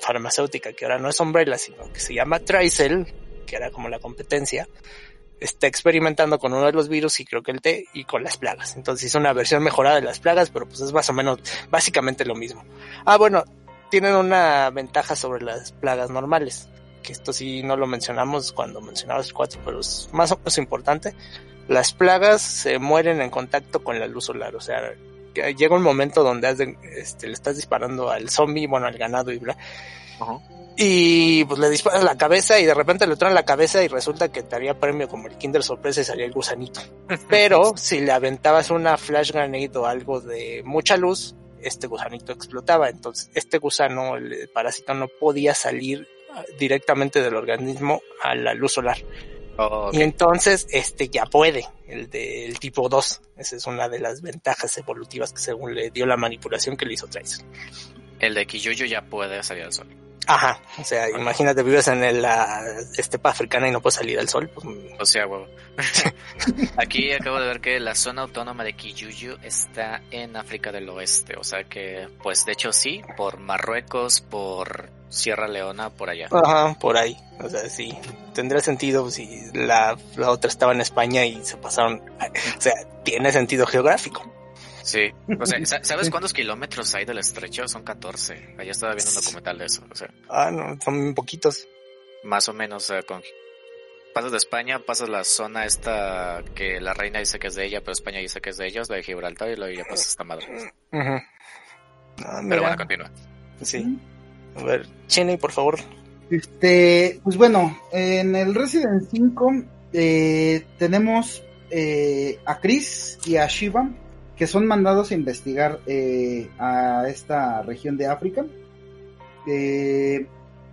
farmacéutica, 0.00 0.72
que 0.72 0.84
ahora 0.84 0.98
no 0.98 1.08
es 1.08 1.20
Umbrella, 1.20 1.56
sino 1.58 1.90
que 1.92 2.00
se 2.00 2.14
llama 2.14 2.40
Tricel, 2.40 3.06
que 3.46 3.56
era 3.56 3.70
como 3.70 3.88
la 3.88 3.98
competencia, 3.98 4.68
está 5.42 5.66
experimentando 5.66 6.38
con 6.38 6.52
uno 6.52 6.66
de 6.66 6.72
los 6.72 6.88
virus 6.88 7.20
y 7.20 7.24
creo 7.24 7.42
que 7.42 7.50
el 7.50 7.60
T 7.60 7.86
y 7.92 8.04
con 8.04 8.22
las 8.22 8.36
plagas. 8.36 8.76
Entonces 8.76 9.06
es 9.06 9.14
una 9.14 9.32
versión 9.32 9.62
mejorada 9.62 9.96
de 9.96 10.02
las 10.02 10.20
plagas, 10.20 10.50
pero 10.50 10.66
pues 10.66 10.80
es 10.80 10.92
más 10.92 11.08
o 11.10 11.12
menos 11.12 11.38
básicamente 11.70 12.24
lo 12.24 12.34
mismo. 12.34 12.64
Ah, 13.04 13.16
bueno, 13.16 13.44
tienen 13.90 14.14
una 14.14 14.70
ventaja 14.70 15.16
sobre 15.16 15.44
las 15.44 15.72
plagas 15.72 16.10
normales, 16.10 16.68
que 17.02 17.12
esto 17.12 17.32
sí 17.32 17.62
no 17.62 17.76
lo 17.76 17.86
mencionamos 17.86 18.52
cuando 18.52 18.80
mencionabas 18.80 19.32
4, 19.32 19.60
pero 19.64 19.80
es 19.80 20.08
más 20.12 20.32
o 20.32 20.38
menos 20.38 20.58
importante. 20.58 21.14
Las 21.68 21.92
plagas 21.92 22.42
se 22.42 22.78
mueren 22.78 23.20
en 23.20 23.30
contacto 23.30 23.82
con 23.84 23.98
la 23.98 24.06
luz 24.06 24.26
solar, 24.26 24.54
o 24.56 24.60
sea, 24.60 24.94
llega 25.34 25.76
un 25.76 25.82
momento 25.82 26.22
donde 26.22 26.76
este, 26.96 27.26
le 27.26 27.32
estás 27.32 27.56
disparando 27.56 28.10
al 28.10 28.30
zombie, 28.30 28.66
bueno, 28.66 28.86
al 28.86 28.98
ganado 28.98 29.32
y 29.32 29.38
bla. 29.38 29.56
Y 30.76 31.44
pues 31.44 31.60
le 31.60 31.68
disparas 31.68 32.02
la 32.02 32.16
cabeza 32.16 32.58
y 32.58 32.64
de 32.64 32.74
repente 32.74 33.06
le 33.06 33.16
traen 33.16 33.34
la 33.34 33.44
cabeza 33.44 33.82
y 33.82 33.88
resulta 33.88 34.32
que 34.32 34.42
te 34.42 34.56
haría 34.56 34.78
premio 34.78 35.08
como 35.08 35.28
el 35.28 35.36
Kinder 35.36 35.62
Sorpresa 35.62 36.00
y 36.00 36.04
salía 36.04 36.24
el 36.24 36.32
gusanito. 36.32 36.80
Pero 37.28 37.72
si 37.76 38.00
le 38.00 38.12
aventabas 38.12 38.70
una 38.70 38.96
flash 38.96 39.32
grenade 39.32 39.76
o 39.76 39.86
algo 39.86 40.20
de 40.20 40.62
mucha 40.64 40.96
luz, 40.96 41.34
este 41.60 41.86
gusanito 41.86 42.32
explotaba. 42.32 42.88
Entonces 42.88 43.30
este 43.34 43.58
gusano, 43.58 44.16
el 44.16 44.48
parásito, 44.52 44.94
no 44.94 45.08
podía 45.08 45.54
salir 45.54 46.08
directamente 46.58 47.22
del 47.22 47.36
organismo 47.36 48.00
a 48.22 48.34
la 48.34 48.54
luz 48.54 48.72
solar. 48.72 48.98
Oh, 49.58 49.90
y 49.92 50.00
entonces 50.00 50.66
este 50.70 51.08
ya 51.08 51.26
puede, 51.26 51.68
el 51.86 52.08
del 52.08 52.58
tipo 52.58 52.88
2. 52.88 53.20
Esa 53.36 53.56
es 53.56 53.66
una 53.66 53.88
de 53.88 53.98
las 53.98 54.22
ventajas 54.22 54.76
evolutivas 54.78 55.32
que 55.32 55.40
según 55.40 55.74
le 55.74 55.90
dio 55.90 56.06
la 56.06 56.16
manipulación 56.16 56.76
que 56.76 56.86
le 56.86 56.94
hizo 56.94 57.06
Tracer. 57.06 57.44
El 58.18 58.34
de 58.34 58.46
Kiyuyu 58.46 58.86
ya 58.86 59.02
puede 59.02 59.42
salir 59.42 59.64
al 59.64 59.72
sol. 59.72 59.88
Ajá, 60.26 60.60
o 60.78 60.84
sea, 60.84 61.10
imagínate, 61.10 61.62
vives 61.62 61.88
en 61.88 62.22
la 62.22 62.62
estepa 62.96 63.30
africana 63.30 63.68
y 63.68 63.72
no 63.72 63.80
puedes 63.80 63.96
salir 63.96 64.18
al 64.18 64.28
sol. 64.28 64.48
Pues... 64.48 64.66
O 65.00 65.04
sea, 65.04 65.26
huevo. 65.26 65.48
Aquí 66.76 67.12
acabo 67.12 67.40
de 67.40 67.46
ver 67.46 67.60
que 67.60 67.80
la 67.80 67.94
zona 67.94 68.22
autónoma 68.22 68.62
de 68.62 68.74
Kiyuyu 68.74 69.38
está 69.42 70.02
en 70.10 70.36
África 70.36 70.70
del 70.70 70.88
Oeste, 70.88 71.36
o 71.36 71.44
sea 71.44 71.64
que, 71.64 72.08
pues 72.22 72.44
de 72.44 72.52
hecho 72.52 72.72
sí, 72.72 73.02
por 73.16 73.38
Marruecos, 73.38 74.20
por 74.20 74.90
Sierra 75.08 75.48
Leona, 75.48 75.90
por 75.90 76.10
allá. 76.10 76.28
Ajá, 76.30 76.78
por 76.78 76.96
ahí, 76.96 77.16
o 77.40 77.48
sea, 77.48 77.68
sí, 77.68 77.96
tendría 78.34 78.60
sentido 78.60 79.10
si 79.10 79.50
la, 79.54 79.96
la 80.16 80.30
otra 80.30 80.48
estaba 80.48 80.72
en 80.72 80.80
España 80.82 81.24
y 81.24 81.44
se 81.44 81.56
pasaron, 81.56 82.02
o 82.58 82.60
sea, 82.60 82.74
tiene 83.02 83.32
sentido 83.32 83.66
geográfico. 83.66 84.30
Sí, 84.82 85.10
o 85.38 85.46
sea, 85.46 85.58
¿sabes 85.84 86.10
cuántos 86.10 86.32
kilómetros 86.32 86.94
hay 86.94 87.04
del 87.04 87.18
estrecho? 87.18 87.68
Son 87.68 87.82
14. 87.82 88.56
Allá 88.58 88.70
estaba 88.70 88.94
viendo 88.94 89.10
un 89.10 89.16
documental 89.16 89.58
de 89.58 89.64
eso, 89.66 89.84
o 89.90 89.94
sea. 89.94 90.10
Ah, 90.28 90.50
no, 90.50 90.78
son 90.80 91.14
poquitos. 91.14 91.68
Más 92.24 92.48
o 92.48 92.52
menos, 92.52 92.92
con 93.06 93.20
pasas 94.12 94.30
de 94.30 94.36
España, 94.36 94.78
pasas 94.78 95.08
la 95.08 95.24
zona 95.24 95.64
esta 95.64 96.42
que 96.54 96.80
la 96.80 96.94
reina 96.94 97.18
dice 97.18 97.38
que 97.38 97.48
es 97.48 97.54
de 97.54 97.66
ella, 97.66 97.80
pero 97.80 97.92
España 97.92 98.20
dice 98.20 98.40
que 98.40 98.50
es 98.50 98.56
de 98.56 98.66
ellos, 98.66 98.88
la 98.88 98.96
de 98.96 99.02
Gibraltar, 99.02 99.50
y 99.50 99.56
luego 99.56 99.74
ya 99.74 99.84
pasas 99.84 100.08
esta 100.08 100.24
madre. 100.24 100.46
pero 100.90 101.22
bueno, 102.62 102.76
continúa. 102.76 103.10
Sí. 103.62 103.98
A 104.56 104.62
ver, 104.62 104.86
Cheney, 105.06 105.36
por 105.36 105.52
favor. 105.52 105.78
Este, 106.30 107.20
pues 107.24 107.36
bueno, 107.36 107.78
en 107.90 108.34
el 108.36 108.54
Resident 108.54 109.08
5 109.10 109.52
eh, 109.92 110.64
tenemos 110.78 111.42
eh, 111.70 112.38
a 112.44 112.58
Chris 112.60 113.18
y 113.26 113.36
a 113.36 113.46
Shiva, 113.46 113.88
que 114.42 114.48
son 114.48 114.66
mandados 114.66 115.12
a 115.12 115.14
investigar 115.14 115.78
eh, 115.86 116.50
a 116.58 117.04
esta 117.08 117.62
región 117.62 117.96
de 117.96 118.08
África, 118.08 118.44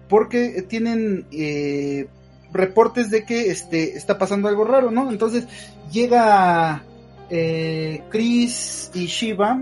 porque 0.08 0.66
tienen 0.68 1.28
reportes 2.52 3.12
de 3.12 3.26
que 3.26 3.52
este, 3.52 3.96
está 3.96 4.18
pasando 4.18 4.48
algo 4.48 4.64
raro, 4.64 4.90
¿no? 4.90 5.12
Entonces 5.12 5.46
llega 5.92 6.84
Chris 8.10 8.90
y 8.96 9.06
Shiva, 9.06 9.62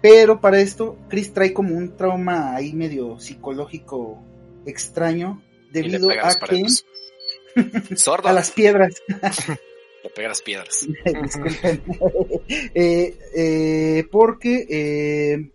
pero 0.00 0.40
para 0.40 0.62
esto 0.62 0.96
Chris 1.10 1.34
trae 1.34 1.52
como 1.52 1.76
un 1.76 1.98
trauma 1.98 2.56
ahí 2.56 2.72
medio 2.72 3.20
psicológico 3.20 4.22
extraño 4.64 5.42
debido 5.70 6.08
a 6.08 6.34
que 6.48 6.64
a 8.24 8.32
las 8.32 8.50
piedras 8.52 9.02
Le 10.02 10.10
pega 10.10 10.28
las 10.28 10.42
piedras. 10.42 10.86
Eh, 12.74 13.16
eh, 13.36 14.04
porque 14.10 14.66
eh, 14.68 15.52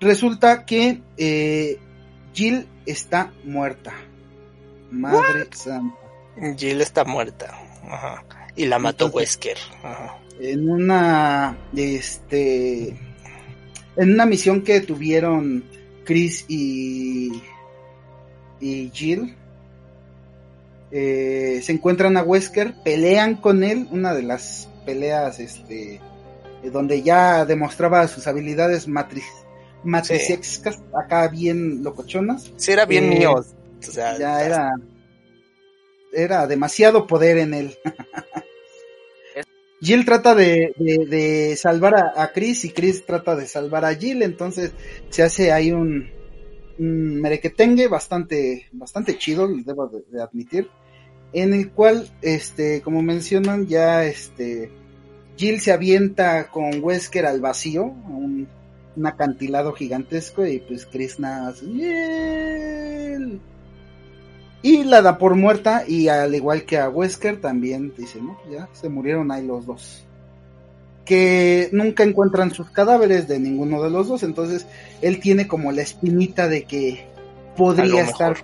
resulta 0.00 0.66
que 0.66 1.00
Jill 2.34 2.68
está 2.84 3.32
muerta. 3.44 3.94
Madre 4.90 5.46
santa. 5.52 5.96
Jill 6.56 6.80
está 6.80 7.04
muerta. 7.04 7.58
Y 8.56 8.66
la 8.66 8.78
mató 8.78 9.06
Wesker. 9.06 9.56
En 10.40 10.68
una. 10.68 11.56
Este. 11.74 12.88
En 13.96 14.12
una 14.12 14.26
misión 14.26 14.62
que 14.62 14.80
tuvieron 14.80 15.64
Chris 16.04 16.44
y. 16.48 17.42
Y 18.60 18.90
Jill 18.92 19.36
eh, 20.92 21.60
se 21.62 21.72
encuentran 21.72 22.16
a 22.16 22.22
Wesker, 22.22 22.74
pelean 22.82 23.36
con 23.36 23.62
él, 23.62 23.86
una 23.90 24.12
de 24.14 24.22
las 24.22 24.68
peleas 24.84 25.38
este, 25.38 26.00
donde 26.64 27.02
ya 27.02 27.44
demostraba 27.44 28.06
sus 28.08 28.26
habilidades 28.26 28.88
matriz, 28.88 29.24
matricexcas, 29.84 30.82
acá 30.92 31.28
bien 31.28 31.82
locochonas. 31.82 32.52
Sí, 32.56 32.72
era 32.72 32.86
bien 32.86 33.12
eh, 33.12 33.18
mío. 33.18 33.44
ya 34.18 34.44
era, 34.44 34.72
era 36.12 36.46
demasiado 36.46 37.06
poder 37.06 37.38
en 37.38 37.54
él. 37.54 37.78
Jill 39.80 40.04
trata 40.04 40.34
de, 40.34 41.54
salvar 41.56 42.12
a, 42.16 42.32
Chris 42.32 42.64
y 42.64 42.70
Chris 42.70 43.06
trata 43.06 43.36
de 43.36 43.46
salvar 43.46 43.84
a 43.84 43.94
Jill, 43.94 44.22
entonces 44.22 44.72
se 45.08 45.22
hace 45.22 45.52
ahí 45.52 45.70
un, 45.70 46.10
un 46.78 47.20
merequetengue 47.20 47.86
bastante, 47.86 48.66
bastante 48.72 49.16
chido, 49.16 49.48
debo 49.64 49.86
de, 49.86 50.20
admitir 50.20 50.68
en 51.32 51.54
el 51.54 51.70
cual, 51.70 52.08
este, 52.22 52.82
como 52.82 53.02
mencionan, 53.02 53.66
ya 53.66 54.04
este, 54.04 54.70
Jill 55.36 55.60
se 55.60 55.72
avienta 55.72 56.48
con 56.48 56.82
Wesker 56.82 57.26
al 57.26 57.40
vacío, 57.40 57.84
un, 57.84 58.48
acantilado 59.04 59.72
gigantesco, 59.72 60.44
y 60.44 60.58
pues 60.58 60.84
Krishna 60.84 61.54
y 64.62 64.84
la 64.84 65.00
da 65.00 65.16
por 65.16 65.36
muerta, 65.36 65.84
y 65.86 66.08
al 66.08 66.34
igual 66.34 66.64
que 66.64 66.78
a 66.78 66.90
Wesker, 66.90 67.40
también 67.40 67.94
dice, 67.96 68.20
no, 68.20 68.36
ya 68.50 68.68
se 68.72 68.88
murieron 68.88 69.30
ahí 69.30 69.46
los 69.46 69.64
dos. 69.64 70.04
Que 71.06 71.70
nunca 71.72 72.04
encuentran 72.04 72.50
sus 72.50 72.68
cadáveres 72.70 73.26
de 73.26 73.40
ninguno 73.40 73.82
de 73.82 73.90
los 73.90 74.08
dos, 74.08 74.22
entonces 74.22 74.66
él 75.00 75.20
tiene 75.20 75.48
como 75.48 75.72
la 75.72 75.82
espinita 75.82 76.46
de 76.46 76.64
que 76.64 77.06
podría 77.56 78.02
estar, 78.02 78.36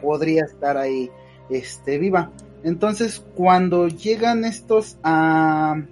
podría 0.00 0.44
estar 0.44 0.76
ahí 0.76 1.10
este, 1.50 1.98
viva. 1.98 2.32
Entonces, 2.62 3.24
cuando 3.34 3.88
llegan 3.88 4.44
estos 4.44 4.98
a, 5.02 5.82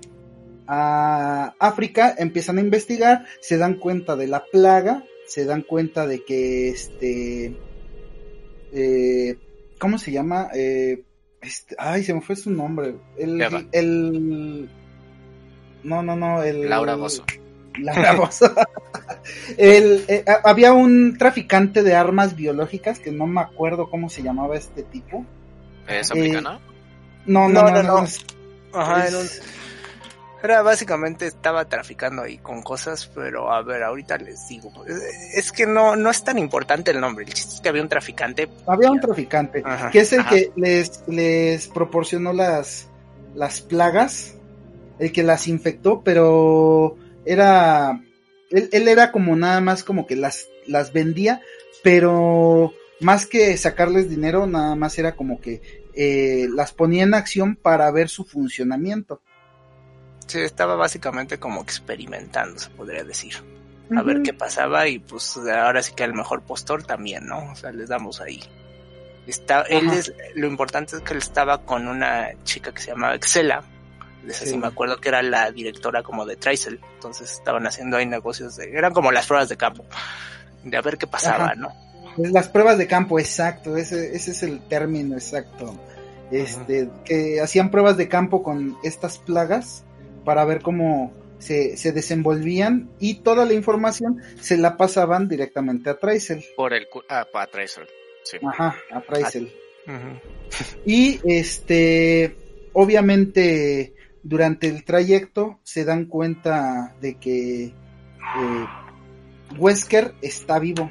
a 0.67 1.55
África, 1.59 2.15
empiezan 2.19 2.59
a 2.59 2.61
investigar, 2.61 3.25
se 3.41 3.57
dan 3.57 3.75
cuenta 3.75 4.17
de 4.17 4.27
la 4.27 4.45
plaga, 4.45 5.05
se 5.27 5.45
dan 5.45 5.63
cuenta 5.63 6.07
de 6.07 6.25
que 6.25 6.69
este, 6.69 7.57
eh, 8.73 9.37
¿cómo 9.79 9.99
se 9.99 10.13
llama? 10.13 10.49
Eh, 10.55 11.03
este, 11.41 11.75
ay, 11.79 12.03
se 12.03 12.15
me 12.15 12.21
fue 12.21 12.37
su 12.37 12.51
nombre. 12.51 12.97
El, 13.17 13.43
el, 13.73 14.69
no, 15.85 16.03
no, 16.03 16.17
no, 16.17 16.43
el 16.43 16.69
Laura 16.69 16.97
Bozo. 16.97 17.25
Laura 17.79 18.15
Bozo. 18.15 18.53
el, 19.57 20.05
eh, 20.09 20.25
había 20.45 20.73
un 20.73 21.17
traficante 21.17 21.83
de 21.83 21.95
armas 21.95 22.37
biológicas 22.37 22.99
que 22.99 23.13
no 23.13 23.27
me 23.27 23.41
acuerdo 23.41 23.89
cómo 23.89 24.11
se 24.11 24.23
llamaba 24.23 24.57
este 24.57 24.83
tipo. 24.83 25.25
¿Es 25.89 26.11
africana? 26.11 26.61
Eh, 26.61 27.23
no, 27.27 27.49
no, 27.49 27.71
no, 27.71 27.83
no, 27.83 28.07
Ajá, 28.73 29.09
era 30.43 30.63
básicamente 30.63 31.27
estaba 31.27 31.65
traficando 31.65 32.23
ahí 32.23 32.39
con 32.39 32.63
cosas, 32.63 33.11
pero 33.13 33.53
a 33.53 33.63
ver, 33.63 33.83
ahorita 33.83 34.19
les 34.19 34.49
digo. 34.49 34.71
Es 35.35 35.51
que 35.51 35.67
no, 35.67 35.97
no 35.97 36.11
es 36.11 36.23
tan 36.23 36.39
importante 36.39 36.93
el 36.93 37.01
nombre. 37.01 37.25
El 37.25 37.35
chiste 37.35 37.57
es 37.57 37.61
que 37.61 37.69
había 37.69 37.83
un 37.83 37.89
traficante. 37.89 38.49
Había 38.67 38.91
un 38.91 39.01
traficante, 39.01 39.65
que 39.91 39.99
es 39.99 40.13
el 40.13 40.25
que 40.27 40.53
les, 40.55 41.03
les 41.09 41.67
proporcionó 41.67 42.33
las, 42.33 42.89
las 43.35 43.61
plagas, 43.61 44.35
el 45.01 45.11
que 45.11 45.25
las 45.25 45.49
infectó, 45.49 46.03
pero 46.03 46.97
era. 47.25 48.01
Él, 48.51 48.69
él 48.73 48.89
era 48.89 49.11
como 49.11 49.35
nada 49.35 49.61
más 49.61 49.83
como 49.83 50.07
que 50.07 50.15
las, 50.15 50.47
las 50.67 50.93
vendía, 50.93 51.43
pero 51.83 52.73
más 53.01 53.27
que 53.27 53.57
sacarles 53.57 54.11
dinero, 54.11 54.47
nada 54.47 54.75
más 54.75 54.99
era 54.99 55.15
como 55.15 55.41
que 55.41 55.89
eh, 55.95 56.49
las 56.55 56.73
ponía 56.73 57.03
en 57.03 57.15
acción 57.15 57.57
para 57.57 57.91
ver 57.91 58.09
su 58.09 58.25
funcionamiento. 58.25 59.21
Sí, 60.27 60.41
estaba 60.41 60.77
básicamente 60.77 61.39
como 61.39 61.63
experimentando, 61.63 62.59
se 62.59 62.71
podría 62.71 63.05
decir. 63.05 63.35
A 63.97 64.03
ver 64.03 64.21
qué 64.23 64.35
pasaba 64.35 64.87
y 64.87 64.99
pues 64.99 65.39
ahora 65.39 65.83
sí 65.83 65.95
que 65.95 66.05
el 66.05 66.13
mejor 66.13 66.43
postor 66.43 66.83
también, 66.83 67.27
¿no? 67.27 67.53
O 67.53 67.57
sea, 67.57 67.73
les 67.73 67.89
damos 67.89 68.21
ahí. 68.21 68.43
Está, 69.27 69.63
él 69.63 69.89
es, 69.91 70.13
lo 70.35 70.47
importante 70.47 70.97
es 70.97 71.03
que 71.03 71.15
él 71.15 71.21
estaba 71.21 71.63
con 71.63 71.89
una 71.89 72.29
chica 72.45 72.73
que 72.73 72.83
se 72.83 72.91
llamaba 72.91 73.15
Excela. 73.15 73.63
sí. 74.29 74.57
me 74.59 74.67
acuerdo 74.67 74.99
que 74.99 75.09
era 75.09 75.23
la 75.23 75.51
directora 75.53 76.03
como 76.03 76.27
de 76.27 76.37
Tricel. 76.37 76.81
Entonces 76.97 77.33
estaban 77.33 77.67
haciendo 77.67 77.97
ahí 77.97 78.05
negocios 78.05 78.57
de, 78.57 78.71
eran 78.77 78.93
como 78.93 79.11
las 79.11 79.27
pruebas 79.27 79.49
de 79.49 79.57
campo. 79.57 79.87
De 80.65 80.77
a 80.77 80.83
ver 80.83 80.99
qué 80.99 81.07
pasaba, 81.07 81.55
¿no? 81.55 81.73
Las 82.19 82.49
pruebas 82.49 82.79
de 82.79 82.87
campo, 82.87 83.19
exacto, 83.19 83.77
ese, 83.77 84.15
ese 84.15 84.33
es 84.33 84.43
el 84.43 84.61
término 84.69 85.15
exacto. 85.15 85.75
Este, 86.31 86.91
que 87.05 87.41
hacían 87.41 87.71
pruebas 87.71 87.97
de 87.97 88.09
campo 88.09 88.43
con 88.43 88.77
estas 88.83 89.19
plagas 89.19 89.85
para 90.25 90.45
ver 90.45 90.61
cómo 90.61 91.13
se, 91.39 91.77
se, 91.79 91.93
desenvolvían 91.93 92.91
y 93.01 93.21
toda 93.21 93.47
la 93.47 93.55
información 93.55 94.21
se 94.39 94.59
la 94.59 94.77
pasaban 94.77 95.27
directamente 95.27 95.89
a 95.89 95.99
Tracer. 95.99 96.45
Por 96.55 96.75
el 96.75 96.87
ah, 97.09 97.27
a 97.33 97.47
Tracer, 97.47 97.87
sí. 98.25 98.37
Ajá, 98.47 98.77
a 98.91 99.01
Tracer. 99.01 99.49
Y 100.85 101.21
este, 101.25 102.37
obviamente, 102.75 103.95
durante 104.23 104.69
el 104.69 104.85
trayecto 104.85 105.59
se 105.63 105.85
dan 105.85 106.07
cuenta 106.07 106.95
de 107.01 107.15
que 107.15 107.65
eh, 107.65 107.73
Wesker 109.57 110.15
está 110.21 110.59
vivo 110.59 110.91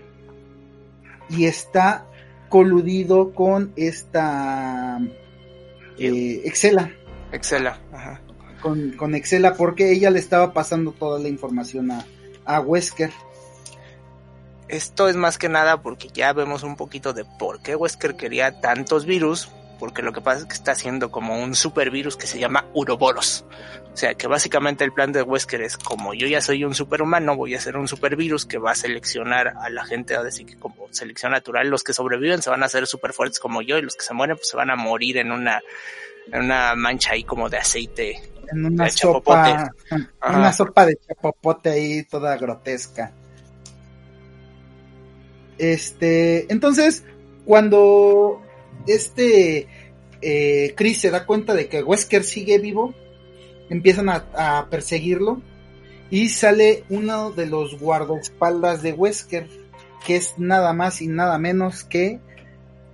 y 1.29 1.45
está 1.45 2.05
coludido 2.49 3.33
con 3.33 3.73
esta 3.75 4.99
eh, 5.97 6.41
Excela. 6.45 6.91
Excela, 7.31 7.79
ajá. 7.91 8.21
Con, 8.61 8.91
con, 8.91 9.15
Excela 9.15 9.53
porque 9.55 9.91
ella 9.91 10.09
le 10.09 10.19
estaba 10.19 10.53
pasando 10.53 10.91
toda 10.91 11.19
la 11.19 11.27
información 11.27 11.91
a, 11.91 12.05
a 12.45 12.59
Wesker. 12.59 13.11
Esto 14.67 15.07
es 15.07 15.15
más 15.15 15.37
que 15.37 15.47
nada 15.47 15.81
porque 15.81 16.09
ya 16.13 16.33
vemos 16.33 16.63
un 16.63 16.75
poquito 16.75 17.13
de 17.13 17.25
por 17.39 17.61
qué 17.61 17.75
Wesker 17.75 18.15
quería 18.15 18.59
tantos 18.59 19.05
virus 19.05 19.49
porque 19.79 20.01
lo 20.01 20.13
que 20.13 20.21
pasa 20.21 20.41
es 20.41 20.45
que 20.45 20.53
está 20.53 20.71
haciendo 20.71 21.11
como 21.11 21.41
un 21.41 21.55
supervirus 21.55 22.17
que 22.17 22.27
se 22.27 22.39
llama 22.39 22.65
Uroboros. 22.73 23.45
O 23.93 23.97
sea, 23.97 24.13
que 24.13 24.27
básicamente 24.27 24.83
el 24.83 24.93
plan 24.93 25.11
de 25.11 25.23
Wesker 25.23 25.61
es 25.61 25.77
como 25.77 26.13
yo 26.13 26.27
ya 26.27 26.41
soy 26.41 26.63
un 26.63 26.75
superhumano, 26.75 27.35
voy 27.35 27.55
a 27.55 27.57
hacer 27.57 27.77
un 27.77 27.87
supervirus 27.87 28.45
que 28.45 28.57
va 28.57 28.71
a 28.71 28.75
seleccionar 28.75 29.55
a 29.59 29.69
la 29.69 29.85
gente, 29.85 30.15
a 30.15 30.23
decir 30.23 30.45
que 30.45 30.57
como 30.57 30.87
selección 30.91 31.31
natural, 31.31 31.69
los 31.69 31.83
que 31.83 31.93
sobreviven 31.93 32.41
se 32.41 32.49
van 32.49 32.63
a 32.63 32.67
hacer 32.67 32.85
super 32.85 33.13
fuertes 33.13 33.39
como 33.39 33.61
yo 33.61 33.77
y 33.77 33.81
los 33.81 33.95
que 33.95 34.03
se 34.03 34.13
mueren 34.13 34.37
pues 34.37 34.49
se 34.49 34.57
van 34.57 34.69
a 34.69 34.75
morir 34.75 35.17
en 35.17 35.31
una, 35.31 35.61
en 36.31 36.43
una 36.43 36.75
mancha 36.75 37.13
ahí 37.13 37.23
como 37.23 37.49
de 37.49 37.57
aceite. 37.57 38.21
En 38.51 38.65
una 38.65 38.89
sopa, 38.89 39.71
una 40.29 40.53
sopa 40.53 40.85
de 40.85 40.97
chapopote 41.07 41.69
ahí 41.69 42.03
toda 42.03 42.37
grotesca. 42.37 43.11
Este, 45.57 46.51
entonces, 46.51 47.03
cuando 47.45 48.41
este 48.85 49.67
eh, 50.21 50.73
Chris 50.75 51.01
se 51.01 51.11
da 51.11 51.25
cuenta 51.25 51.53
de 51.53 51.67
que 51.67 51.83
Wesker 51.83 52.23
sigue 52.23 52.57
vivo, 52.59 52.93
empiezan 53.69 54.09
a, 54.09 54.67
perseguirlo 54.69 55.41
y 56.09 56.29
sale 56.29 56.83
uno 56.89 57.31
de 57.31 57.45
los 57.45 57.79
guardaespaldas 57.79 58.81
de 58.81 58.93
Wesker, 58.93 59.47
que 60.05 60.15
es 60.15 60.35
nada 60.37 60.73
más 60.73 61.01
y 61.01 61.07
nada 61.07 61.37
menos 61.37 61.83
que 61.83 62.19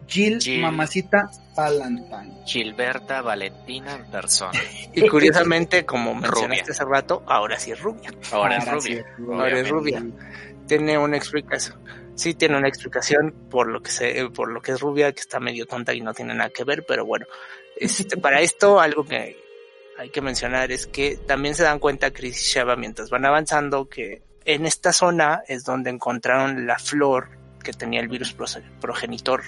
Jill, 0.08 0.40
Mamacita 0.62 1.30
Valentine. 1.56 2.44
Gilberta 2.46 3.22
Valentina 3.22 3.96
en 3.96 4.12
persona. 4.12 4.60
Y 4.94 5.08
curiosamente, 5.08 5.86
como 5.86 6.14
mencionaste 6.14 6.72
hace 6.72 6.84
rato, 6.84 7.24
ahora 7.26 7.58
sí 7.58 7.72
es 7.72 7.80
rubia. 7.80 8.12
Ahora, 8.32 8.58
es 8.58 8.70
rubia. 8.70 9.06
Ahora 9.32 9.60
es 9.60 9.70
rubia. 9.70 10.06
Tiene 10.68 10.98
una 10.98 11.18
explicación. 11.18 11.80
Sí 12.16 12.34
tiene 12.36 12.58
una 12.58 12.68
explicación 12.68 13.34
por 13.50 13.68
lo 13.68 13.82
que 13.82 13.92
se, 13.92 14.30
por 14.30 14.52
lo 14.52 14.62
que 14.62 14.74
es 14.74 14.80
rubia, 14.80 15.12
que 15.12 15.22
está 15.22 15.40
medio 15.40 15.66
tonta 15.66 15.94
y 15.94 16.02
no 16.02 16.14
tiene 16.14 16.34
nada 16.34 16.50
que 16.50 16.64
ver, 16.64 16.86
pero 16.86 17.06
bueno, 17.06 17.26
este, 17.76 18.18
para 18.18 18.42
esto 18.42 18.80
algo 18.80 19.06
que 19.06 19.38
hay 19.98 20.10
que 20.10 20.22
mencionar 20.22 20.72
es 20.72 20.88
que 20.88 21.18
también 21.18 21.56
se 21.56 21.64
dan 21.64 21.80
cuenta 21.80 22.12
Chris 22.12 22.42
y 22.42 22.54
Sheva 22.54 22.76
mientras 22.76 23.10
van 23.10 23.26
avanzando 23.26 23.90
que 23.90 24.22
en 24.46 24.66
esta 24.66 24.92
zona 24.94 25.44
es 25.48 25.64
donde 25.64 25.90
encontraron 25.90 26.68
la 26.68 26.78
flor 26.78 27.30
que 27.64 27.74
tenía 27.74 28.02
el 28.02 28.10
virus 28.10 28.36
progenitor 28.82 29.44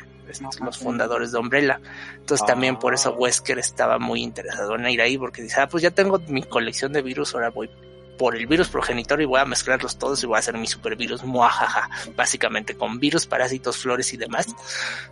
los 0.64 0.78
fundadores 0.78 1.32
de 1.32 1.40
Umbrella. 1.40 1.80
Entonces 2.16 2.46
también 2.46 2.78
por 2.78 2.94
eso 2.94 3.10
ah. 3.10 3.18
Wesker 3.18 3.60
estaba 3.60 4.00
muy 4.00 4.24
interesado 4.24 4.76
en 4.76 4.88
ir 4.88 5.02
ahí 5.02 5.18
porque 5.18 5.42
dice, 5.42 5.62
ah, 5.62 5.68
pues 5.68 5.84
ya 5.84 5.92
tengo 5.92 6.20
mi 6.28 6.44
colección 6.44 6.94
de 6.94 7.02
virus, 7.02 7.36
ahora 7.36 7.50
voy 7.50 7.70
por 8.18 8.36
el 8.36 8.48
virus 8.48 8.70
progenitor 8.70 9.22
y 9.22 9.26
voy 9.26 9.40
a 9.40 9.46
mezclarlos 9.46 9.98
todos 9.98 10.22
y 10.24 10.26
voy 10.26 10.36
a 10.36 10.40
hacer 10.40 10.58
mi 10.58 10.68
supervirus 10.68 11.24
muajaja, 11.24 11.90
básicamente 12.16 12.76
con 12.76 13.00
virus, 13.00 13.26
parásitos, 13.26 13.78
flores 13.78 14.14
y 14.14 14.18
demás. 14.18 14.48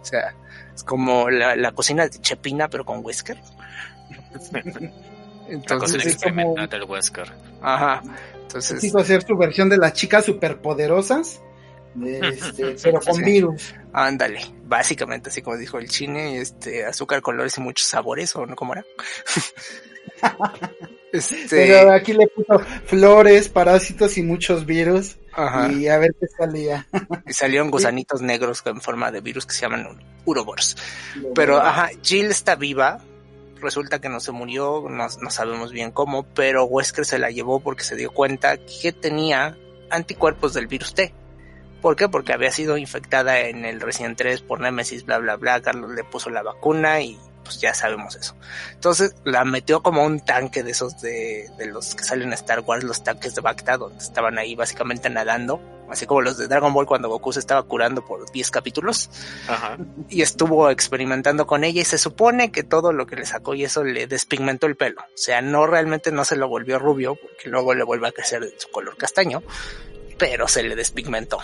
O 0.02 0.06
sea, 0.06 0.36
es 0.74 0.84
como 0.84 1.30
la, 1.30 1.72
cocina 1.72 2.08
de 2.08 2.20
Chepina 2.22 2.68
pero 2.68 2.86
con 2.86 3.04
Wesker. 3.04 3.38
Entonces, 5.48 6.06
es 6.06 6.18
como... 6.24 6.56
del 6.68 6.84
Wesker. 6.84 7.32
Ajá. 7.62 8.02
Entonces, 8.42 8.80
quiso 8.80 9.00
hacer 9.00 9.24
su 9.24 9.36
versión 9.36 9.70
de 9.70 9.78
las 9.78 9.94
chicas 9.94 10.26
superpoderosas 10.26 11.42
este, 12.06 12.76
pero 12.82 13.00
con 13.00 13.22
virus. 13.22 13.74
Ándale, 13.92 14.42
básicamente 14.64 15.30
así 15.30 15.42
como 15.42 15.58
dijo 15.58 15.78
el 15.78 15.88
chine, 15.88 16.40
este, 16.40 16.86
azúcar, 16.86 17.22
colores 17.22 17.58
y 17.58 17.62
muchos 17.62 17.88
sabores, 17.88 18.36
o 18.36 18.46
no 18.46 18.56
como 18.56 18.74
era. 18.74 18.86
este... 21.14 21.46
Pero 21.50 21.92
aquí 21.92 22.14
le 22.14 22.28
puso 22.28 22.60
flores, 22.86 23.48
parásitos 23.48 24.18
y 24.18 24.24
muchos 24.24 24.66
virus. 24.66 25.18
Y 25.72 25.88
a 25.88 25.98
ver 25.98 26.16
qué 26.20 26.28
salía. 26.28 26.88
y 27.26 27.34
salieron 27.34 27.72
gusanitos 27.72 28.22
negros 28.22 28.62
en 28.66 28.82
forma 28.82 29.12
de 29.12 29.22
virus 29.22 29.46
que 29.46 29.54
se 29.54 29.62
llaman 29.62 29.88
Urobors. 30.26 30.76
Pero, 31.36 31.58
ajá, 31.58 31.90
Jill 32.02 32.26
está 32.26 32.56
viva. 32.56 33.00
Resulta 33.62 34.02
que 34.02 34.10
no 34.10 34.20
se 34.20 34.34
murió, 34.34 34.86
no, 34.90 35.08
no 35.22 35.30
sabemos 35.30 35.72
bien 35.72 35.92
cómo, 35.92 36.24
pero 36.24 36.66
Wesker 36.66 37.06
se 37.06 37.18
la 37.18 37.30
llevó 37.30 37.62
porque 37.62 37.84
se 37.84 37.96
dio 37.96 38.12
cuenta 38.12 38.58
que 38.58 38.92
tenía 38.92 39.58
anticuerpos 39.90 40.54
del 40.54 40.68
virus 40.68 40.94
T. 40.94 41.14
¿Por 41.82 41.96
qué? 41.96 42.10
Porque 42.10 42.34
había 42.34 42.52
sido 42.52 42.78
infectada 42.78 43.40
en 43.42 43.66
el 43.66 43.80
Resident 43.80 44.18
3 44.18 44.42
por 44.42 44.60
Nemesis, 44.60 45.06
bla, 45.06 45.20
bla, 45.20 45.38
bla. 45.38 45.62
Carlos 45.62 45.92
le 45.92 46.04
puso 46.04 46.30
la 46.30 46.42
vacuna 46.42 47.02
y 47.02 47.18
pues 47.44 47.60
ya 47.60 47.74
sabemos 47.74 48.16
eso. 48.16 48.36
Entonces 48.74 49.16
la 49.24 49.46
metió 49.46 49.84
como 49.84 50.04
un 50.04 50.20
tanque 50.20 50.64
de 50.64 50.72
esos 50.72 51.02
de, 51.02 51.50
de 51.58 51.66
los 51.68 51.96
que 51.96 52.04
salen 52.04 52.30
en 52.30 52.34
Star 52.34 52.62
Wars, 52.62 52.84
los 52.84 53.04
tanques 53.04 53.36
de 53.36 53.42
Bacta, 53.42 53.78
donde 53.78 54.04
estaban 54.04 54.38
ahí 54.38 54.56
básicamente 54.56 55.10
nadando, 55.10 55.62
así 55.90 56.06
como 56.06 56.22
los 56.22 56.38
de 56.38 56.48
Dragon 56.48 56.74
Ball 56.74 56.86
cuando 56.86 57.10
Goku 57.10 57.34
se 57.34 57.40
estaba 57.40 57.64
curando 57.64 58.04
por 58.06 58.32
10 58.32 58.52
capítulos. 58.52 59.10
Ajá. 59.48 59.78
Y 60.10 60.22
estuvo 60.22 60.70
experimentando 60.70 61.46
con 61.48 61.64
ella 61.64 61.82
y 61.82 61.86
se 61.86 61.98
supone 61.98 62.52
que 62.52 62.64
todo 62.64 62.94
lo 62.94 63.06
que 63.06 63.16
le 63.16 63.26
sacó 63.26 63.54
y 63.54 63.64
eso 63.64 63.84
le 63.84 64.08
despigmentó 64.08 64.68
el 64.68 64.76
pelo. 64.76 65.02
O 65.02 65.18
sea, 65.18 65.42
no 65.42 65.68
realmente 65.68 66.12
no 66.12 66.26
se 66.26 66.36
lo 66.36 66.48
volvió 66.48 66.80
rubio, 66.80 67.16
porque 67.16 67.50
luego 67.50 67.74
le 67.74 67.84
vuelve 67.84 68.08
a 68.08 68.12
crecer 68.12 68.42
de 68.42 68.54
su 68.58 68.70
color 68.70 68.98
castaño, 68.98 69.44
pero 70.18 70.48
se 70.48 70.64
le 70.64 70.76
despigmentó 70.76 71.40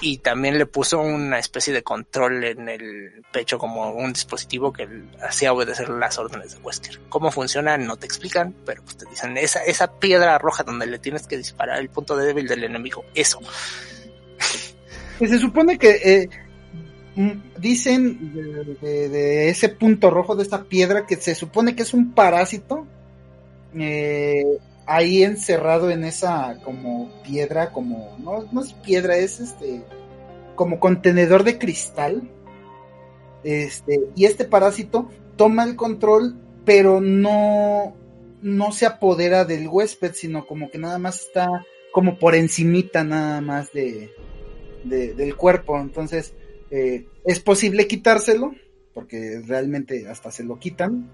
y 0.00 0.18
también 0.18 0.58
le 0.58 0.66
puso 0.66 1.00
una 1.00 1.38
especie 1.38 1.72
de 1.72 1.82
control 1.82 2.44
en 2.44 2.68
el 2.68 3.24
pecho 3.32 3.58
como 3.58 3.90
un 3.90 4.12
dispositivo 4.12 4.72
que 4.72 4.88
hacía 5.20 5.52
obedecer 5.52 5.88
las 5.88 6.18
órdenes 6.18 6.52
de 6.52 6.58
Wesker. 6.60 7.00
¿Cómo 7.08 7.30
funciona? 7.30 7.76
No 7.78 7.96
te 7.96 8.06
explican, 8.06 8.54
pero 8.64 8.82
pues 8.82 8.96
te 8.96 9.06
dicen 9.06 9.36
esa, 9.36 9.64
esa 9.64 9.98
piedra 9.98 10.38
roja 10.38 10.62
donde 10.62 10.86
le 10.86 10.98
tienes 10.98 11.26
que 11.26 11.36
disparar 11.36 11.78
el 11.78 11.88
punto 11.88 12.16
débil 12.16 12.46
del 12.46 12.64
enemigo, 12.64 13.04
eso. 13.14 13.40
se 15.18 15.38
supone 15.38 15.78
que 15.78 15.90
eh, 15.90 16.28
mm, 17.16 17.32
dicen 17.58 18.78
de, 18.80 19.48
ese 19.48 19.68
punto 19.68 20.10
rojo 20.10 20.36
de 20.36 20.44
esta 20.44 20.62
piedra 20.64 21.06
que 21.06 21.16
se 21.16 21.34
supone 21.34 21.74
que 21.74 21.82
es 21.82 21.92
un 21.92 22.12
parásito 22.12 22.86
eh, 23.74 24.44
ahí 24.88 25.22
encerrado 25.22 25.90
en 25.90 26.02
esa 26.02 26.58
como 26.64 27.10
piedra, 27.22 27.72
como, 27.72 28.16
no, 28.18 28.48
no 28.50 28.62
es 28.62 28.72
piedra, 28.72 29.18
es 29.18 29.38
este, 29.38 29.82
como 30.54 30.80
contenedor 30.80 31.44
de 31.44 31.58
cristal. 31.58 32.28
Este, 33.44 34.00
y 34.16 34.24
este 34.24 34.44
parásito 34.44 35.10
toma 35.36 35.64
el 35.64 35.76
control, 35.76 36.36
pero 36.64 37.00
no, 37.00 37.94
no 38.40 38.72
se 38.72 38.86
apodera 38.86 39.44
del 39.44 39.68
huésped, 39.68 40.12
sino 40.14 40.46
como 40.46 40.70
que 40.70 40.78
nada 40.78 40.98
más 40.98 41.20
está 41.20 41.48
como 41.92 42.18
por 42.18 42.34
encimita 42.34 43.04
nada 43.04 43.40
más 43.42 43.72
de, 43.72 44.10
del 44.84 45.36
cuerpo. 45.36 45.78
Entonces, 45.78 46.32
eh, 46.70 47.06
es 47.24 47.40
posible 47.40 47.86
quitárselo, 47.86 48.54
porque 48.94 49.42
realmente 49.46 50.08
hasta 50.08 50.30
se 50.30 50.44
lo 50.44 50.58
quitan, 50.58 51.10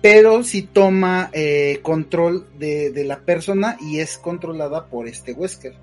pero 0.00 0.42
si 0.44 0.62
toma 0.62 1.30
eh, 1.32 1.80
control 1.82 2.46
de, 2.58 2.90
de, 2.90 3.04
la 3.04 3.20
persona 3.20 3.76
y 3.80 3.98
es 4.00 4.18
controlada 4.18 4.86
por 4.86 5.08
este 5.08 5.32
Wesker. 5.32 5.74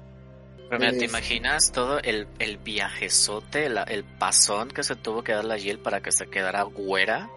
Pero 0.69 0.97
¿te 0.97 1.05
imaginas 1.05 1.71
todo 1.71 1.99
el, 1.99 2.27
el 2.39 2.57
viajezote, 2.57 3.65
el 3.65 4.03
pasón 4.03 4.69
que 4.69 4.83
se 4.83 4.95
tuvo 4.95 5.23
que 5.23 5.33
dar 5.33 5.45
la 5.45 5.57
Jill 5.57 5.79
para 5.79 6.01
que 6.01 6.11
se 6.11 6.27
quedara 6.27 6.63
güera? 6.63 7.29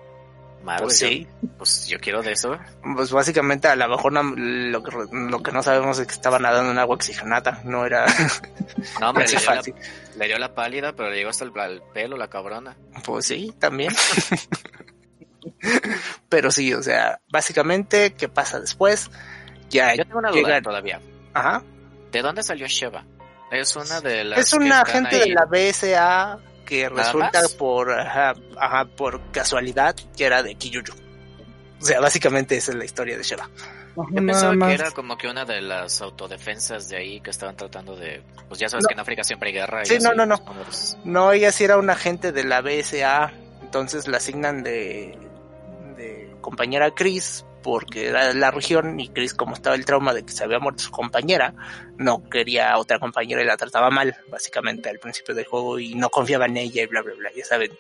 pues 0.79 0.99
sí. 0.99 1.27
Pues 1.57 1.87
yo 1.87 1.99
quiero 1.99 2.23
de 2.23 2.33
eso. 2.33 2.59
Pues 2.95 3.11
básicamente 3.13 3.69
a 3.69 3.77
lo 3.77 3.89
mejor 3.89 4.13
lo, 4.13 4.83
que, 4.83 4.91
lo 5.13 5.43
que 5.43 5.53
no 5.53 5.63
sabemos 5.63 5.99
es 5.99 6.07
que 6.07 6.15
estaba 6.15 6.39
nadando 6.39 6.73
en 6.73 6.79
agua 6.79 6.97
oxigenada, 6.97 7.61
no 7.65 7.87
era... 7.87 8.07
No, 9.01 9.11
hombre, 9.11 9.27
le, 9.29 9.37
dio 9.37 9.51
la, 9.51 9.63
le 10.17 10.27
dio 10.27 10.39
la 10.39 10.55
pálida, 10.55 10.93
pero 10.95 11.11
le 11.11 11.17
llegó 11.17 11.31
hasta 11.31 11.45
el 11.45 11.83
pelo, 11.93 12.17
la 12.17 12.29
cabrona. 12.29 12.77
Pues 13.05 13.27
sí, 13.27 13.53
también. 13.59 13.95
Pero 16.29 16.51
sí, 16.51 16.73
o 16.75 16.83
sea, 16.83 17.21
básicamente, 17.31 18.15
¿qué 18.15 18.29
pasa 18.29 18.61
después? 18.61 19.11
Ya 19.71 19.95
Yo 19.95 20.05
tengo 20.05 20.19
una 20.19 20.31
duda 20.31 20.63
todavía. 20.63 21.01
Ajá. 21.35 21.63
¿De 22.11 22.23
dónde 22.23 22.43
salió 22.43 22.67
Sheva? 22.67 23.05
Es 23.51 23.77
una 23.77 24.01
de 24.01 24.25
las. 24.25 24.39
Es 24.39 24.53
una 24.53 24.81
agente 24.83 25.19
de 25.19 25.29
la 25.29 25.45
BSA 25.45 26.39
que 26.67 26.89
resulta 26.89 27.41
por, 27.59 27.91
ajá, 27.91 28.35
por 28.97 29.31
casualidad 29.31 29.97
que 30.17 30.25
era 30.25 30.43
de 30.43 30.55
Kiyuyu. 30.55 30.93
O 31.81 31.85
sea, 31.85 32.01
básicamente 32.01 32.57
esa 32.57 32.73
es 32.73 32.77
la 32.77 32.85
historia 32.85 33.17
de 33.17 33.23
Sheva. 33.23 33.49
Yo 33.97 34.27
pensaba 34.27 34.55
que 34.67 34.75
era 34.75 34.91
como 34.93 35.17
que 35.17 35.29
una 35.29 35.45
de 35.45 35.61
las 35.61 36.01
autodefensas 36.03 36.89
de 36.89 36.99
ahí 36.99 37.21
que 37.21 37.31
estaban 37.31 37.57
tratando 37.57 37.97
de. 37.97 38.23
Pues 38.49 38.61
ya 38.61 38.69
sabes 38.69 38.87
que 38.87 38.95
en 38.95 39.01
África 39.01 39.25
siempre 39.25 39.49
hay 39.49 39.55
guerra. 39.55 39.85
Sí, 39.85 39.99
no, 40.01 40.15
no, 40.15 40.27
no. 40.27 40.37
No, 41.05 41.33
ella 41.33 41.51
sí 41.51 41.65
era 41.65 41.79
una 41.79 41.95
agente 41.95 42.33
de 42.33 42.45
la 42.45 42.61
BSA. 42.61 43.33
Entonces 43.63 44.07
la 44.09 44.19
asignan 44.19 44.63
de 44.63 45.19
compañera 46.41 46.95
Chris 46.95 47.45
porque 47.63 48.09
era 48.09 48.29
de 48.29 48.35
la 48.35 48.51
región 48.51 48.99
y 49.01 49.09
Chris 49.09 49.35
como 49.35 49.55
estaba 49.55 49.77
el 49.77 49.85
trauma 49.85 50.15
de 50.15 50.25
que 50.25 50.33
se 50.33 50.45
había 50.45 50.59
muerto 50.59 50.85
su 50.85 50.91
compañera, 50.91 51.55
no 51.97 52.29
quería 52.29 52.73
a 52.73 52.79
otra 52.79 52.99
compañera 52.99 53.43
y 53.43 53.45
la 53.45 53.57
trataba 53.57 53.91
mal, 53.91 54.17
básicamente 54.31 54.89
al 54.89 54.99
principio 54.99 55.35
del 55.35 55.47
juego 55.47 55.79
y 55.79 55.95
no 55.95 56.09
confiaba 56.09 56.47
en 56.47 56.57
ella 56.57 56.83
y 56.83 56.87
bla 56.87 57.03
bla 57.03 57.15
bla, 57.15 57.31
ya 57.37 57.45
saben, 57.45 57.73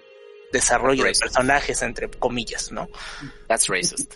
desarrollo 0.53 1.05
de 1.05 1.12
personajes 1.12 1.81
entre 1.83 2.11
comillas, 2.11 2.73
¿no? 2.73 2.89
That's 3.47 3.69
racist. 3.69 4.14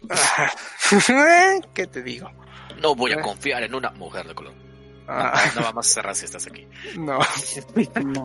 ¿Qué 1.74 1.86
te 1.86 2.02
digo? 2.02 2.30
No 2.80 2.94
voy 2.94 3.12
a 3.12 3.16
eh. 3.16 3.20
confiar 3.20 3.62
en 3.62 3.74
una 3.74 3.90
mujer 3.90 4.26
de 4.26 4.34
color. 4.34 4.54
Ah. 5.08 5.50
No, 5.54 5.62
vamos 5.62 5.86
a 5.86 5.94
ser 5.94 6.04
racistas 6.04 6.46
aquí. 6.46 6.66
No. 6.96 7.18
no. 8.04 8.24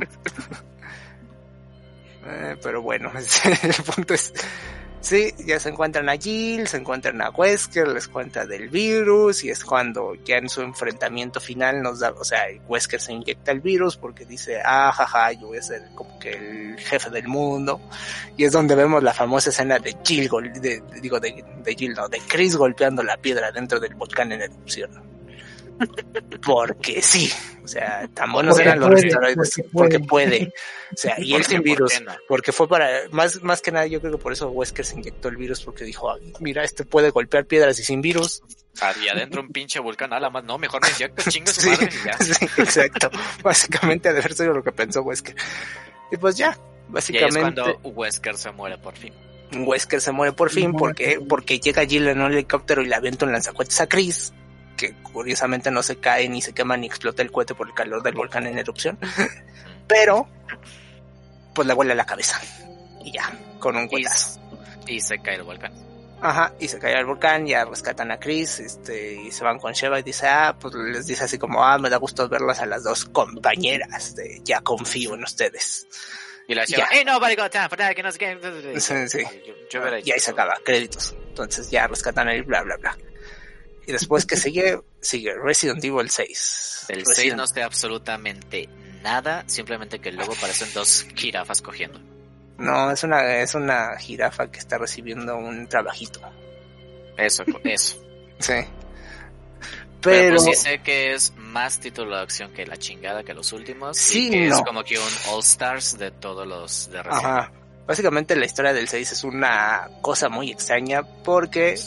Eh, 2.25 2.55
pero 2.61 2.81
bueno, 2.81 3.11
el 3.63 3.73
punto 3.83 4.13
es 4.13 4.33
Sí, 5.03 5.33
ya 5.45 5.59
se 5.59 5.67
encuentran 5.67 6.07
a 6.07 6.15
Jill, 6.15 6.65
se 6.65 6.77
encuentran 6.77 7.21
a 7.21 7.29
Wesker, 7.29 7.89
les 7.89 8.07
cuenta 8.07 8.45
del 8.45 8.69
virus 8.69 9.43
y 9.43 9.49
es 9.49 9.65
cuando 9.65 10.15
ya 10.15 10.37
en 10.37 10.47
su 10.47 10.61
enfrentamiento 10.61 11.41
final 11.41 11.81
nos 11.81 11.99
da, 11.99 12.11
o 12.11 12.23
sea, 12.23 12.43
Wesker 12.69 13.01
se 13.01 13.11
inyecta 13.11 13.51
el 13.51 13.59
virus 13.59 13.97
porque 13.97 14.23
dice, 14.25 14.61
ah, 14.63 14.93
jaja, 14.93 15.33
yo 15.33 15.47
voy 15.47 15.57
a 15.57 15.61
ser 15.61 15.89
como 15.93 16.17
que 16.19 16.31
el 16.31 16.79
jefe 16.79 17.09
del 17.09 17.27
mundo 17.27 17.81
y 18.37 18.45
es 18.45 18.53
donde 18.53 18.75
vemos 18.75 19.03
la 19.03 19.13
famosa 19.13 19.49
escena 19.49 19.77
de 19.77 19.93
Jill, 20.05 20.29
de, 20.61 20.81
digo, 21.01 21.19
de, 21.19 21.43
de 21.61 21.75
Jill, 21.75 21.95
no, 21.95 22.07
de 22.07 22.19
Chris 22.25 22.55
golpeando 22.55 23.03
la 23.03 23.17
piedra 23.17 23.51
dentro 23.51 23.81
del 23.81 23.95
volcán 23.95 24.31
en 24.31 24.43
erupción. 24.43 25.12
Porque 26.45 27.01
sí. 27.01 27.31
O 27.63 27.67
sea, 27.67 28.07
tan 28.13 28.31
buenos 28.31 28.59
eran 28.59 28.79
los 28.79 28.91
esteroides 29.01 29.61
porque 29.71 29.99
puede. 29.99 30.53
O 30.91 30.97
sea, 30.97 31.15
y 31.17 31.33
él 31.33 31.45
sin 31.45 31.61
virus. 31.61 32.03
Porque 32.27 32.51
fue 32.51 32.67
para, 32.67 32.89
más, 33.11 33.41
más 33.41 33.61
que 33.61 33.71
nada, 33.71 33.87
yo 33.87 34.01
creo 34.01 34.13
que 34.13 34.17
por 34.17 34.33
eso 34.33 34.49
Wesker 34.49 34.85
se 34.85 34.95
inyectó 34.95 35.29
el 35.29 35.37
virus 35.37 35.63
porque 35.63 35.85
dijo, 35.85 36.13
mira, 36.39 36.63
este 36.63 36.83
puede 36.83 37.09
golpear 37.11 37.45
piedras 37.45 37.79
y 37.79 37.83
sin 37.83 38.01
virus. 38.01 38.43
Había 38.81 39.13
adentro 39.13 39.41
un 39.41 39.49
pinche 39.49 39.79
volcán, 39.79 40.09
nada 40.09 40.29
más, 40.29 40.43
no, 40.43 40.57
mejor 40.57 40.81
me 40.81 40.89
inyecto, 40.89 41.23
chinga 41.29 41.53
su 41.53 41.69
madre 41.69 41.89
y 41.91 42.05
ya. 42.05 42.17
Sí, 42.19 42.45
exacto. 42.57 43.09
Básicamente, 43.41 44.11
de 44.11 44.19
haber 44.19 44.33
sido 44.33 44.53
lo 44.53 44.63
que 44.63 44.71
pensó 44.71 45.01
Wesker. 45.01 45.35
Y 46.11 46.17
pues 46.17 46.35
ya, 46.35 46.57
básicamente. 46.89 47.61
Y 47.61 47.63
es 47.63 47.75
cuando 47.75 47.89
Wesker 47.89 48.37
se 48.37 48.51
muere 48.51 48.77
por 48.77 48.97
fin. 48.97 49.13
Wesker 49.55 50.01
se 50.01 50.11
muere 50.11 50.33
por 50.33 50.49
fin 50.49 50.73
porque, 50.73 51.21
porque 51.29 51.59
llega 51.59 51.85
Jill 51.85 52.07
en 52.07 52.21
un 52.21 52.31
helicóptero 52.31 52.81
y 52.81 52.87
le 52.87 52.95
avienta 52.95 53.25
un 53.25 53.31
lanzacuetes 53.31 53.79
a 53.79 53.87
Chris 53.87 54.33
que 54.75 54.93
curiosamente 54.93 55.71
no 55.71 55.83
se 55.83 55.97
cae 55.97 56.27
ni 56.29 56.41
se 56.41 56.53
quema 56.53 56.77
ni 56.77 56.87
explota 56.87 57.21
el 57.21 57.31
cohete 57.31 57.55
por 57.55 57.67
el 57.67 57.73
calor 57.73 58.03
del 58.03 58.15
volcán 58.15 58.47
en 58.47 58.57
erupción. 58.57 58.97
Pero, 59.87 60.27
pues 61.53 61.67
le 61.67 61.73
huele 61.73 61.95
la 61.95 62.05
cabeza. 62.05 62.39
Y 63.03 63.11
ya, 63.11 63.31
con 63.59 63.75
un 63.75 63.87
cuetazo. 63.87 64.39
Y, 64.87 64.99
se 64.99 65.19
cae 65.19 65.35
el 65.35 65.43
volcán. 65.43 65.73
Ajá, 66.21 66.53
y 66.59 66.69
se 66.69 66.79
cae 66.79 66.97
el 66.97 67.05
volcán, 67.05 67.45
ya 67.45 67.65
rescatan 67.65 68.11
a 68.11 68.19
Chris, 68.19 68.59
este, 68.59 69.13
y 69.13 69.31
se 69.31 69.43
van 69.43 69.59
con 69.59 69.73
Sheva 69.73 69.99
y 69.99 70.03
dice, 70.03 70.25
ah, 70.27 70.55
pues 70.57 70.73
les 70.73 71.05
dice 71.05 71.25
así 71.25 71.37
como, 71.37 71.63
ah, 71.63 71.77
me 71.77 71.89
da 71.89 71.97
gusto 71.97 72.29
verlas 72.29 72.61
a 72.61 72.65
las 72.65 72.83
dos 72.83 73.05
compañeras, 73.05 74.15
de, 74.15 74.39
ya 74.43 74.61
confío 74.61 75.15
en 75.15 75.23
ustedes. 75.23 75.85
Y 76.47 76.55
la 76.55 76.63
Sheva, 76.63 76.87
hey, 76.91 77.03
nobody 77.05 77.35
got 77.35 77.51
time 77.51 77.67
for 77.67 77.77
that, 77.77 77.93
que 77.93 78.03
no 78.03 78.11
sé 78.11 78.19
qué. 78.19 78.79
Sí, 78.79 79.09
sí. 79.09 79.23
y 80.05 80.11
ahí 80.11 80.19
se 80.19 80.31
acaba, 80.31 80.57
créditos. 80.63 81.13
Entonces 81.27 81.69
ya 81.69 81.87
rescatan 81.87 82.29
a 82.29 82.33
él, 82.33 82.43
bla, 82.43 82.61
bla, 82.63 82.77
bla. 82.77 82.97
Y 83.85 83.91
después 83.91 84.25
que 84.25 84.37
sigue, 84.37 84.79
sigue 85.01 85.33
Resident 85.35 85.83
Evil 85.83 86.09
6. 86.09 86.85
El 86.89 87.05
6 87.05 87.35
no 87.35 87.47
sé 87.47 87.63
absolutamente 87.63 88.69
nada, 89.01 89.43
simplemente 89.47 89.99
que 89.99 90.11
luego 90.11 90.33
parecen 90.39 90.69
dos 90.73 91.05
jirafas 91.15 91.61
cogiendo. 91.61 91.99
No, 92.57 92.91
es 92.91 93.03
una, 93.03 93.37
es 93.37 93.55
una 93.55 93.97
jirafa 93.97 94.49
que 94.49 94.59
está 94.59 94.77
recibiendo 94.77 95.35
un 95.35 95.67
trabajito. 95.67 96.21
Eso, 97.17 97.43
eso. 97.63 97.97
sí. 98.39 98.53
Pero, 100.01 100.35
pues 100.35 100.43
sí 100.43 100.53
sé 100.55 100.81
que 100.81 101.13
es 101.13 101.33
más 101.37 101.79
título 101.79 102.17
de 102.17 102.23
acción 102.23 102.51
que 102.51 102.65
la 102.65 102.75
chingada 102.75 103.23
que 103.23 103.33
los 103.33 103.53
últimos. 103.53 103.97
Sí, 103.97 104.27
y 104.27 104.31
que 104.31 104.47
es 104.47 104.61
como 104.61 104.83
que 104.83 104.97
un 104.97 105.07
All 105.29 105.39
Stars 105.39 105.97
de 105.97 106.11
todos 106.11 106.45
los 106.45 106.89
de 106.91 107.01
Resident. 107.01 107.25
Ajá. 107.25 107.51
Básicamente 107.87 108.35
la 108.35 108.45
historia 108.45 108.73
del 108.73 108.87
6 108.87 109.11
es 109.11 109.23
una 109.23 109.89
cosa 110.01 110.29
muy 110.29 110.51
extraña 110.51 111.03
porque 111.03 111.77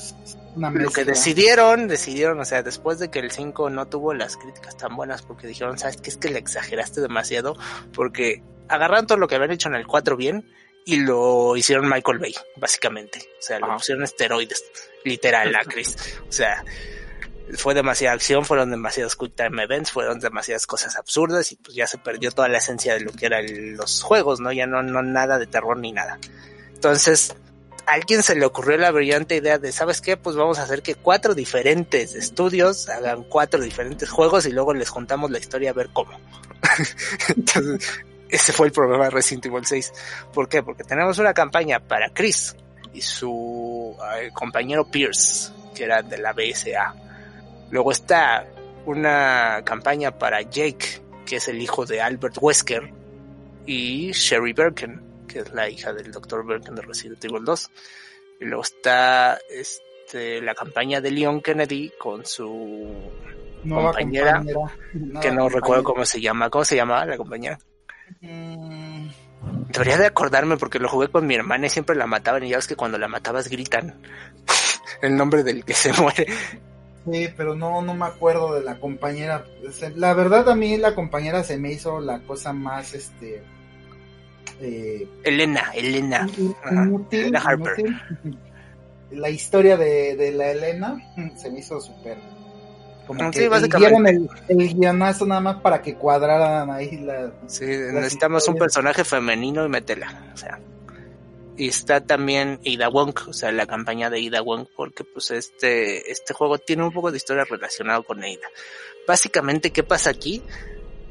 lo 0.56 0.90
que 0.90 1.04
decidieron, 1.04 1.88
decidieron, 1.88 2.40
o 2.40 2.44
sea, 2.44 2.62
después 2.62 2.98
de 2.98 3.10
que 3.10 3.18
el 3.18 3.30
5 3.30 3.70
no 3.70 3.86
tuvo 3.86 4.14
las 4.14 4.36
críticas 4.36 4.76
tan 4.76 4.96
buenas 4.96 5.22
porque 5.22 5.46
dijeron, 5.46 5.78
¿sabes 5.78 5.98
qué? 5.98 6.10
Es 6.10 6.16
que 6.16 6.30
le 6.30 6.38
exageraste 6.38 7.00
demasiado 7.00 7.56
porque 7.92 8.42
agarraron 8.68 9.06
todo 9.06 9.18
lo 9.18 9.28
que 9.28 9.36
habían 9.36 9.52
hecho 9.52 9.68
en 9.68 9.74
el 9.74 9.86
4 9.86 10.16
bien 10.16 10.50
y 10.84 10.96
lo 11.00 11.56
hicieron 11.56 11.88
Michael 11.88 12.18
Bay, 12.18 12.34
básicamente. 12.56 13.18
O 13.38 13.42
sea, 13.42 13.58
le 13.58 13.66
pusieron 13.66 14.04
esteroides, 14.04 14.64
literal, 15.04 15.54
a 15.56 15.64
Chris. 15.64 15.96
O 16.28 16.32
sea, 16.32 16.64
fue 17.54 17.74
demasiada 17.74 18.14
acción, 18.14 18.44
fueron 18.44 18.70
demasiados 18.70 19.16
quick 19.16 19.34
time 19.34 19.62
events, 19.62 19.90
fueron 19.90 20.20
demasiadas 20.20 20.66
cosas 20.66 20.96
absurdas 20.96 21.52
y 21.52 21.56
pues 21.56 21.76
ya 21.76 21.86
se 21.86 21.98
perdió 21.98 22.30
toda 22.30 22.48
la 22.48 22.58
esencia 22.58 22.94
de 22.94 23.00
lo 23.00 23.12
que 23.12 23.26
eran 23.26 23.76
los 23.76 24.02
juegos, 24.02 24.40
¿no? 24.40 24.52
Ya 24.52 24.66
no, 24.66 24.82
no 24.82 25.02
nada 25.02 25.38
de 25.38 25.46
terror 25.46 25.76
ni 25.76 25.92
nada. 25.92 26.18
Entonces, 26.74 27.34
alguien 27.86 28.22
se 28.22 28.34
le 28.34 28.44
ocurrió 28.44 28.76
la 28.76 28.90
brillante 28.90 29.36
idea 29.36 29.58
de, 29.58 29.72
¿sabes 29.72 30.00
qué? 30.00 30.16
Pues 30.16 30.36
vamos 30.36 30.58
a 30.58 30.64
hacer 30.64 30.82
que 30.82 30.94
cuatro 30.94 31.34
diferentes 31.34 32.14
estudios 32.14 32.88
hagan 32.88 33.24
cuatro 33.24 33.60
diferentes 33.60 34.10
juegos 34.10 34.46
y 34.46 34.52
luego 34.52 34.74
les 34.74 34.90
contamos 34.90 35.30
la 35.30 35.38
historia 35.38 35.70
a 35.70 35.74
ver 35.74 35.90
cómo. 35.92 36.18
Entonces, 37.28 37.88
ese 38.28 38.52
fue 38.52 38.66
el 38.66 38.72
problema 38.72 39.04
de 39.04 39.10
Resident 39.10 39.46
Evil 39.46 39.64
6. 39.64 39.92
¿Por 40.32 40.48
qué? 40.48 40.62
Porque 40.62 40.84
tenemos 40.84 41.18
una 41.18 41.32
campaña 41.32 41.80
para 41.80 42.10
Chris 42.10 42.56
y 42.92 43.00
su 43.00 43.96
eh, 44.16 44.30
compañero 44.32 44.90
Pierce, 44.90 45.52
que 45.74 45.84
era 45.84 46.02
de 46.02 46.18
la 46.18 46.32
BSA. 46.32 46.94
Luego 47.70 47.92
está 47.92 48.46
una 48.84 49.62
campaña 49.64 50.18
para 50.18 50.42
Jake, 50.42 51.02
que 51.24 51.36
es 51.36 51.48
el 51.48 51.60
hijo 51.60 51.86
de 51.86 52.00
Albert 52.00 52.36
Wesker, 52.40 52.92
y 53.66 54.12
Sherry 54.12 54.52
Birkin, 54.52 55.00
que 55.26 55.40
es 55.40 55.52
la 55.52 55.68
hija 55.68 55.92
del 55.92 56.10
Dr. 56.10 56.46
Birkin 56.46 56.74
de 56.74 56.82
Resident 56.82 57.24
Evil 57.24 57.44
2. 57.44 57.70
Y 58.40 58.44
luego 58.44 58.62
está 58.62 59.38
este, 59.48 60.40
la 60.42 60.54
campaña 60.54 61.00
de 61.00 61.10
Leon 61.10 61.40
Kennedy 61.40 61.92
con 61.98 62.24
su 62.24 63.10
compañera, 63.68 64.42
que 65.20 65.30
no 65.30 65.48
recuerdo 65.48 65.84
cómo 65.84 66.04
se 66.04 66.20
llama. 66.20 66.50
¿Cómo 66.50 66.64
se 66.64 66.76
llama 66.76 67.04
la 67.06 67.16
compañera? 67.16 67.58
Mm. 68.20 69.08
Debería 69.68 69.98
de 69.98 70.06
acordarme 70.06 70.56
porque 70.56 70.78
lo 70.78 70.88
jugué 70.88 71.08
con 71.08 71.26
mi 71.26 71.34
hermana 71.34 71.66
y 71.66 71.70
siempre 71.70 71.96
la 71.96 72.06
mataban 72.06 72.44
y 72.44 72.50
ya 72.50 72.56
ves 72.56 72.66
que 72.66 72.76
cuando 72.76 72.98
la 72.98 73.08
matabas 73.08 73.48
gritan 73.48 74.00
el 75.02 75.16
nombre 75.16 75.42
del 75.42 75.64
que 75.64 75.74
se 75.74 75.92
muere. 75.92 76.26
Sí, 77.10 77.28
pero 77.36 77.54
no, 77.54 77.82
no 77.82 77.94
me 77.94 78.06
acuerdo 78.06 78.54
de 78.54 78.64
la 78.64 78.80
compañera. 78.80 79.44
La 79.94 80.14
verdad 80.14 80.48
a 80.48 80.56
mí 80.56 80.76
la 80.76 80.94
compañera 80.94 81.44
se 81.44 81.56
me 81.56 81.70
hizo 81.72 82.00
la 82.00 82.20
cosa 82.20 82.52
más, 82.52 82.94
este, 82.94 83.42
eh, 84.60 85.08
Elena, 85.24 85.72
Elena. 85.74 86.28
Harper. 87.44 87.84
La 89.10 89.30
historia 89.30 89.76
de, 89.76 90.32
la 90.34 90.50
Elena 90.50 90.96
se 91.36 91.50
me 91.50 91.60
hizo 91.60 91.80
súper. 91.80 92.18
Como 93.06 93.30
que 93.30 93.48
dieron 93.78 94.06
el, 94.08 94.28
el, 94.48 94.74
guionazo 94.74 95.26
nada 95.26 95.40
más 95.40 95.60
para 95.60 95.80
que 95.80 95.94
cuadraran 95.94 96.68
ahí 96.70 96.96
la. 96.96 97.32
Sí, 97.46 97.64
necesitamos 97.64 98.48
un 98.48 98.56
personaje 98.56 99.04
femenino 99.04 99.64
y 99.64 99.68
metela. 99.68 100.32
O 100.34 100.36
sea. 100.36 100.58
Y 101.56 101.68
está 101.68 102.02
también 102.02 102.58
Ida 102.64 102.88
Wong, 102.88 103.14
o 103.28 103.32
sea, 103.32 103.50
la 103.50 103.66
campaña 103.66 104.10
de 104.10 104.20
Ida 104.20 104.42
Wong, 104.42 104.66
porque 104.76 105.04
pues 105.04 105.30
este, 105.30 106.10
este 106.10 106.34
juego 106.34 106.58
tiene 106.58 106.82
un 106.82 106.92
poco 106.92 107.10
de 107.10 107.16
historia 107.16 107.44
relacionado 107.48 108.02
con 108.02 108.22
Ida. 108.22 108.46
Básicamente, 109.06 109.70
¿qué 109.70 109.82
pasa 109.82 110.10
aquí? 110.10 110.42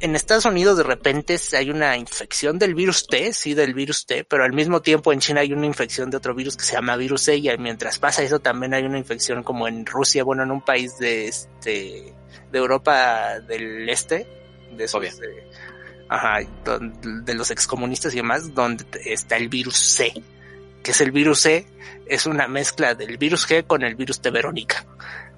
En 0.05 0.15
Estados 0.15 0.45
Unidos 0.45 0.77
de 0.77 0.83
repente 0.83 1.35
hay 1.53 1.71
una 1.71 1.97
infección 1.97 2.59
del 2.59 2.75
virus 2.75 3.07
T, 3.07 3.33
sí, 3.33 3.55
del 3.55 3.73
virus 3.73 4.05
T, 4.05 4.23
pero 4.23 4.43
al 4.43 4.53
mismo 4.53 4.81
tiempo 4.81 5.11
en 5.11 5.19
China 5.19 5.41
hay 5.41 5.51
una 5.51 5.65
infección 5.65 6.11
de 6.11 6.17
otro 6.17 6.35
virus 6.35 6.55
que 6.55 6.63
se 6.63 6.73
llama 6.73 6.95
virus 6.95 7.27
E 7.27 7.37
y 7.37 7.57
mientras 7.57 7.97
pasa 7.97 8.21
eso 8.21 8.39
también 8.39 8.75
hay 8.75 8.83
una 8.83 8.99
infección 8.99 9.41
como 9.41 9.67
en 9.67 9.83
Rusia, 9.83 10.23
bueno, 10.23 10.43
en 10.43 10.51
un 10.51 10.61
país 10.61 10.99
de 10.99 11.27
este 11.27 12.13
de 12.51 12.57
Europa 12.57 13.39
del 13.39 13.89
Este, 13.89 14.27
de 14.71 14.83
esos, 14.83 15.01
de, 15.01 15.49
ajá, 16.07 16.47
de 17.23 17.33
los 17.33 17.49
excomunistas 17.49 18.13
y 18.13 18.17
demás, 18.17 18.53
donde 18.53 18.85
está 19.05 19.37
el 19.37 19.49
virus 19.49 19.75
C, 19.75 20.13
que 20.83 20.91
es 20.91 21.01
el 21.01 21.11
virus 21.11 21.39
C, 21.39 21.67
es 22.05 22.27
una 22.27 22.47
mezcla 22.47 22.93
del 22.93 23.17
virus 23.17 23.49
G 23.49 23.65
con 23.65 23.81
el 23.81 23.95
virus 23.95 24.21
T 24.21 24.29
Verónica. 24.29 24.85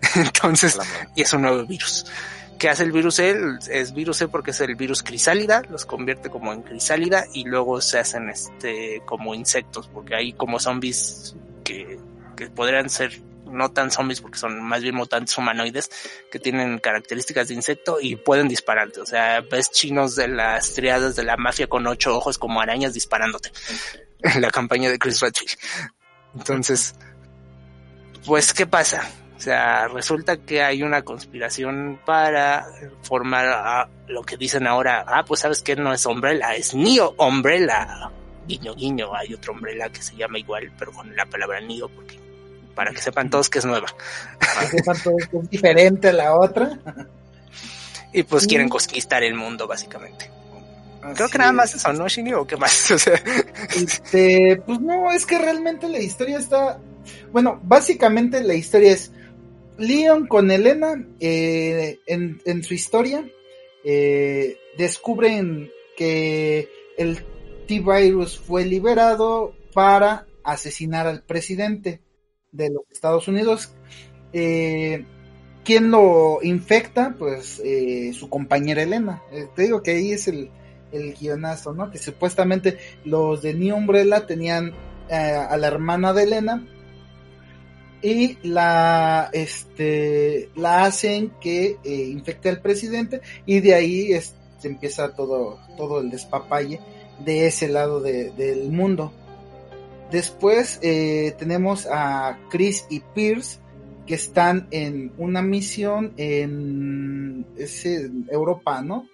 Entonces, 0.15 0.77
y 1.15 1.21
es 1.21 1.31
un 1.31 1.43
nuevo 1.43 1.65
virus. 1.65 2.05
¿Qué 2.59 2.69
hace 2.69 2.83
el 2.83 2.91
virus 2.91 3.19
E? 3.19 3.35
Es 3.69 3.93
virus 3.93 4.21
E 4.21 4.27
porque 4.27 4.51
es 4.51 4.61
el 4.61 4.75
virus 4.75 5.03
crisálida, 5.03 5.61
los 5.69 5.85
convierte 5.85 6.29
como 6.29 6.53
en 6.53 6.63
crisálida 6.63 7.25
y 7.33 7.43
luego 7.43 7.81
se 7.81 7.99
hacen 7.99 8.29
este 8.29 9.01
como 9.05 9.35
insectos, 9.35 9.87
porque 9.87 10.15
hay 10.15 10.33
como 10.33 10.59
zombies 10.59 11.35
que, 11.63 11.99
que 12.35 12.49
podrían 12.49 12.89
ser 12.89 13.21
no 13.51 13.71
tan 13.71 13.91
zombies 13.91 14.21
porque 14.21 14.37
son 14.37 14.61
más 14.61 14.81
bien 14.81 14.95
mutantes 14.95 15.37
humanoides 15.37 15.89
que 16.31 16.39
tienen 16.39 16.79
características 16.79 17.47
de 17.47 17.53
insecto 17.53 17.97
y 18.01 18.15
pueden 18.15 18.47
dispararte. 18.47 19.01
O 19.01 19.05
sea, 19.05 19.41
ves 19.41 19.71
chinos 19.71 20.15
de 20.15 20.27
las 20.27 20.73
triadas 20.73 21.15
de 21.15 21.23
la 21.23 21.37
mafia 21.37 21.67
con 21.67 21.85
ocho 21.87 22.15
ojos 22.15 22.37
como 22.37 22.61
arañas 22.61 22.93
disparándote 22.93 23.51
en 24.21 24.41
la 24.41 24.51
campaña 24.51 24.89
de 24.89 24.99
Chris 24.99 25.19
Redfield. 25.19 25.57
Entonces, 26.35 26.95
pues, 28.25 28.53
¿qué 28.53 28.65
pasa? 28.65 29.09
O 29.37 29.39
sea, 29.39 29.87
resulta 29.87 30.37
que 30.37 30.63
hay 30.63 30.81
una 30.81 31.03
conspiración 31.03 31.99
para 32.03 32.65
formar 33.03 33.45
a 33.47 33.87
lo 34.07 34.23
que 34.23 34.35
dicen 34.35 34.65
ahora, 34.65 35.05
ah, 35.07 35.23
pues 35.25 35.41
sabes 35.41 35.61
que 35.61 35.75
no 35.75 35.93
es 35.93 36.07
Umbrella, 36.07 36.55
es 36.55 36.73
Neo 36.73 37.13
Umbrella. 37.19 38.09
Guiño, 38.47 38.73
guiño, 38.73 39.13
hay 39.15 39.35
otro 39.35 39.53
Umbrella 39.53 39.89
que 39.89 40.01
se 40.01 40.15
llama 40.15 40.39
igual, 40.39 40.71
pero 40.79 40.91
con 40.91 41.15
la 41.15 41.27
palabra 41.27 41.61
Neo, 41.61 41.87
porque 41.87 42.19
para 42.73 42.91
que 42.91 43.01
sepan 43.01 43.29
todos 43.29 43.47
que 43.49 43.59
es 43.59 43.65
nueva. 43.65 43.87
Para 44.39 44.69
que 44.69 44.77
sepan 44.77 44.97
todos 45.03 45.27
que 45.27 45.37
es 45.37 45.49
diferente 45.51 46.09
a 46.09 46.13
la 46.13 46.35
otra. 46.35 46.79
y 48.13 48.23
pues 48.23 48.47
quieren 48.47 48.69
conquistar 48.69 49.23
el 49.23 49.35
mundo, 49.35 49.67
básicamente. 49.67 50.31
Creo 51.15 51.29
que 51.29 51.37
nada 51.37 51.51
más 51.51 51.75
eso, 51.75 51.93
¿no, 51.93 52.07
Shinny? 52.07 52.33
¿O 52.33 52.47
qué 52.47 52.57
más? 52.57 52.91
O 52.91 52.97
sea... 52.97 53.21
Este, 53.75 54.61
pues 54.65 54.79
no, 54.79 55.11
es 55.11 55.27
que 55.27 55.37
realmente 55.37 55.87
la 55.87 55.99
historia 55.99 56.39
está... 56.39 56.79
Bueno, 57.31 57.59
básicamente 57.63 58.41
la 58.43 58.55
historia 58.55 58.91
es 58.91 59.11
Leon 59.77 60.27
con 60.27 60.49
Elena, 60.51 61.05
eh, 61.19 61.99
en, 62.07 62.63
su 62.63 62.73
historia, 62.73 63.29
eh, 63.83 64.57
descubren 64.77 65.71
que 65.95 66.69
el 66.97 67.23
T-Virus 67.67 68.39
fue 68.39 68.65
liberado 68.65 69.53
para 69.73 70.25
asesinar 70.43 71.07
al 71.07 71.23
presidente 71.23 72.01
de 72.51 72.69
los 72.69 72.83
Estados 72.91 73.27
Unidos, 73.27 73.73
eh, 74.33 75.05
¿quién 75.63 75.91
lo 75.91 76.39
infecta? 76.41 77.15
Pues 77.17 77.61
eh, 77.63 78.13
su 78.13 78.29
compañera 78.29 78.81
Elena. 78.81 79.21
Eh, 79.31 79.47
te 79.55 79.63
digo 79.63 79.83
que 79.83 79.91
ahí 79.91 80.13
es 80.13 80.27
el, 80.27 80.49
el 80.91 81.13
guionazo, 81.13 81.73
¿no? 81.73 81.91
Que 81.91 81.97
supuestamente 81.97 82.77
los 83.03 83.41
de 83.41 83.53
New 83.53 83.75
Umbrella 83.75 84.25
tenían 84.25 84.73
eh, 85.09 85.15
a 85.15 85.55
la 85.57 85.67
hermana 85.67 86.13
de 86.13 86.23
Elena 86.23 86.65
y 88.01 88.37
la 88.43 89.29
este 89.33 90.49
la 90.55 90.85
hacen 90.85 91.31
que 91.41 91.77
eh, 91.83 92.09
infecte 92.11 92.49
al 92.49 92.61
presidente 92.61 93.21
y 93.45 93.59
de 93.59 93.73
ahí 93.73 94.11
se 94.59 94.67
empieza 94.67 95.15
todo 95.15 95.59
todo 95.77 96.01
el 96.01 96.09
despapalle 96.09 96.79
de 97.23 97.47
ese 97.47 97.67
lado 97.67 97.99
del 98.01 98.69
mundo. 98.69 99.11
Después 100.11 100.79
eh, 100.83 101.35
tenemos 101.37 101.87
a 101.87 102.39
Chris 102.49 102.85
y 102.89 102.99
Pierce 102.99 103.59
que 104.05 104.15
están 104.15 104.67
en 104.71 105.11
una 105.17 105.41
misión 105.41 106.13
en 106.17 107.45
Europa 108.29 108.81
no 108.81 109.07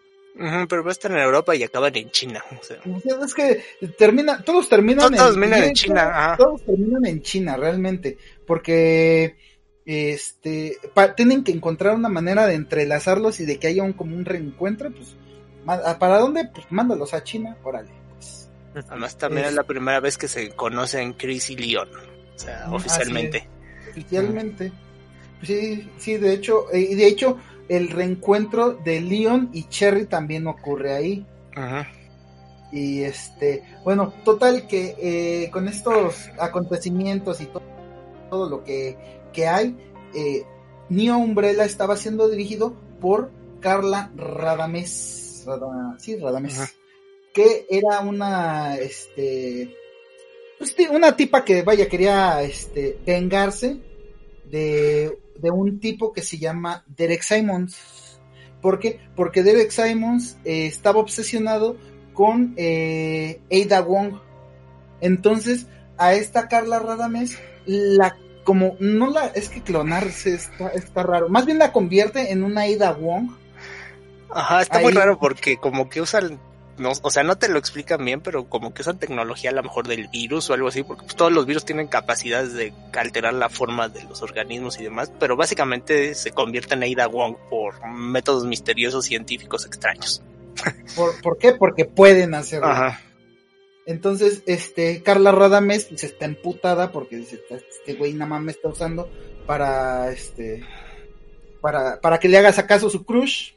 pero 0.67 0.83
va 0.83 0.89
a 0.89 0.91
estar 0.91 1.11
en 1.11 1.19
Europa 1.19 1.55
y 1.55 1.63
acaban 1.63 1.95
en 1.95 2.09
China. 2.09 2.43
Es 3.23 3.33
que 3.33 3.63
termina, 3.97 4.41
todos 4.43 4.67
terminan, 4.67 5.13
en, 5.13 5.73
China. 5.73 6.35
Todos 6.37 6.63
terminan 6.65 7.05
en 7.05 7.21
China, 7.21 7.55
realmente. 7.57 8.17
Porque 8.45 9.35
este 9.85 10.77
tienen 11.15 11.43
que 11.43 11.51
encontrar 11.51 11.95
una 11.95 12.09
manera 12.09 12.47
de 12.47 12.55
entrelazarlos 12.55 13.39
y 13.41 13.45
de 13.45 13.59
que 13.59 13.67
haya 13.67 13.83
un 13.83 13.93
como 13.93 14.15
un 14.15 14.25
reencuentro. 14.25 14.91
Pues, 14.91 15.15
¿para 15.99 16.19
dónde? 16.19 16.49
Pues 16.53 16.65
mándalos 16.71 17.13
a 17.13 17.23
China, 17.23 17.57
órale. 17.63 17.91
Pues. 18.15 18.49
Además, 18.89 19.17
también 19.17 19.47
es, 19.47 19.53
la 19.53 19.63
primera 19.63 19.99
vez 19.99 20.17
que 20.17 20.27
se 20.27 20.49
conocen 20.51 21.13
Chris 21.13 21.51
y 21.51 21.57
Leon. 21.57 21.89
O 22.35 22.39
sea, 22.39 22.67
oficialmente. 22.71 23.47
Oficialmente. 23.91 24.71
Sí, 25.43 25.89
sí, 25.97 26.17
de 26.17 26.33
hecho, 26.33 26.71
eh, 26.71 26.87
y 26.91 26.95
de 26.95 27.05
hecho, 27.05 27.37
el 27.69 27.89
reencuentro 27.89 28.73
de 28.73 29.01
Leon 29.01 29.49
y 29.53 29.63
Cherry 29.69 30.05
también 30.05 30.47
ocurre 30.47 30.93
ahí. 30.93 31.25
Ajá. 31.55 31.87
Y 32.71 33.03
este, 33.03 33.63
bueno, 33.83 34.13
total 34.25 34.65
que 34.67 34.95
eh, 34.99 35.51
con 35.51 35.67
estos 35.67 36.29
acontecimientos 36.39 37.39
y 37.39 37.47
todo 38.29 38.49
lo 38.49 38.63
que, 38.63 38.97
que 39.31 39.47
hay, 39.47 39.77
eh, 40.15 40.43
Neo 40.89 41.17
Umbrella 41.17 41.65
estaba 41.65 41.95
siendo 41.95 42.27
dirigido 42.29 42.73
por 42.99 43.29
Carla 43.59 44.11
Radames. 44.15 45.45
sí, 45.99 46.15
Radames. 46.17 46.75
Que 47.31 47.67
era 47.69 47.99
una, 47.99 48.75
este, 48.77 49.75
pues, 50.57 50.75
una 50.89 51.15
tipa 51.15 51.43
que, 51.45 51.61
vaya, 51.61 51.87
quería, 51.87 52.41
este, 52.41 52.97
vengarse 53.05 53.77
de 54.45 55.17
de 55.39 55.51
un 55.51 55.79
tipo 55.79 56.13
que 56.13 56.21
se 56.21 56.37
llama 56.37 56.83
Derek 56.87 57.21
Simons. 57.21 58.19
¿Por 58.61 58.79
qué? 58.79 58.99
Porque 59.15 59.43
Derek 59.43 59.71
Simons 59.71 60.37
eh, 60.45 60.65
estaba 60.67 60.99
obsesionado 60.99 61.77
con 62.13 62.53
eh, 62.57 63.41
Ada 63.51 63.81
Wong. 63.81 64.15
Entonces, 65.01 65.67
a 65.97 66.13
esta 66.13 66.47
Carla 66.47 66.79
Radames, 66.79 67.37
la 67.65 68.15
como 68.43 68.75
no 68.79 69.09
la 69.09 69.27
es 69.27 69.49
que 69.49 69.61
clonarse 69.61 70.33
está, 70.35 70.67
está 70.69 71.03
raro, 71.03 71.29
más 71.29 71.45
bien 71.45 71.59
la 71.59 71.71
convierte 71.71 72.31
en 72.31 72.43
una 72.43 72.63
Ada 72.63 72.91
Wong. 72.93 73.31
Ajá, 74.29 74.61
está 74.61 74.79
muy 74.79 74.91
raro 74.91 75.19
porque 75.19 75.57
como 75.57 75.89
que 75.89 76.01
usan 76.01 76.39
no, 76.83 76.91
o 77.01 77.09
sea, 77.09 77.23
no 77.23 77.37
te 77.37 77.47
lo 77.47 77.57
explican 77.57 78.03
bien, 78.03 78.19
pero 78.19 78.43
como 78.49 78.73
que 78.73 78.81
usan 78.81 78.99
tecnología 78.99 79.51
a 79.51 79.53
lo 79.53 79.63
mejor 79.63 79.87
del 79.87 80.09
virus 80.09 80.49
o 80.49 80.53
algo 80.53 80.67
así, 80.67 80.83
porque 80.83 81.03
pues, 81.03 81.15
todos 81.15 81.31
los 81.31 81.45
virus 81.45 81.63
tienen 81.63 81.87
capacidades 81.87 82.53
de 82.53 82.73
alterar 82.91 83.33
la 83.33 83.49
forma 83.49 83.87
de 83.87 84.03
los 84.03 84.21
organismos 84.21 84.77
y 84.79 84.83
demás, 84.83 85.11
pero 85.17 85.37
básicamente 85.37 86.13
se 86.13 86.31
convierten 86.31 86.83
en 86.83 86.99
Ada 86.99 87.07
Wong 87.07 87.37
por 87.49 87.87
métodos 87.87 88.45
misteriosos 88.45 89.05
científicos 89.05 89.65
extraños. 89.65 90.21
¿Por, 91.23 91.37
qué? 91.37 91.53
Porque 91.53 91.85
pueden 91.85 92.35
hacerlo. 92.35 92.67
Ajá. 92.67 92.99
Entonces, 93.85 94.43
este, 94.45 95.01
Carla 95.03 95.31
Radames 95.31 95.87
se 95.95 96.05
está 96.05 96.25
emputada 96.25 96.91
porque 96.91 97.15
dice, 97.15 97.41
este 97.49 97.93
güey 97.95 98.13
nada 98.13 98.29
más 98.29 98.41
me 98.41 98.51
está 98.51 98.67
usando 98.67 99.09
para, 99.45 100.11
este, 100.11 100.65
para, 101.61 102.01
para 102.01 102.19
que 102.19 102.27
le 102.27 102.37
hagas 102.37 102.59
acaso 102.59 102.89
su 102.89 103.05
crush, 103.05 103.53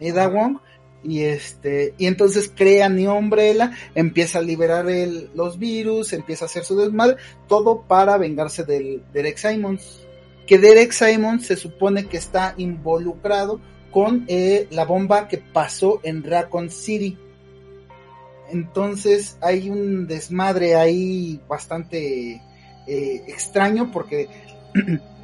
Ada 0.00 0.26
Wong, 0.28 0.58
y 1.06 1.22
este 1.22 1.94
y 1.98 2.06
entonces 2.06 2.50
crea 2.54 2.88
New 2.88 3.12
Umbrella, 3.12 3.72
empieza 3.94 4.38
a 4.38 4.42
liberar 4.42 4.88
el, 4.88 5.30
los 5.34 5.58
virus, 5.58 6.12
empieza 6.12 6.44
a 6.44 6.46
hacer 6.46 6.64
su 6.64 6.76
desmadre, 6.76 7.16
todo 7.46 7.82
para 7.82 8.18
vengarse 8.18 8.64
del 8.64 9.02
Derek 9.12 9.38
Simons. 9.38 10.02
Que 10.46 10.58
Derek 10.58 10.92
Simons 10.92 11.46
se 11.46 11.56
supone 11.56 12.06
que 12.06 12.16
está 12.16 12.54
involucrado 12.56 13.60
con 13.90 14.24
eh, 14.28 14.68
la 14.70 14.84
bomba 14.84 15.28
que 15.28 15.38
pasó 15.38 16.00
en 16.02 16.22
Raccoon 16.22 16.70
City. 16.70 17.18
Entonces 18.50 19.38
hay 19.40 19.70
un 19.70 20.06
desmadre 20.06 20.76
ahí 20.76 21.40
bastante 21.48 22.42
eh, 22.86 23.22
extraño 23.26 23.90
porque 23.90 24.28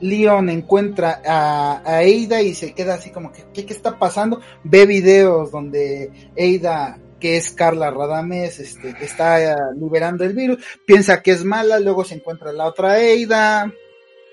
Leon 0.00 0.48
encuentra 0.50 1.20
a, 1.24 1.82
a, 1.84 1.98
Ada 1.98 2.42
y 2.42 2.54
se 2.54 2.74
queda 2.74 2.94
así 2.94 3.10
como 3.10 3.32
que, 3.32 3.44
¿qué, 3.52 3.72
está 3.72 3.98
pasando? 3.98 4.40
Ve 4.64 4.86
videos 4.86 5.50
donde 5.50 6.10
Ada, 6.36 6.98
que 7.20 7.36
es 7.36 7.50
Carla 7.50 7.90
Radames, 7.90 8.60
este, 8.60 8.94
está 9.00 9.72
liberando 9.74 10.24
el 10.24 10.34
virus, 10.34 10.64
piensa 10.86 11.22
que 11.22 11.32
es 11.32 11.44
mala, 11.44 11.80
luego 11.80 12.04
se 12.04 12.14
encuentra 12.14 12.52
la 12.52 12.66
otra 12.66 12.94
Ada. 12.94 13.72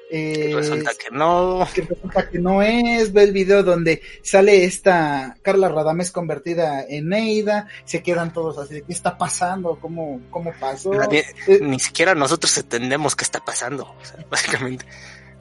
Eh, 0.09 0.51
resulta 0.53 0.91
que 0.93 1.09
no. 1.11 1.67
Que 1.73 1.81
resulta 1.81 2.29
que 2.29 2.39
no 2.39 2.61
es. 2.61 3.11
Ve 3.11 3.23
el 3.23 3.31
video 3.31 3.63
donde 3.63 4.01
sale 4.21 4.63
esta 4.63 5.35
Carla 5.41 5.69
Radames 5.69 6.11
convertida 6.11 6.85
en 6.87 7.11
Ada. 7.13 7.67
Se 7.85 8.03
quedan 8.03 8.31
todos 8.31 8.57
así. 8.57 8.83
¿Qué 8.83 8.93
está 8.93 9.17
pasando? 9.17 9.79
¿Cómo, 9.81 10.21
cómo 10.29 10.53
pasó? 10.59 10.93
Eh, 11.11 11.25
ni 11.61 11.79
siquiera 11.79 12.13
nosotros 12.13 12.55
entendemos 12.57 13.15
qué 13.15 13.23
está 13.23 13.43
pasando. 13.43 13.95
básicamente. 14.29 14.85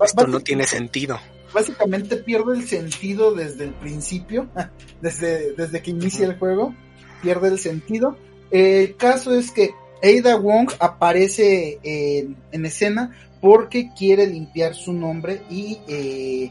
Esto 0.03 0.27
no 0.27 0.41
tiene 0.41 0.65
sentido. 0.65 1.19
Básicamente 1.53 2.17
pierde 2.17 2.57
el 2.57 2.67
sentido 2.67 3.33
desde 3.33 3.65
el 3.65 3.75
principio, 3.75 4.49
desde, 5.01 5.53
desde 5.53 5.83
que 5.83 5.91
inicia 5.91 6.27
el 6.27 6.39
juego, 6.39 6.75
pierde 7.23 7.49
el 7.49 7.59
sentido. 7.59 8.17
El 8.51 8.97
caso 8.97 9.35
es 9.35 9.51
que 9.51 9.71
Ada 10.03 10.37
Wong 10.37 10.71
aparece 10.81 11.79
en, 11.83 12.67
escena 12.67 13.13
porque 13.41 13.91
quiere 13.97 14.27
limpiar 14.27 14.75
su 14.75 14.93
nombre 14.93 15.43
y 15.49 15.79
eh, 15.87 16.51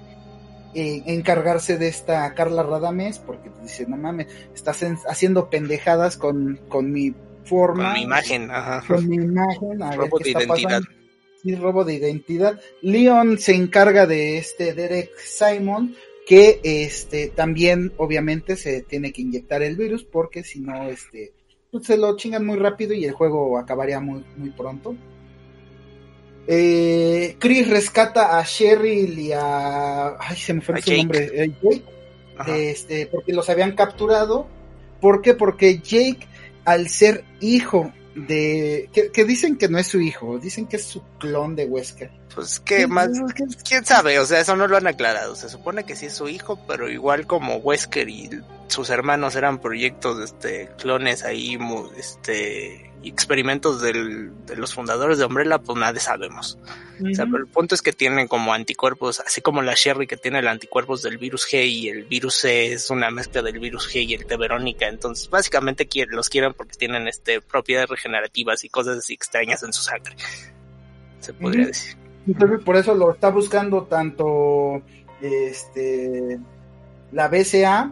eh, 0.74 1.04
encargarse 1.06 1.78
de 1.78 1.88
esta 1.88 2.34
Carla 2.34 2.64
Radames, 2.64 3.20
porque 3.20 3.52
dice, 3.62 3.86
no 3.88 3.98
mames, 3.98 4.28
estás 4.56 4.84
haciendo 5.08 5.50
pendejadas 5.50 6.18
con, 6.18 6.60
con 6.70 6.92
mi 6.92 7.14
forma. 7.46 7.86
Con 7.86 7.94
mi 7.94 8.02
imagen, 8.04 8.52
ajá. 8.52 8.84
Con 8.88 9.08
mi 9.08 9.18
imagen, 9.18 9.84
a 9.84 9.98
ver 9.98 10.10
qué 10.18 10.30
está 10.30 10.48
pasando 10.48 10.88
y 11.44 11.56
robo 11.56 11.84
de 11.84 11.96
identidad. 11.96 12.60
Leon 12.82 13.38
se 13.38 13.54
encarga 13.54 14.08
de 14.08 14.38
este 14.38 14.74
Derek 14.74 15.18
Simon, 15.18 15.96
que 16.26 16.62
este 16.64 17.28
también 17.28 17.92
obviamente 17.98 18.56
se 18.56 18.82
tiene 18.82 19.12
que 19.12 19.22
inyectar 19.22 19.62
el 19.62 19.76
virus, 19.76 20.04
porque 20.04 20.44
si 20.44 20.62
no, 20.62 20.88
este, 20.90 21.34
pues, 21.72 21.86
se 21.86 21.98
lo 21.98 22.16
chingan 22.16 22.46
muy 22.46 22.58
rápido 22.58 22.94
y 22.94 23.06
el 23.06 23.12
juego 23.12 23.58
acabaría 23.58 24.00
muy, 24.00 24.24
muy 24.38 24.52
pronto. 24.52 24.96
Eh, 26.48 27.36
Chris 27.40 27.70
rescata 27.70 28.38
a 28.38 28.44
Cheryl 28.44 29.18
y 29.18 29.32
a. 29.32 30.18
Ay, 30.20 30.36
se 30.38 30.54
me 30.54 30.62
fue 30.62 30.82
su 30.82 30.94
nombre. 30.94 31.30
Eh, 31.34 31.54
Jake. 31.62 31.84
Este, 32.48 33.08
porque 33.08 33.34
los 33.34 33.50
habían 33.50 33.76
capturado. 33.76 34.48
¿Por 35.00 35.22
qué? 35.22 35.34
Porque 35.34 35.80
Jake, 35.80 36.28
al 36.66 36.90
ser 36.90 37.24
hijo 37.40 37.92
de 38.16 38.90
que, 38.92 39.26
dicen 39.26 39.58
que 39.58 39.68
no 39.68 39.78
es 39.78 39.88
su 39.88 40.00
hijo, 40.00 40.40
dicen 40.40 40.68
que 40.68 40.78
es 40.78 40.86
su 40.86 41.04
clon 41.20 41.56
de 41.56 41.66
Wesker. 41.66 42.12
Pues 42.34 42.60
que 42.60 42.88
más, 42.88 43.10
quién 43.68 43.86
sabe, 43.86 44.20
o 44.20 44.26
sea, 44.26 44.40
eso 44.40 44.56
no 44.56 44.68
lo 44.68 44.78
han 44.78 44.88
aclarado. 44.88 45.36
Se 45.36 45.50
supone 45.50 45.84
que 45.84 45.96
sí 45.96 46.08
es 46.08 46.14
su 46.14 46.28
hijo, 46.30 46.60
pero 46.68 46.90
igual 46.90 47.28
como 47.28 47.58
Wesker 47.58 48.10
y 48.10 48.30
sus 48.68 48.90
hermanos 48.90 49.36
eran 49.36 49.60
proyectos, 49.60 50.20
este, 50.20 50.70
clones 50.78 51.24
ahí, 51.24 51.58
este, 51.98 52.93
experimentos 53.10 53.82
del, 53.82 54.32
de 54.46 54.56
los 54.56 54.74
fundadores 54.74 55.18
de 55.18 55.26
Umbrella, 55.26 55.60
pues 55.60 55.78
nada 55.78 56.00
sabemos. 56.00 56.58
O 57.02 57.14
sea, 57.14 57.26
pero 57.26 57.40
el 57.40 57.48
punto 57.48 57.76
es 57.76 57.82
que 57.82 57.92
tienen 57.92 58.28
como 58.28 58.54
anticuerpos, 58.54 59.20
así 59.20 59.42
como 59.42 59.62
la 59.62 59.74
Sherry 59.76 60.08
que 60.08 60.18
tiene 60.18 60.40
el 60.40 60.48
anticuerpos 60.48 61.02
del 61.02 61.18
virus 61.18 61.48
G 61.52 61.66
y 61.68 61.90
el 61.90 62.04
virus 62.04 62.36
C 62.36 62.72
es 62.72 62.90
una 62.90 63.12
mezcla 63.12 63.42
del 63.42 63.60
virus 63.60 63.94
G 63.94 64.06
y 64.06 64.14
el 64.14 64.26
T 64.26 64.38
Verónica. 64.38 64.88
Entonces, 64.88 65.30
básicamente 65.30 65.88
los 66.10 66.30
quieren 66.30 66.54
porque 66.54 66.78
tienen 66.78 67.08
este 67.08 67.42
propiedades 67.42 67.90
regenerativas 67.90 68.64
y 68.64 68.70
cosas 68.70 69.00
así 69.00 69.14
extrañas 69.14 69.64
en 69.64 69.74
su 69.74 69.84
sangre. 69.84 70.16
Se 71.20 71.34
podría 71.34 71.68
decir. 71.68 71.98
Entonces, 72.28 72.62
por 72.64 72.78
eso 72.78 72.96
lo 72.96 73.12
está 73.12 73.30
buscando 73.30 73.84
tanto 73.84 74.82
este 75.22 76.40
la 77.12 77.28
BCA, 77.28 77.92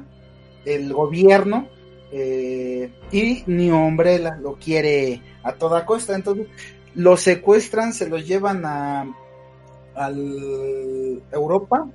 el 0.66 0.94
gobierno, 0.94 1.70
eh, 2.12 2.92
y 3.12 3.44
New 3.48 3.76
Umbrella 3.76 4.38
lo 4.42 4.56
quiere 4.56 5.22
a 5.44 5.54
toda 5.54 5.86
costa. 5.86 6.16
Entonces, 6.16 6.48
los 6.96 7.22
secuestran, 7.22 7.94
se 7.94 8.10
los 8.10 8.28
llevan 8.28 8.64
a, 8.66 9.08
Europa. 11.32 11.88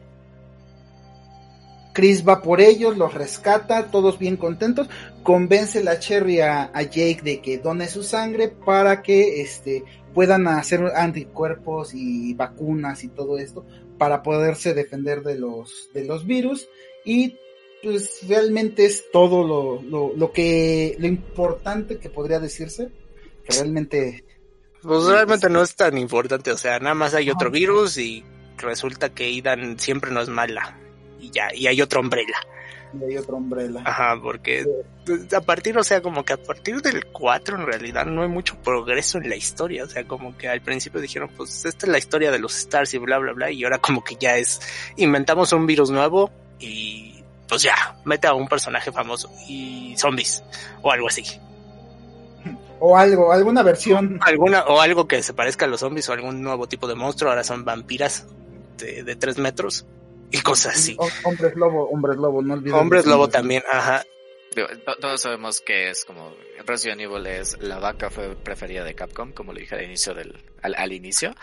Chris 1.92 2.26
va 2.28 2.42
por 2.42 2.60
ellos, 2.60 2.96
los 2.96 3.14
rescata, 3.14 3.90
todos 3.90 4.18
bien 4.18 4.36
contentos, 4.36 4.88
convence 5.22 5.82
la 5.82 5.98
Cherry 5.98 6.40
a, 6.40 6.70
Jake 6.82 7.20
de 7.22 7.40
que 7.40 7.56
done 7.58 7.88
su 7.88 8.02
sangre 8.02 8.48
para 8.48 9.00
que 9.00 9.40
este, 9.40 9.82
puedan 10.12 10.46
hacer 10.46 10.84
anticuerpos 10.94 11.94
y 11.94 12.34
vacunas 12.34 13.02
y 13.02 13.08
todo 13.08 13.38
esto 13.38 13.64
para 13.98 14.22
poderse 14.22 14.74
defender 14.74 15.22
de 15.22 15.38
los, 15.38 15.88
de 15.94 16.04
los 16.04 16.26
virus. 16.26 16.68
Y 17.04 17.38
pues 17.86 18.18
realmente 18.26 18.84
es 18.84 19.12
todo 19.12 19.46
lo, 19.46 19.80
lo, 19.80 20.12
lo 20.16 20.32
que 20.32 20.96
lo 20.98 21.06
importante 21.06 21.98
que 21.98 22.10
podría 22.10 22.40
decirse 22.40 22.90
que 23.44 23.54
realmente 23.54 24.24
pues 24.82 25.04
realmente 25.04 25.48
no 25.48 25.62
es 25.62 25.76
tan 25.76 25.96
importante, 25.96 26.50
o 26.50 26.56
sea, 26.56 26.80
nada 26.80 26.94
más 26.94 27.14
hay 27.14 27.30
otro 27.30 27.50
virus 27.50 27.96
y 27.98 28.24
resulta 28.56 29.12
que 29.12 29.30
Idan 29.30 29.78
siempre 29.78 30.10
no 30.10 30.20
es 30.20 30.28
mala. 30.28 30.78
Y 31.20 31.30
ya, 31.30 31.48
y 31.54 31.66
hay 31.66 31.80
otra 31.80 32.00
umbrella. 32.00 32.36
Y 32.94 33.04
hay 33.04 33.16
otra 33.16 33.34
umbrella. 33.34 33.82
Ajá, 33.84 34.20
porque 34.20 34.64
pues, 35.04 35.32
a 35.32 35.40
partir, 35.40 35.76
o 35.78 35.82
sea, 35.82 36.02
como 36.02 36.24
que 36.24 36.34
a 36.34 36.42
partir 36.42 36.82
del 36.82 37.06
4 37.06 37.58
en 37.58 37.66
realidad 37.66 38.06
no 38.06 38.22
hay 38.22 38.28
mucho 38.28 38.56
progreso 38.62 39.18
en 39.18 39.28
la 39.28 39.36
historia. 39.36 39.84
O 39.84 39.88
sea, 39.88 40.06
como 40.06 40.36
que 40.36 40.48
al 40.48 40.60
principio 40.60 41.00
dijeron, 41.00 41.30
pues 41.36 41.64
esta 41.64 41.86
es 41.86 41.92
la 41.92 41.98
historia 41.98 42.30
de 42.30 42.38
los 42.38 42.56
Stars 42.56 42.94
y 42.94 42.98
bla, 42.98 43.18
bla, 43.18 43.32
bla. 43.32 43.50
Y 43.50 43.64
ahora 43.64 43.78
como 43.78 44.04
que 44.04 44.16
ya 44.16 44.36
es, 44.36 44.60
inventamos 44.96 45.52
un 45.52 45.66
virus 45.66 45.90
nuevo 45.90 46.30
y 46.60 47.15
pues 47.48 47.62
ya, 47.62 47.96
mete 48.04 48.26
a 48.26 48.34
un 48.34 48.48
personaje 48.48 48.92
famoso 48.92 49.30
y 49.48 49.94
zombies 49.96 50.42
o 50.82 50.90
algo 50.90 51.08
así 51.08 51.40
o 52.78 52.96
algo, 52.96 53.32
alguna 53.32 53.62
versión. 53.62 54.18
Alguna, 54.22 54.64
o 54.66 54.80
algo 54.80 55.08
que 55.08 55.22
se 55.22 55.34
parezca 55.34 55.64
a 55.64 55.68
los 55.68 55.80
zombies 55.80 56.08
o 56.08 56.12
algún 56.12 56.42
nuevo 56.42 56.68
tipo 56.68 56.86
de 56.86 56.94
monstruo, 56.94 57.30
ahora 57.30 57.44
son 57.44 57.64
vampiras 57.64 58.26
de, 58.78 59.02
de 59.02 59.16
tres 59.16 59.38
metros 59.38 59.86
y 60.30 60.40
cosas 60.40 60.76
así. 60.76 60.96
Hombres 61.24 61.56
lobo, 61.56 61.88
hombres 61.88 62.16
lobo, 62.16 62.42
no 62.42 62.54
olvides. 62.54 62.74
Hombres 62.74 63.06
lobo 63.06 63.28
también, 63.28 63.62
ajá. 63.70 64.04
Todos 65.00 65.20
sabemos 65.20 65.60
que 65.60 65.90
es 65.90 66.06
como 66.06 66.32
Resident 66.64 67.02
Evil 67.02 67.26
es 67.26 67.58
la 67.60 67.78
vaca 67.78 68.08
fue 68.08 68.34
preferida 68.36 68.84
de 68.84 68.94
Capcom, 68.94 69.32
como 69.32 69.52
lo 69.52 69.60
dije 69.60 69.74
al 69.74 69.84
inicio 69.84 70.14
del, 70.14 70.42
al, 70.62 70.74
al 70.76 70.92
inicio. 70.92 71.34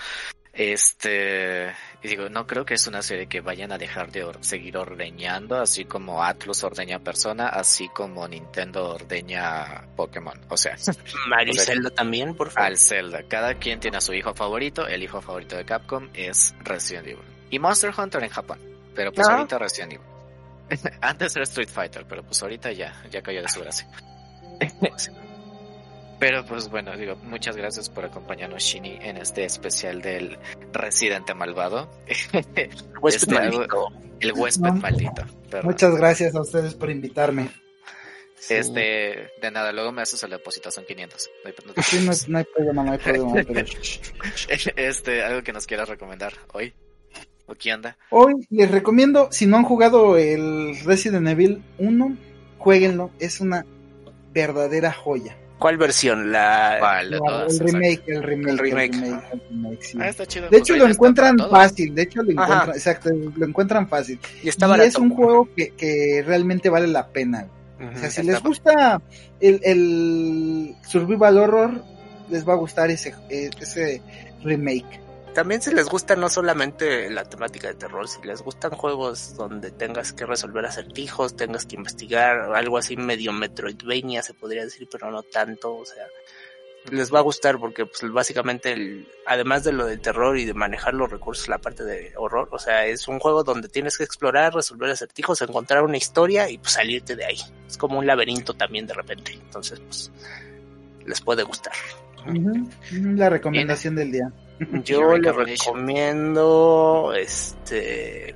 Este, 0.55 1.73
digo, 2.03 2.29
no 2.29 2.45
creo 2.45 2.63
que 2.63 2.75
es 2.75 2.85
una 2.85 3.01
serie 3.01 3.25
que 3.25 3.41
vayan 3.41 3.71
a 3.71 3.79
dejar 3.79 4.11
de 4.11 4.31
seguir 4.41 4.77
ordeñando, 4.77 5.59
así 5.59 5.85
como 5.85 6.23
Atlus 6.23 6.63
ordeña 6.63 6.99
Persona, 6.99 7.47
así 7.47 7.89
como 7.89 8.27
Nintendo 8.27 8.91
ordeña 8.91 9.87
Pokémon. 9.95 10.39
O 10.49 10.57
sea, 10.57 10.75
Mario 11.27 11.55
Zelda 11.55 11.89
también, 11.89 12.35
por 12.35 12.51
favor. 12.51 12.67
Al 12.67 12.77
Zelda. 12.77 13.23
Cada 13.27 13.55
quien 13.55 13.79
tiene 13.79 13.97
a 13.97 14.01
su 14.01 14.13
hijo 14.13 14.35
favorito. 14.35 14.87
El 14.87 15.01
hijo 15.01 15.21
favorito 15.21 15.57
de 15.57 15.65
Capcom 15.65 16.09
es 16.13 16.53
Resident 16.59 17.07
Evil. 17.07 17.25
Y 17.49 17.57
Monster 17.57 17.91
Hunter 17.97 18.23
en 18.23 18.29
Japón. 18.29 18.59
Pero 18.93 19.11
pues 19.11 19.27
ah. 19.27 19.37
ahorita 19.37 19.57
Resident 19.57 19.93
Evil. 19.93 20.05
Antes 21.01 21.35
era 21.35 21.43
Street 21.43 21.69
Fighter, 21.69 22.05
pero 22.07 22.21
pues 22.21 22.39
ahorita 22.43 22.71
ya, 22.71 22.93
ya 23.09 23.23
cayó 23.23 23.41
de 23.41 23.49
su 23.49 23.59
gracia. 23.59 23.89
Pero 26.23 26.45
pues 26.45 26.69
bueno, 26.69 26.95
digo, 26.95 27.17
muchas 27.17 27.57
gracias 27.57 27.89
por 27.89 28.05
acompañarnos, 28.05 28.63
Shini, 28.63 28.97
en 29.01 29.17
este 29.17 29.43
especial 29.43 30.01
del 30.01 30.37
residente 30.71 31.33
malvado. 31.33 31.89
el 32.07 32.69
huésped 33.01 33.23
este, 33.23 33.33
maldito. 33.33 33.87
El 34.21 34.31
huésped 34.31 34.71
maldito. 34.71 35.25
Muchas 35.63 35.93
gracias 35.97 36.33
a 36.33 36.39
ustedes 36.39 36.75
por 36.75 36.89
invitarme. 36.89 37.49
Este, 38.47 39.31
de 39.41 39.51
nada, 39.51 39.73
luego 39.73 39.91
me 39.91 40.01
haces 40.01 40.23
el 40.23 40.29
depósito, 40.29 40.71
son 40.71 40.85
500. 40.85 41.29
No 41.43 41.49
hay, 41.49 41.83
sí, 41.83 42.25
no, 42.29 42.37
hay 42.37 42.45
problema, 42.45 42.83
no 42.85 42.91
hay 42.93 42.97
problema. 42.99 43.41
Este, 44.77 45.23
algo 45.23 45.43
que 45.43 45.51
nos 45.51 45.67
quieras 45.67 45.89
recomendar 45.89 46.31
hoy. 46.53 46.73
¿O 47.47 47.55
qué 47.55 47.73
anda? 47.73 47.97
Hoy 48.11 48.35
les 48.49 48.71
recomiendo, 48.71 49.27
si 49.29 49.45
no 49.45 49.57
han 49.57 49.63
jugado 49.63 50.17
el 50.17 50.79
Resident 50.85 51.27
Evil 51.27 51.61
1, 51.79 52.17
jueguenlo, 52.59 53.11
es 53.19 53.41
una 53.41 53.65
verdadera 54.31 54.93
joya. 54.93 55.35
¿Cuál 55.59 55.77
versión? 55.77 56.31
La... 56.31 57.01
el, 57.01 57.11
remake, 57.59 58.03
el, 58.07 58.23
remake, 58.23 58.49
el 58.49 58.57
remake, 58.57 58.95
ah, 59.99 60.09
está 60.09 60.25
chido. 60.25 60.49
De 60.49 60.57
hecho, 60.57 60.75
lo 60.75 60.87
encuentran 60.87 61.37
fácil. 61.37 61.95
De 61.95 62.01
hecho, 62.01 62.21
lo 62.21 62.31
encuentran, 62.31 62.69
exacto, 62.69 63.09
lo 63.11 63.45
encuentran 63.45 63.87
fácil. 63.87 64.19
Y, 64.43 64.49
es 64.49 64.97
un 64.97 65.09
juego 65.11 65.47
que, 65.55 65.69
que 65.69 66.23
realmente 66.25 66.69
vale 66.69 66.87
la 66.87 67.07
pena. 67.07 67.47
o 67.79 67.97
sea, 67.97 68.09
si 68.09 68.23
les 68.23 68.41
gusta 68.41 69.01
el, 69.39 69.61
el 69.63 70.75
survival 70.85 71.37
horror, 71.37 71.83
les 72.29 72.47
va 72.47 72.53
a 72.53 72.57
gustar 72.57 72.89
ese, 72.89 73.13
ese 73.29 74.01
remake 74.43 75.03
también 75.33 75.61
si 75.61 75.73
les 75.73 75.89
gusta 75.89 76.15
no 76.15 76.29
solamente 76.29 77.09
la 77.09 77.23
temática 77.25 77.67
de 77.67 77.75
terror, 77.75 78.07
si 78.07 78.21
les 78.25 78.41
gustan 78.41 78.71
juegos 78.71 79.35
donde 79.35 79.71
tengas 79.71 80.13
que 80.13 80.25
resolver 80.25 80.65
acertijos, 80.65 81.35
tengas 81.35 81.65
que 81.65 81.75
investigar, 81.75 82.53
algo 82.55 82.77
así 82.77 82.95
medio 82.97 83.33
Metroidvania 83.33 84.23
se 84.23 84.33
podría 84.33 84.63
decir, 84.63 84.87
pero 84.91 85.11
no 85.11 85.23
tanto, 85.23 85.75
o 85.75 85.85
sea, 85.85 86.05
les 86.91 87.13
va 87.13 87.19
a 87.19 87.23
gustar 87.23 87.59
porque 87.59 87.85
pues 87.85 88.11
básicamente 88.11 88.73
el, 88.73 89.07
además 89.25 89.63
de 89.63 89.73
lo 89.73 89.85
del 89.85 90.01
terror 90.01 90.37
y 90.37 90.45
de 90.45 90.53
manejar 90.53 90.93
los 90.93 91.09
recursos, 91.09 91.47
la 91.47 91.57
parte 91.57 91.83
de 91.83 92.13
horror, 92.17 92.49
o 92.51 92.59
sea, 92.59 92.85
es 92.85 93.07
un 93.07 93.19
juego 93.19 93.43
donde 93.43 93.69
tienes 93.69 93.97
que 93.97 94.03
explorar, 94.03 94.53
resolver 94.53 94.89
acertijos, 94.89 95.41
encontrar 95.41 95.83
una 95.83 95.97
historia 95.97 96.49
y 96.49 96.57
pues 96.57 96.73
salirte 96.73 97.15
de 97.15 97.25
ahí. 97.25 97.39
Es 97.67 97.77
como 97.77 97.99
un 97.99 98.05
laberinto 98.05 98.53
también 98.53 98.85
de 98.85 98.93
repente, 98.93 99.33
entonces 99.33 99.79
pues 99.79 100.11
les 101.05 101.21
puede 101.21 101.43
gustar. 101.43 101.73
La 102.93 103.29
recomendación 103.29 103.95
del 103.95 104.11
día. 104.11 104.31
Yo 104.83 105.17
le 105.17 105.31
recomiendo 105.31 107.13
este 107.15 108.33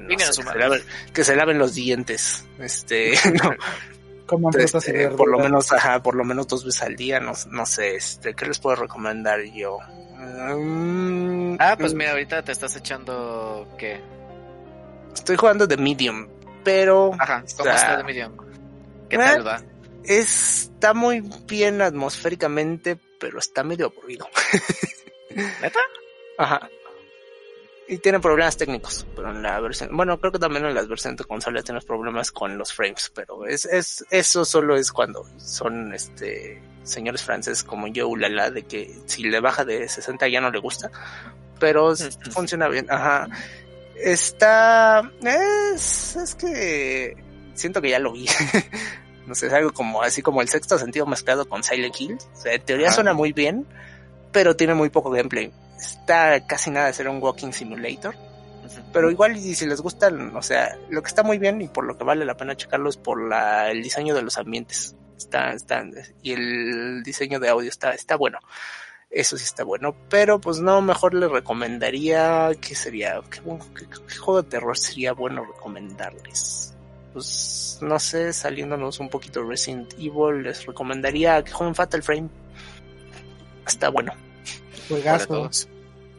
que, 1.14 1.24
se 1.24 1.36
laven, 1.36 1.58
los 1.58 1.76
dientes. 1.76 2.46
Este 2.60 3.14
Como 4.26 4.52
este, 4.52 5.08
por 5.10 5.30
lo 5.30 5.40
menos, 5.40 5.72
ajá, 5.72 6.04
por 6.04 6.14
lo 6.14 6.26
menos 6.26 6.50
dos 6.50 6.66
veces 6.66 6.84
al 6.84 6.98
día, 6.98 7.22
no, 7.22 7.32
no 7.50 7.66
sé, 7.66 7.96
este, 7.96 8.34
¿qué 8.34 8.46
les 8.46 8.60
puedo 8.60 8.76
recomendar 8.76 9.42
yo? 9.42 9.80
Mm, 10.18 11.56
ah, 11.60 11.78
pues 11.80 11.94
mira, 11.94 12.12
ahorita 12.12 12.44
te 12.44 12.52
estás 12.52 12.76
echando 12.76 13.74
¿qué? 13.78 14.02
Estoy 15.14 15.38
jugando 15.38 15.66
de 15.66 15.78
Medium, 15.78 16.28
pero 16.66 17.14
Ajá, 17.18 17.42
¿cómo 17.56 17.70
está, 17.70 17.96
de 17.96 18.04
Medium? 18.04 18.34
¿Qué 19.10 19.18
tal 19.18 19.48
va? 19.48 19.62
Está 20.04 20.94
muy 20.94 21.24
bien 21.48 21.82
atmosféricamente, 21.82 23.00
pero 23.20 23.40
está 23.40 23.64
medio 23.64 23.86
aburrido. 23.86 24.28
¿Neta? 25.62 25.80
Ajá. 26.38 26.70
Y 27.90 28.00
tiene 28.00 28.20
problemas 28.20 28.58
técnicos, 28.58 29.08
pero 29.16 29.32
en 29.32 29.42
la 29.42 29.60
versión, 29.62 29.96
bueno, 29.96 30.20
creo 30.20 30.34
que 30.34 30.40
también 30.40 30.66
en 30.66 30.76
las 30.76 30.90
versiones 30.90 31.18
de 31.20 31.24
consola 31.24 31.64
tienes 31.64 31.86
problemas 31.86 32.34
con 32.34 32.58
los 32.58 32.74
frames, 32.74 33.10
pero 33.16 33.46
es, 33.46 33.64
es, 33.64 34.06
eso 34.10 34.44
solo 34.44 34.76
es 34.76 34.92
cuando 34.92 35.26
son, 35.38 35.94
este, 35.94 36.62
señores 36.84 37.24
franceses 37.24 37.64
como 37.64 37.88
yo, 37.88 38.10
ulala, 38.10 38.52
de 38.52 38.64
que 38.64 38.94
si 39.06 39.24
le 39.24 39.40
baja 39.40 39.64
de 39.64 39.88
60 39.88 40.28
ya 40.28 40.42
no 40.42 40.52
le 40.52 40.60
gusta, 40.60 40.92
pero 41.62 41.94
funciona 42.32 42.68
bien, 42.68 42.88
ajá. 42.90 43.30
Está, 43.96 45.10
es, 45.24 46.18
es 46.18 46.36
que 46.36 47.16
siento 47.54 47.82
que 47.82 47.90
ya 47.90 48.00
lo 48.00 48.12
vi. 48.12 48.28
no 49.26 49.34
sé, 49.34 49.48
es 49.48 49.54
algo 49.54 49.72
como, 49.72 50.02
así 50.02 50.22
como 50.22 50.42
el 50.42 50.50
sexto 50.50 50.78
sentido 50.78 51.06
mezclado 51.06 51.48
con 51.48 51.64
Silent 51.64 51.96
Hill. 51.98 52.18
O 52.34 52.36
sea, 52.36 52.54
en 52.54 52.62
teoría 52.64 52.92
suena 52.92 53.14
muy 53.14 53.32
bien, 53.32 53.66
pero 54.34 54.58
tiene 54.58 54.74
muy 54.74 54.90
poco 54.90 55.10
gameplay 55.10 55.54
está 55.78 56.46
casi 56.46 56.72
nada 56.72 56.88
de 56.88 56.94
ser 56.94 57.08
un 57.08 57.22
walking 57.22 57.52
simulator. 57.52 58.16
Pero 58.92 59.10
igual, 59.12 59.38
y 59.38 59.56
si 59.56 59.66
les 59.66 59.82
gustan, 59.82 60.36
o 60.36 60.42
sea, 60.42 60.78
lo 60.90 61.02
que 61.02 61.08
está 61.08 61.24
muy 61.24 61.38
bien 61.38 61.62
y 61.62 61.68
por 61.68 61.86
lo 61.86 61.98
que 61.98 62.04
vale 62.04 62.26
la 62.26 62.38
pena 62.38 62.56
checarlo 62.56 62.90
es 62.90 62.98
por 62.98 63.28
la, 63.28 63.72
el 63.72 63.82
diseño 63.82 64.14
de 64.16 64.22
los 64.22 64.38
ambientes. 64.38 64.96
Está, 65.18 65.52
está, 65.54 65.84
y 66.22 66.34
el 66.34 67.04
diseño 67.04 67.40
de 67.40 67.50
audio 67.50 67.70
está, 67.70 67.92
está 67.92 68.16
bueno. 68.16 68.40
Eso 69.10 69.38
sí 69.38 69.44
está 69.44 69.64
bueno. 69.64 69.96
Pero 70.10 70.40
pues 70.40 70.60
no, 70.60 70.82
mejor 70.82 71.14
les 71.14 71.30
recomendaría, 71.30 72.52
¿qué 72.60 72.76
sería? 72.76 73.22
¿Qué, 73.30 73.40
juego 74.20 74.42
de 74.42 74.50
terror 74.50 74.78
sería 74.78 75.14
bueno 75.14 75.46
recomendarles? 75.46 76.76
Pues 77.14 77.80
no 77.82 78.00
sé, 78.00 78.34
saliéndonos 78.34 79.00
un 79.00 79.10
poquito 79.10 79.44
Resident 79.44 79.94
Evil, 79.94 80.44
les 80.44 80.66
recomendaría 80.66 81.44
que 81.44 81.52
jueguen 81.52 81.76
Fatal 81.76 82.04
Frame. 82.04 82.30
Está 83.66 83.90
bueno. 83.90 84.27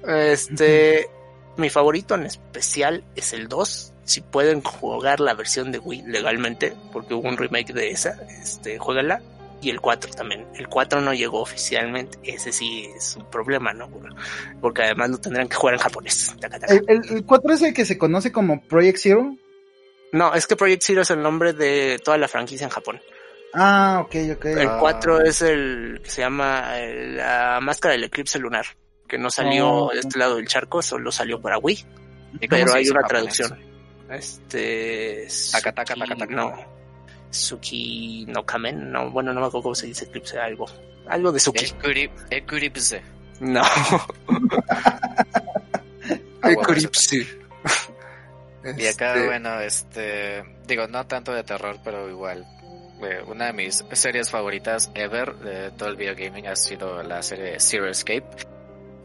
Este, 0.07 1.09
mi 1.57 1.71
favorito 1.71 2.14
en 2.14 2.27
especial 2.27 3.05
es 3.16 3.33
el 3.33 3.49
2. 3.49 3.93
Si 4.05 4.21
pueden 4.21 4.62
jugar 4.62 5.21
la 5.21 5.35
versión 5.35 5.71
de 5.73 5.79
Wii 5.79 6.05
legalmente, 6.07 6.75
porque 6.93 7.14
hubo 7.14 7.29
un 7.29 7.37
remake 7.37 7.73
de 7.73 7.91
esa, 7.91 8.19
este, 8.41 8.79
jueguenla. 8.79 9.21
Y 9.61 9.71
el 9.71 9.81
4 9.81 10.12
también. 10.12 10.47
El 10.55 10.69
4 10.69 11.01
no 11.01 11.12
llegó 11.12 11.41
oficialmente. 11.41 12.16
Ese 12.23 12.53
sí 12.53 12.89
es 12.97 13.16
un 13.16 13.29
problema, 13.29 13.73
¿no? 13.75 13.91
Porque 14.61 14.83
además 14.83 15.11
lo 15.11 15.19
tendrán 15.19 15.49
que 15.49 15.57
jugar 15.57 15.75
en 15.75 15.81
japonés. 15.81 16.37
¿El, 16.87 17.25
4 17.25 17.55
es 17.55 17.62
el 17.62 17.75
que 17.75 17.85
se 17.85 17.99
conoce 17.99 18.31
como 18.31 18.62
Project 18.62 18.99
Zero? 18.99 19.37
No, 20.12 20.33
es 20.33 20.47
que 20.47 20.55
Project 20.55 20.83
Zero 20.85 21.03
es 21.03 21.11
el 21.11 21.21
nombre 21.21 21.55
de 21.55 21.99
toda 22.05 22.19
la 22.19 22.29
franquicia 22.29 22.64
en 22.64 22.71
Japón. 22.71 23.01
Ah, 23.55 24.03
ok, 24.05 24.14
ok. 24.36 24.44
El 24.46 24.70
4 24.78 25.16
ah. 25.16 25.22
es 25.24 25.42
el 25.42 26.01
que 26.03 26.11
se 26.11 26.22
llama 26.22 26.76
la 26.76 27.59
máscara 27.61 27.92
del 27.92 28.05
eclipse 28.05 28.38
lunar, 28.38 28.66
que 29.07 29.18
no 29.18 29.30
salió 29.30 29.70
oh. 29.70 29.92
de 29.92 30.01
este 30.01 30.18
lado 30.18 30.36
del 30.36 30.46
charco, 30.46 30.82
solo 30.82 31.11
salió 31.11 31.40
para 31.40 31.59
Wii. 31.59 31.86
Pero 32.49 32.74
hay 32.74 32.88
una 32.88 33.03
traducción. 33.03 33.59
Este. 34.11 35.28
Takataka, 35.53 35.94
No. 36.28 36.78
Suki 37.30 38.24
no 38.26 38.46
Kamen, 38.46 38.90
no, 38.90 39.11
bueno, 39.11 39.34
no 39.34 39.40
me 39.40 39.46
acuerdo 39.46 39.64
cómo 39.64 39.74
se 39.74 39.86
dice 39.86 40.07
Eclipse, 40.07 40.38
algo. 40.38 40.66
Algo 41.09 41.30
de 41.30 41.40
Suki. 41.40 41.66
Eclipse. 42.30 43.03
No. 43.40 43.62
Eclipse. 46.42 47.26
Y 48.76 48.86
acá, 48.86 49.14
este 49.14 49.26
bueno, 49.26 49.61
este. 49.61 50.42
Digo, 50.66 50.88
no 50.88 51.07
tanto 51.07 51.32
de 51.32 51.44
terror, 51.44 51.78
pero 51.84 52.09
igual. 52.09 52.46
Eh, 53.03 53.22
una 53.26 53.46
de 53.46 53.53
mis 53.53 53.84
series 53.92 54.30
favoritas 54.30 54.90
ever 54.94 55.34
de 55.36 55.70
todo 55.72 55.88
el 55.88 55.96
videogaming 55.96 56.46
ha 56.49 56.57
sido 56.57 57.03
la 57.03 57.22
serie 57.22 57.61
Zero 57.61 57.88
Escape 57.88 58.26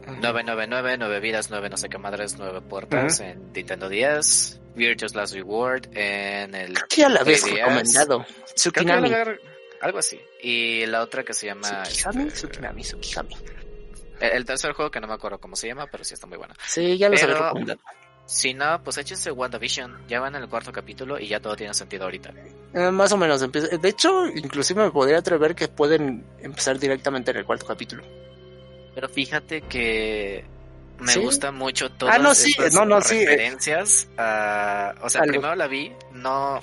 999, 0.06 0.96
9 0.98 1.20
vidas, 1.20 1.50
9 1.50 1.70
no 1.70 1.76
sé 1.76 1.88
qué 1.88 1.98
madres, 1.98 2.36
9 2.38 2.60
puertas 2.62 3.20
en 3.20 3.52
Nintendo 3.52 3.88
10. 3.88 4.60
Virtuous 4.74 5.14
Last 5.14 5.34
Reward 5.34 5.86
en 5.96 6.54
el. 6.54 6.74
¿Qué 6.88 7.02
ya 7.02 7.08
la 7.08 7.20
habías 7.20 7.48
recomendado? 7.48 8.26
Tsukinami. 8.54 9.10
algo 9.80 9.98
así. 9.98 10.20
Y 10.42 10.84
la 10.86 11.02
otra 11.02 11.22
que 11.22 11.32
se 11.32 11.46
llama. 11.46 11.84
Tsukinami, 11.84 12.28
este, 12.28 12.48
Tsukinami, 12.48 12.82
Tsukinami. 12.82 13.36
El, 14.20 14.44
tercer 14.44 14.72
juego 14.72 14.90
que 14.90 15.00
no 15.00 15.06
me 15.06 15.14
acuerdo 15.14 15.38
cómo 15.38 15.54
se 15.56 15.68
llama, 15.68 15.86
pero 15.90 16.04
sí 16.04 16.14
está 16.14 16.26
muy 16.26 16.38
bueno. 16.38 16.54
Sí, 16.66 16.98
ya 16.98 17.08
lo 17.08 17.16
había 17.16 17.26
recomendado. 17.34 17.80
Si 18.26 18.54
no, 18.54 18.82
pues 18.82 18.96
échense 18.98 19.30
WandaVision. 19.30 20.06
Ya 20.08 20.20
van 20.20 20.34
en 20.34 20.42
el 20.42 20.48
cuarto 20.48 20.72
capítulo 20.72 21.18
y 21.18 21.28
ya 21.28 21.40
todo 21.40 21.56
tiene 21.56 21.74
sentido 21.74 22.04
ahorita. 22.04 22.32
Eh, 22.72 22.90
más 22.90 23.12
o 23.12 23.16
menos. 23.16 23.40
De 23.40 23.88
hecho, 23.88 24.26
inclusive 24.26 24.82
me 24.82 24.90
podría 24.90 25.18
atrever 25.18 25.54
que 25.54 25.68
pueden 25.68 26.24
empezar 26.40 26.78
directamente 26.78 27.30
en 27.30 27.38
el 27.38 27.44
cuarto 27.44 27.66
capítulo. 27.66 28.02
Pero 28.94 29.08
fíjate 29.08 29.62
que 29.62 30.44
me 31.00 31.16
gusta 31.16 31.50
mucho 31.50 31.90
todas 31.90 32.14
ah, 32.14 32.18
no, 32.18 32.34
sí. 32.34 32.54
no, 32.72 32.84
no, 32.84 33.00
sí. 33.02 33.24
referencias. 33.24 34.08
o 34.16 35.08
sea, 35.08 35.22
primero 35.22 35.54
la 35.54 35.66
vi, 35.66 35.92
no... 36.12 36.60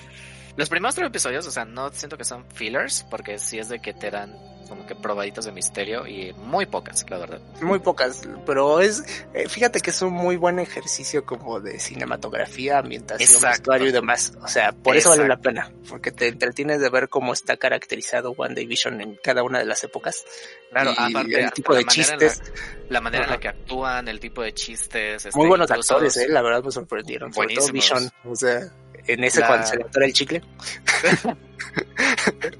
Los 0.55 0.69
primeros 0.69 0.95
tres 0.95 1.07
episodios, 1.07 1.47
o 1.47 1.51
sea, 1.51 1.65
no 1.65 1.91
siento 1.91 2.17
que 2.17 2.25
son 2.25 2.45
fillers, 2.53 3.05
porque 3.09 3.39
sí 3.39 3.59
es 3.59 3.69
de 3.69 3.79
que 3.79 3.93
te 3.93 4.11
dan 4.11 4.37
como 4.71 4.87
que 4.87 4.95
probaditos 4.95 5.43
de 5.43 5.51
misterio 5.51 6.07
y 6.07 6.31
muy 6.31 6.65
pocas, 6.65 7.05
la 7.09 7.17
verdad. 7.17 7.41
Muy 7.61 7.79
pocas, 7.79 8.21
pero 8.45 8.79
es, 8.79 9.03
eh, 9.33 9.49
fíjate 9.49 9.81
que 9.81 9.89
es 9.89 10.01
un 10.01 10.13
muy 10.13 10.37
buen 10.37 10.59
ejercicio 10.59 11.25
como 11.25 11.59
de 11.59 11.77
cinematografía, 11.77 12.77
ambientación, 12.77 13.41
vestuario 13.41 13.89
y 13.89 13.91
demás. 13.91 14.31
O 14.41 14.47
sea, 14.47 14.71
por 14.71 14.95
eso 14.95 15.09
vale 15.09 15.27
la 15.27 15.41
pena, 15.41 15.69
porque 15.89 16.11
te 16.11 16.29
entretienes 16.29 16.79
de 16.79 16.89
ver 16.89 17.09
cómo 17.09 17.33
está 17.33 17.57
caracterizado 17.57 18.31
One 18.37 18.65
Vision 18.65 19.01
en 19.01 19.19
cada 19.21 19.43
una 19.43 19.59
de 19.59 19.65
las 19.65 19.83
épocas. 19.83 20.23
Claro, 20.69 20.91
aparte 20.97 21.41
el 21.41 21.51
tipo 21.51 21.75
de 21.75 21.83
chistes. 21.83 22.41
La, 22.87 23.01
manera 23.01 23.25
en 23.25 23.29
la 23.31 23.39
que 23.41 23.49
actúan, 23.49 24.07
el 24.07 24.21
tipo 24.21 24.41
de 24.41 24.53
chistes. 24.53 25.25
Este, 25.25 25.37
muy 25.37 25.49
buenos 25.49 25.69
actores, 25.69 26.15
eh, 26.15 26.29
la 26.29 26.41
verdad 26.41 26.63
me 26.63 26.71
sorprendieron. 26.71 27.33
Sobre 27.33 27.55
todo 27.55 27.73
Vision, 27.73 28.09
o 28.23 28.35
sea, 28.37 28.71
en 29.07 29.23
ese 29.23 29.45
cuando 29.45 29.65
se 29.65 29.77
le 29.77 29.83
atora 29.83 30.05
el 30.05 30.13
chicle. 30.13 30.41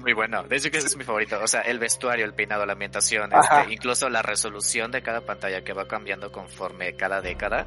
Muy 0.00 0.12
bueno. 0.12 0.42
De 0.44 0.56
hecho 0.56 0.70
que 0.70 0.78
ese 0.78 0.86
es 0.86 0.96
mi 0.96 1.04
favorito. 1.04 1.38
O 1.42 1.46
sea, 1.46 1.62
el 1.62 1.78
vestuario, 1.78 2.24
el 2.24 2.34
peinado, 2.34 2.66
la 2.66 2.72
ambientación, 2.72 3.30
este, 3.32 3.72
incluso 3.72 4.08
la 4.08 4.22
resolución 4.22 4.90
de 4.90 5.02
cada 5.02 5.20
pantalla 5.20 5.62
que 5.62 5.72
va 5.72 5.86
cambiando 5.86 6.32
conforme 6.32 6.94
cada 6.94 7.20
década. 7.20 7.66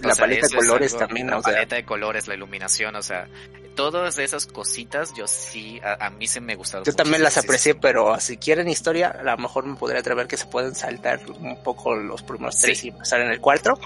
La 0.00 0.14
paleta 0.14 0.46
de 0.46 0.56
colores 0.56 0.96
también. 0.96 1.28
La 1.28 1.40
paleta 1.40 1.76
de 1.76 1.84
colores, 1.84 2.28
la 2.28 2.34
iluminación, 2.34 2.96
o 2.96 3.02
sea, 3.02 3.28
todas 3.74 4.18
esas 4.18 4.46
cositas 4.46 5.14
yo 5.14 5.26
sí, 5.26 5.80
a, 5.82 6.10
mí 6.10 6.26
se 6.26 6.40
me 6.40 6.54
gustaron. 6.54 6.84
Yo 6.84 6.92
también 6.92 7.22
las 7.22 7.38
aprecié, 7.38 7.74
pero 7.74 8.18
si 8.20 8.36
quieren 8.36 8.68
historia, 8.68 9.08
a 9.08 9.22
lo 9.22 9.38
mejor 9.38 9.64
me 9.64 9.76
podría 9.76 10.00
atrever 10.00 10.26
que 10.26 10.36
se 10.36 10.46
pueden 10.46 10.74
saltar 10.74 11.20
un 11.30 11.62
poco 11.62 11.94
los 11.94 12.22
primeros 12.22 12.58
tres 12.58 12.84
y 12.84 12.90
pasar 12.90 13.20
en 13.20 13.30
el 13.30 13.40
cuarto 13.40 13.78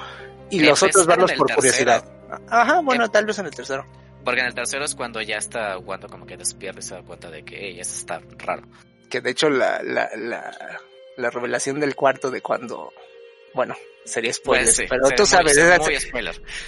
y 0.51 0.61
los 0.61 0.83
otros 0.83 1.07
verlos 1.07 1.33
por 1.33 1.53
curiosidad. 1.55 2.05
Ajá, 2.49 2.81
bueno, 2.81 3.09
tal 3.11 3.27
vez 3.27 3.39
en 3.39 3.47
el 3.47 3.55
tercero. 3.55 3.85
Porque 4.25 4.41
en 4.41 4.47
el 4.47 4.55
tercero 4.55 4.85
es 4.85 4.95
cuando 4.95 5.21
ya 5.23 5.37
está 5.37 5.79
Wanda 5.79 6.09
como 6.09 6.27
que 6.27 6.37
despierta 6.37 6.81
y 6.81 6.83
se 6.83 6.95
da 6.95 7.03
cuenta 7.03 7.31
de 7.31 7.45
que 7.45 7.69
ella 7.69 7.83
está 7.83 8.21
raro. 8.39 8.63
Que 9.09 9.21
de 9.21 9.31
hecho 9.31 9.49
la, 9.51 9.83
la, 9.83 10.11
la, 10.17 10.81
la 11.17 11.31
revelación 11.31 11.81
del 11.81 11.95
cuarto 11.97 12.31
de 12.31 12.41
cuando, 12.43 12.93
bueno, 13.55 13.75
sería 14.05 14.33
spoiler, 14.33 14.65
pues 14.65 14.89
pero 14.89 15.09
tú 15.17 15.27
sabes, 15.27 15.59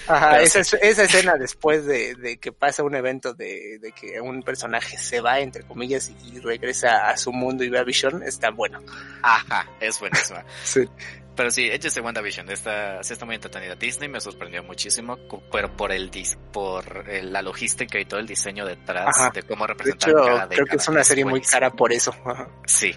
Ajá, 0.07 0.41
esa, 0.41 0.59
esa, 0.59 1.03
escena 1.03 1.35
después 1.35 1.85
de, 1.85 2.15
de, 2.15 2.37
que 2.37 2.51
pasa 2.51 2.83
un 2.83 2.95
evento 2.95 3.33
de, 3.33 3.79
de, 3.79 3.91
que 3.91 4.19
un 4.21 4.43
personaje 4.43 4.97
se 4.97 5.21
va, 5.21 5.39
entre 5.39 5.63
comillas, 5.63 6.11
y 6.25 6.39
regresa 6.39 7.09
a 7.09 7.17
su 7.17 7.31
mundo 7.31 7.63
y 7.63 7.69
ve 7.69 7.79
a 7.79 7.83
Vision, 7.83 8.23
está 8.23 8.51
bueno. 8.51 8.81
Ajá, 9.21 9.67
es 9.79 9.99
buenísima. 9.99 10.43
sí. 11.33 11.35
Pero 11.35 11.51
sí, 11.51 11.69
échese 11.69 12.01
WandaVision, 12.01 12.49
está, 12.49 12.99
está 12.99 13.25
muy 13.25 13.35
entretenida. 13.35 13.75
Disney 13.75 14.09
me 14.09 14.19
sorprendió 14.19 14.63
muchísimo, 14.63 15.17
pero 15.51 15.75
por 15.75 15.91
el 15.91 16.11
por 16.51 17.07
la 17.07 17.41
logística 17.41 17.99
y 17.99 18.05
todo 18.05 18.19
el 18.19 18.27
diseño 18.27 18.65
detrás 18.65 19.15
de 19.33 19.43
cómo 19.43 19.65
representar 19.65 20.13
cada 20.13 20.47
Creo 20.47 20.65
que 20.65 20.75
es 20.75 20.87
una 20.87 21.03
serie 21.03 21.25
muy 21.25 21.41
cara 21.41 21.71
por 21.71 21.91
eso. 21.91 22.13
Sí. 22.65 22.93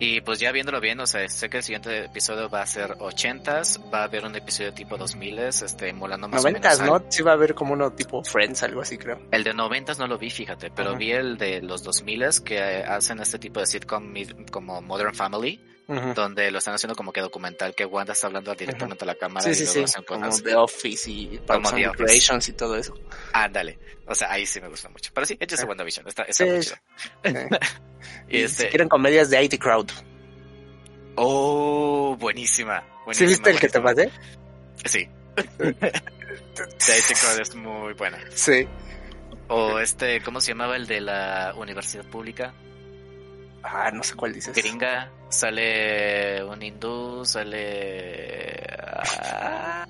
Y 0.00 0.20
pues 0.20 0.38
ya 0.38 0.52
viéndolo 0.52 0.80
bien, 0.80 1.00
o 1.00 1.06
sea, 1.06 1.28
sé 1.28 1.48
que 1.48 1.58
el 1.58 1.62
siguiente 1.62 2.04
episodio 2.04 2.48
va 2.48 2.62
a 2.62 2.66
ser 2.66 2.90
80s, 2.90 3.92
va 3.92 4.00
a 4.00 4.04
haber 4.04 4.24
un 4.24 4.34
episodio 4.36 4.72
tipo 4.72 4.96
2000 4.96 5.38
este, 5.38 5.92
molando 5.92 6.28
más 6.28 6.42
90 6.42 6.68
o 6.68 6.78
menos. 6.80 7.02
¿no? 7.02 7.10
Sí 7.10 7.22
va 7.22 7.32
a 7.32 7.34
haber 7.34 7.54
como 7.54 7.72
uno 7.72 7.92
tipo 7.92 8.22
Friends, 8.22 8.62
algo 8.62 8.80
así 8.80 8.96
creo. 8.96 9.20
El 9.30 9.42
de 9.42 9.54
90 9.54 9.94
no 9.94 10.06
lo 10.06 10.18
vi, 10.18 10.30
fíjate, 10.30 10.70
pero 10.70 10.96
vi 10.96 11.12
el 11.12 11.36
de 11.36 11.62
los 11.62 11.82
2000 11.82 12.42
que 12.44 12.60
hacen 12.60 13.20
este 13.20 13.38
tipo 13.38 13.60
de 13.60 13.66
sitcom 13.66 14.12
como 14.50 14.80
Modern 14.82 15.14
Family 15.14 15.60
donde 15.88 16.50
lo 16.50 16.58
están 16.58 16.74
haciendo 16.74 16.94
como 16.94 17.12
que 17.12 17.22
documental, 17.22 17.74
que 17.74 17.86
Wanda 17.86 18.12
está 18.12 18.26
hablando 18.26 18.54
directamente 18.54 19.04
a 19.04 19.06
la 19.06 19.14
cámara 19.14 19.42
sí, 19.42 19.62
y 19.62 19.66
sí, 19.66 19.86
sí. 19.86 20.02
como 20.02 20.28
The 20.28 20.54
Office 20.54 21.10
y 21.10 21.38
Parks 21.38 21.72
and 21.72 21.84
Recreations 21.86 22.48
y 22.48 22.52
todo 22.52 22.76
eso. 22.76 22.94
Ándale, 23.32 23.78
o 24.06 24.14
sea, 24.14 24.30
ahí 24.30 24.44
sí 24.44 24.60
me 24.60 24.68
gusta 24.68 24.90
mucho. 24.90 25.10
Pero 25.14 25.26
sí, 25.26 25.38
échese 25.40 25.62
ah. 25.62 25.66
WandaVision, 25.66 26.06
está, 26.06 26.24
está 26.24 26.44
muy 26.44 26.60
chido. 26.60 26.76
y, 28.28 28.42
este... 28.42 28.64
Si 28.64 28.68
quieren 28.68 28.88
comedias 28.88 29.30
de 29.30 29.42
IT 29.42 29.58
Crowd. 29.58 29.88
Oh, 31.16 32.16
buenísima. 32.20 32.84
buenísima 33.06 33.14
¿Sí 33.14 33.34
viste 33.34 33.50
el 33.50 33.58
que 33.58 33.68
te 33.68 33.80
pasé? 33.80 34.10
Sí. 34.84 35.08
The 35.36 36.98
IT 36.98 37.18
Crowd 37.18 37.40
es 37.40 37.54
muy 37.54 37.94
buena. 37.94 38.18
Sí. 38.34 38.68
O 39.48 39.78
este, 39.78 40.20
¿cómo 40.20 40.42
se 40.42 40.48
llamaba 40.48 40.76
el 40.76 40.86
de 40.86 41.00
la 41.00 41.54
universidad 41.56 42.04
pública? 42.04 42.52
Ah, 43.70 43.90
no 43.92 44.02
sé 44.02 44.14
cuál 44.14 44.32
dices. 44.32 44.56
Gringa, 44.56 45.10
sale 45.28 46.42
un 46.42 46.62
hindú, 46.62 47.24
sale... 47.24 48.66
Ah, 48.80 49.86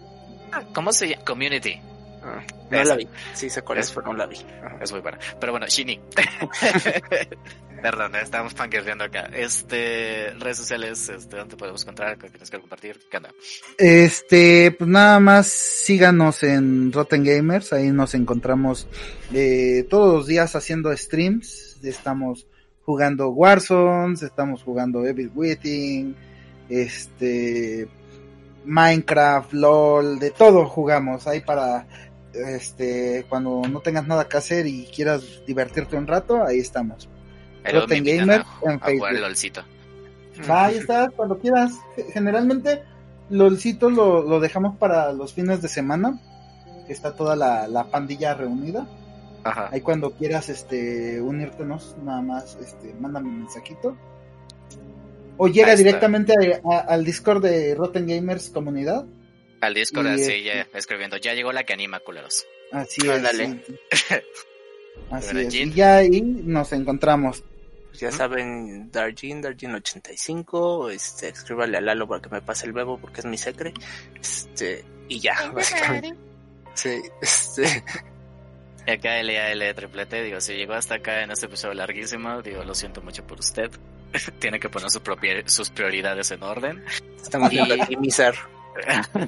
¿Cómo 0.74 0.92
se 0.92 1.08
llama? 1.08 1.24
Community. 1.24 1.80
Ah, 2.22 2.42
no 2.70 2.84
la 2.84 2.96
vi. 2.96 3.08
Sí 3.34 3.48
sé 3.48 3.62
cuál 3.62 3.78
es, 3.78 3.92
pero 3.92 4.08
no 4.08 4.14
la 4.14 4.26
vi. 4.26 4.38
Es 4.80 4.90
muy 4.90 5.00
buena. 5.00 5.18
Pero 5.38 5.52
bueno, 5.52 5.66
Shini. 5.68 6.00
Perdón, 7.82 8.16
estamos 8.16 8.52
fangirleando 8.54 9.04
acá. 9.04 9.30
Este, 9.32 10.34
redes 10.40 10.56
sociales, 10.56 11.08
este, 11.08 11.36
¿dónde 11.36 11.56
podemos 11.56 11.82
encontrar? 11.82 12.18
¿Qué 12.18 12.28
tienes 12.30 12.50
que 12.50 12.58
compartir? 12.58 12.98
¿Qué? 13.08 13.20
Este, 13.78 14.72
pues 14.72 14.90
nada 14.90 15.20
más 15.20 15.46
síganos 15.46 16.42
en 16.42 16.92
Rotten 16.92 17.22
Gamers, 17.22 17.72
ahí 17.72 17.92
nos 17.92 18.14
encontramos 18.14 18.88
eh, 19.32 19.86
todos 19.88 20.12
los 20.12 20.26
días 20.26 20.56
haciendo 20.56 20.94
streams, 20.96 21.78
estamos 21.84 22.48
jugando 22.88 23.28
Warzone, 23.28 24.14
estamos 24.14 24.62
jugando 24.62 25.04
Evil 25.04 25.30
Within, 25.34 26.16
este 26.70 27.86
Minecraft, 28.64 29.52
LOL, 29.52 30.18
de 30.18 30.30
todo 30.30 30.64
jugamos 30.64 31.26
ahí 31.26 31.42
para 31.42 31.86
este 32.32 33.26
cuando 33.28 33.60
no 33.70 33.80
tengas 33.80 34.06
nada 34.06 34.26
que 34.26 34.38
hacer 34.38 34.66
y 34.66 34.86
quieras 34.86 35.22
divertirte 35.46 35.96
un 35.96 36.06
rato, 36.06 36.42
ahí 36.42 36.60
estamos. 36.60 37.10
Rotten 37.62 38.04
Gamer 38.04 38.42
en 38.62 38.80
Facebook. 38.80 39.08
Ahí 40.48 40.76
está, 40.76 41.10
cuando 41.10 41.38
quieras. 41.38 41.72
Generalmente 42.14 42.84
LOLcito 43.28 43.90
lo, 43.90 44.22
lo 44.22 44.40
dejamos 44.40 44.78
para 44.78 45.12
los 45.12 45.34
fines 45.34 45.60
de 45.60 45.68
semana, 45.68 46.18
que 46.86 46.94
está 46.94 47.14
toda 47.14 47.36
la, 47.36 47.68
la 47.68 47.84
pandilla 47.84 48.32
reunida. 48.32 48.88
Ahí 49.44 49.80
cuando 49.80 50.10
quieras 50.12 50.48
este 50.48 51.20
unírtenos, 51.20 51.96
nada 52.02 52.20
más 52.22 52.56
este 52.60 52.94
mándame 52.94 53.28
un 53.28 53.40
mensajito. 53.40 53.96
O 55.36 55.46
llega 55.46 55.74
directamente 55.76 56.34
al 56.64 57.04
Discord 57.04 57.42
de 57.42 57.74
Rotten 57.74 58.06
Gamers 58.06 58.50
comunidad. 58.50 59.06
Al 59.60 59.74
Discord, 59.74 60.08
así, 60.08 60.42
ya 60.42 60.66
escribiendo. 60.74 61.16
Ya 61.16 61.34
llegó 61.34 61.52
la 61.52 61.64
que 61.64 61.72
anima, 61.72 62.00
culeros. 62.00 62.46
Así 62.72 63.00
es. 63.08 63.22
así 65.10 65.38
es. 65.38 65.54
Y 65.54 65.72
ya 65.72 65.96
ahí 65.96 66.20
nos 66.20 66.72
encontramos. 66.72 67.44
Pues 67.88 68.00
ya 68.00 68.12
saben, 68.12 68.90
Darjin, 68.92 69.42
Darjin85, 69.42 70.92
este, 70.92 71.28
escríbale 71.28 71.78
a 71.78 71.80
Lalo 71.80 72.06
para 72.06 72.20
que 72.20 72.28
me 72.28 72.42
pase 72.42 72.66
el 72.66 72.72
bebo 72.72 72.98
porque 72.98 73.20
es 73.20 73.26
mi 73.26 73.38
secre. 73.38 73.72
Este, 74.20 74.84
y 75.08 75.20
ya, 75.20 75.50
básicamente. 75.52 76.14
Sí, 76.74 77.00
este. 77.22 77.82
AKL, 78.88 79.36
AL, 79.36 79.74
triple 79.74 80.06
T, 80.06 80.22
digo, 80.22 80.40
si 80.40 80.54
llegó 80.54 80.72
hasta 80.72 80.94
acá 80.96 81.22
en 81.22 81.30
este 81.30 81.46
episodio 81.46 81.74
larguísimo, 81.74 82.40
digo, 82.40 82.64
lo 82.64 82.74
siento 82.74 83.02
mucho 83.02 83.26
por 83.26 83.38
usted. 83.38 83.70
Tiene 84.38 84.58
que 84.58 84.70
poner 84.70 84.90
su 84.90 85.02
propia, 85.02 85.42
sus 85.46 85.68
prioridades 85.70 86.30
en 86.30 86.42
orden. 86.42 86.82
Estamos 87.22 87.50
viendo 87.50 87.76
y... 87.76 87.80
minimizar. 87.80 88.34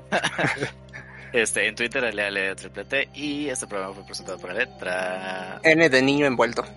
este, 1.33 1.69
en 1.69 1.75
Twitter, 1.75 2.05
ale, 2.05 2.25
ale, 2.25 2.55
triple 2.55 2.85
T, 2.87 3.11
y 3.15 3.49
este 3.49 3.67
programa 3.67 3.95
fue 3.95 4.07
presentado 4.07 4.39
por 4.39 4.53
la 4.53 4.61
letra... 4.61 5.61
N 5.63 5.91
de 5.91 6.03
niño 6.03 6.27
envuelto. 6.27 6.65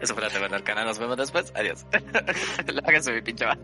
Eso 0.00 0.14
fue 0.14 0.22
la 0.22 0.30
TV 0.30 0.48
del 0.48 0.64
canal, 0.64 0.86
nos 0.86 0.98
vemos 0.98 1.16
después, 1.16 1.52
adiós. 1.54 1.86
Láganse 2.66 3.12
mi 3.12 3.22
pinche 3.22 3.44
va. 3.44 3.56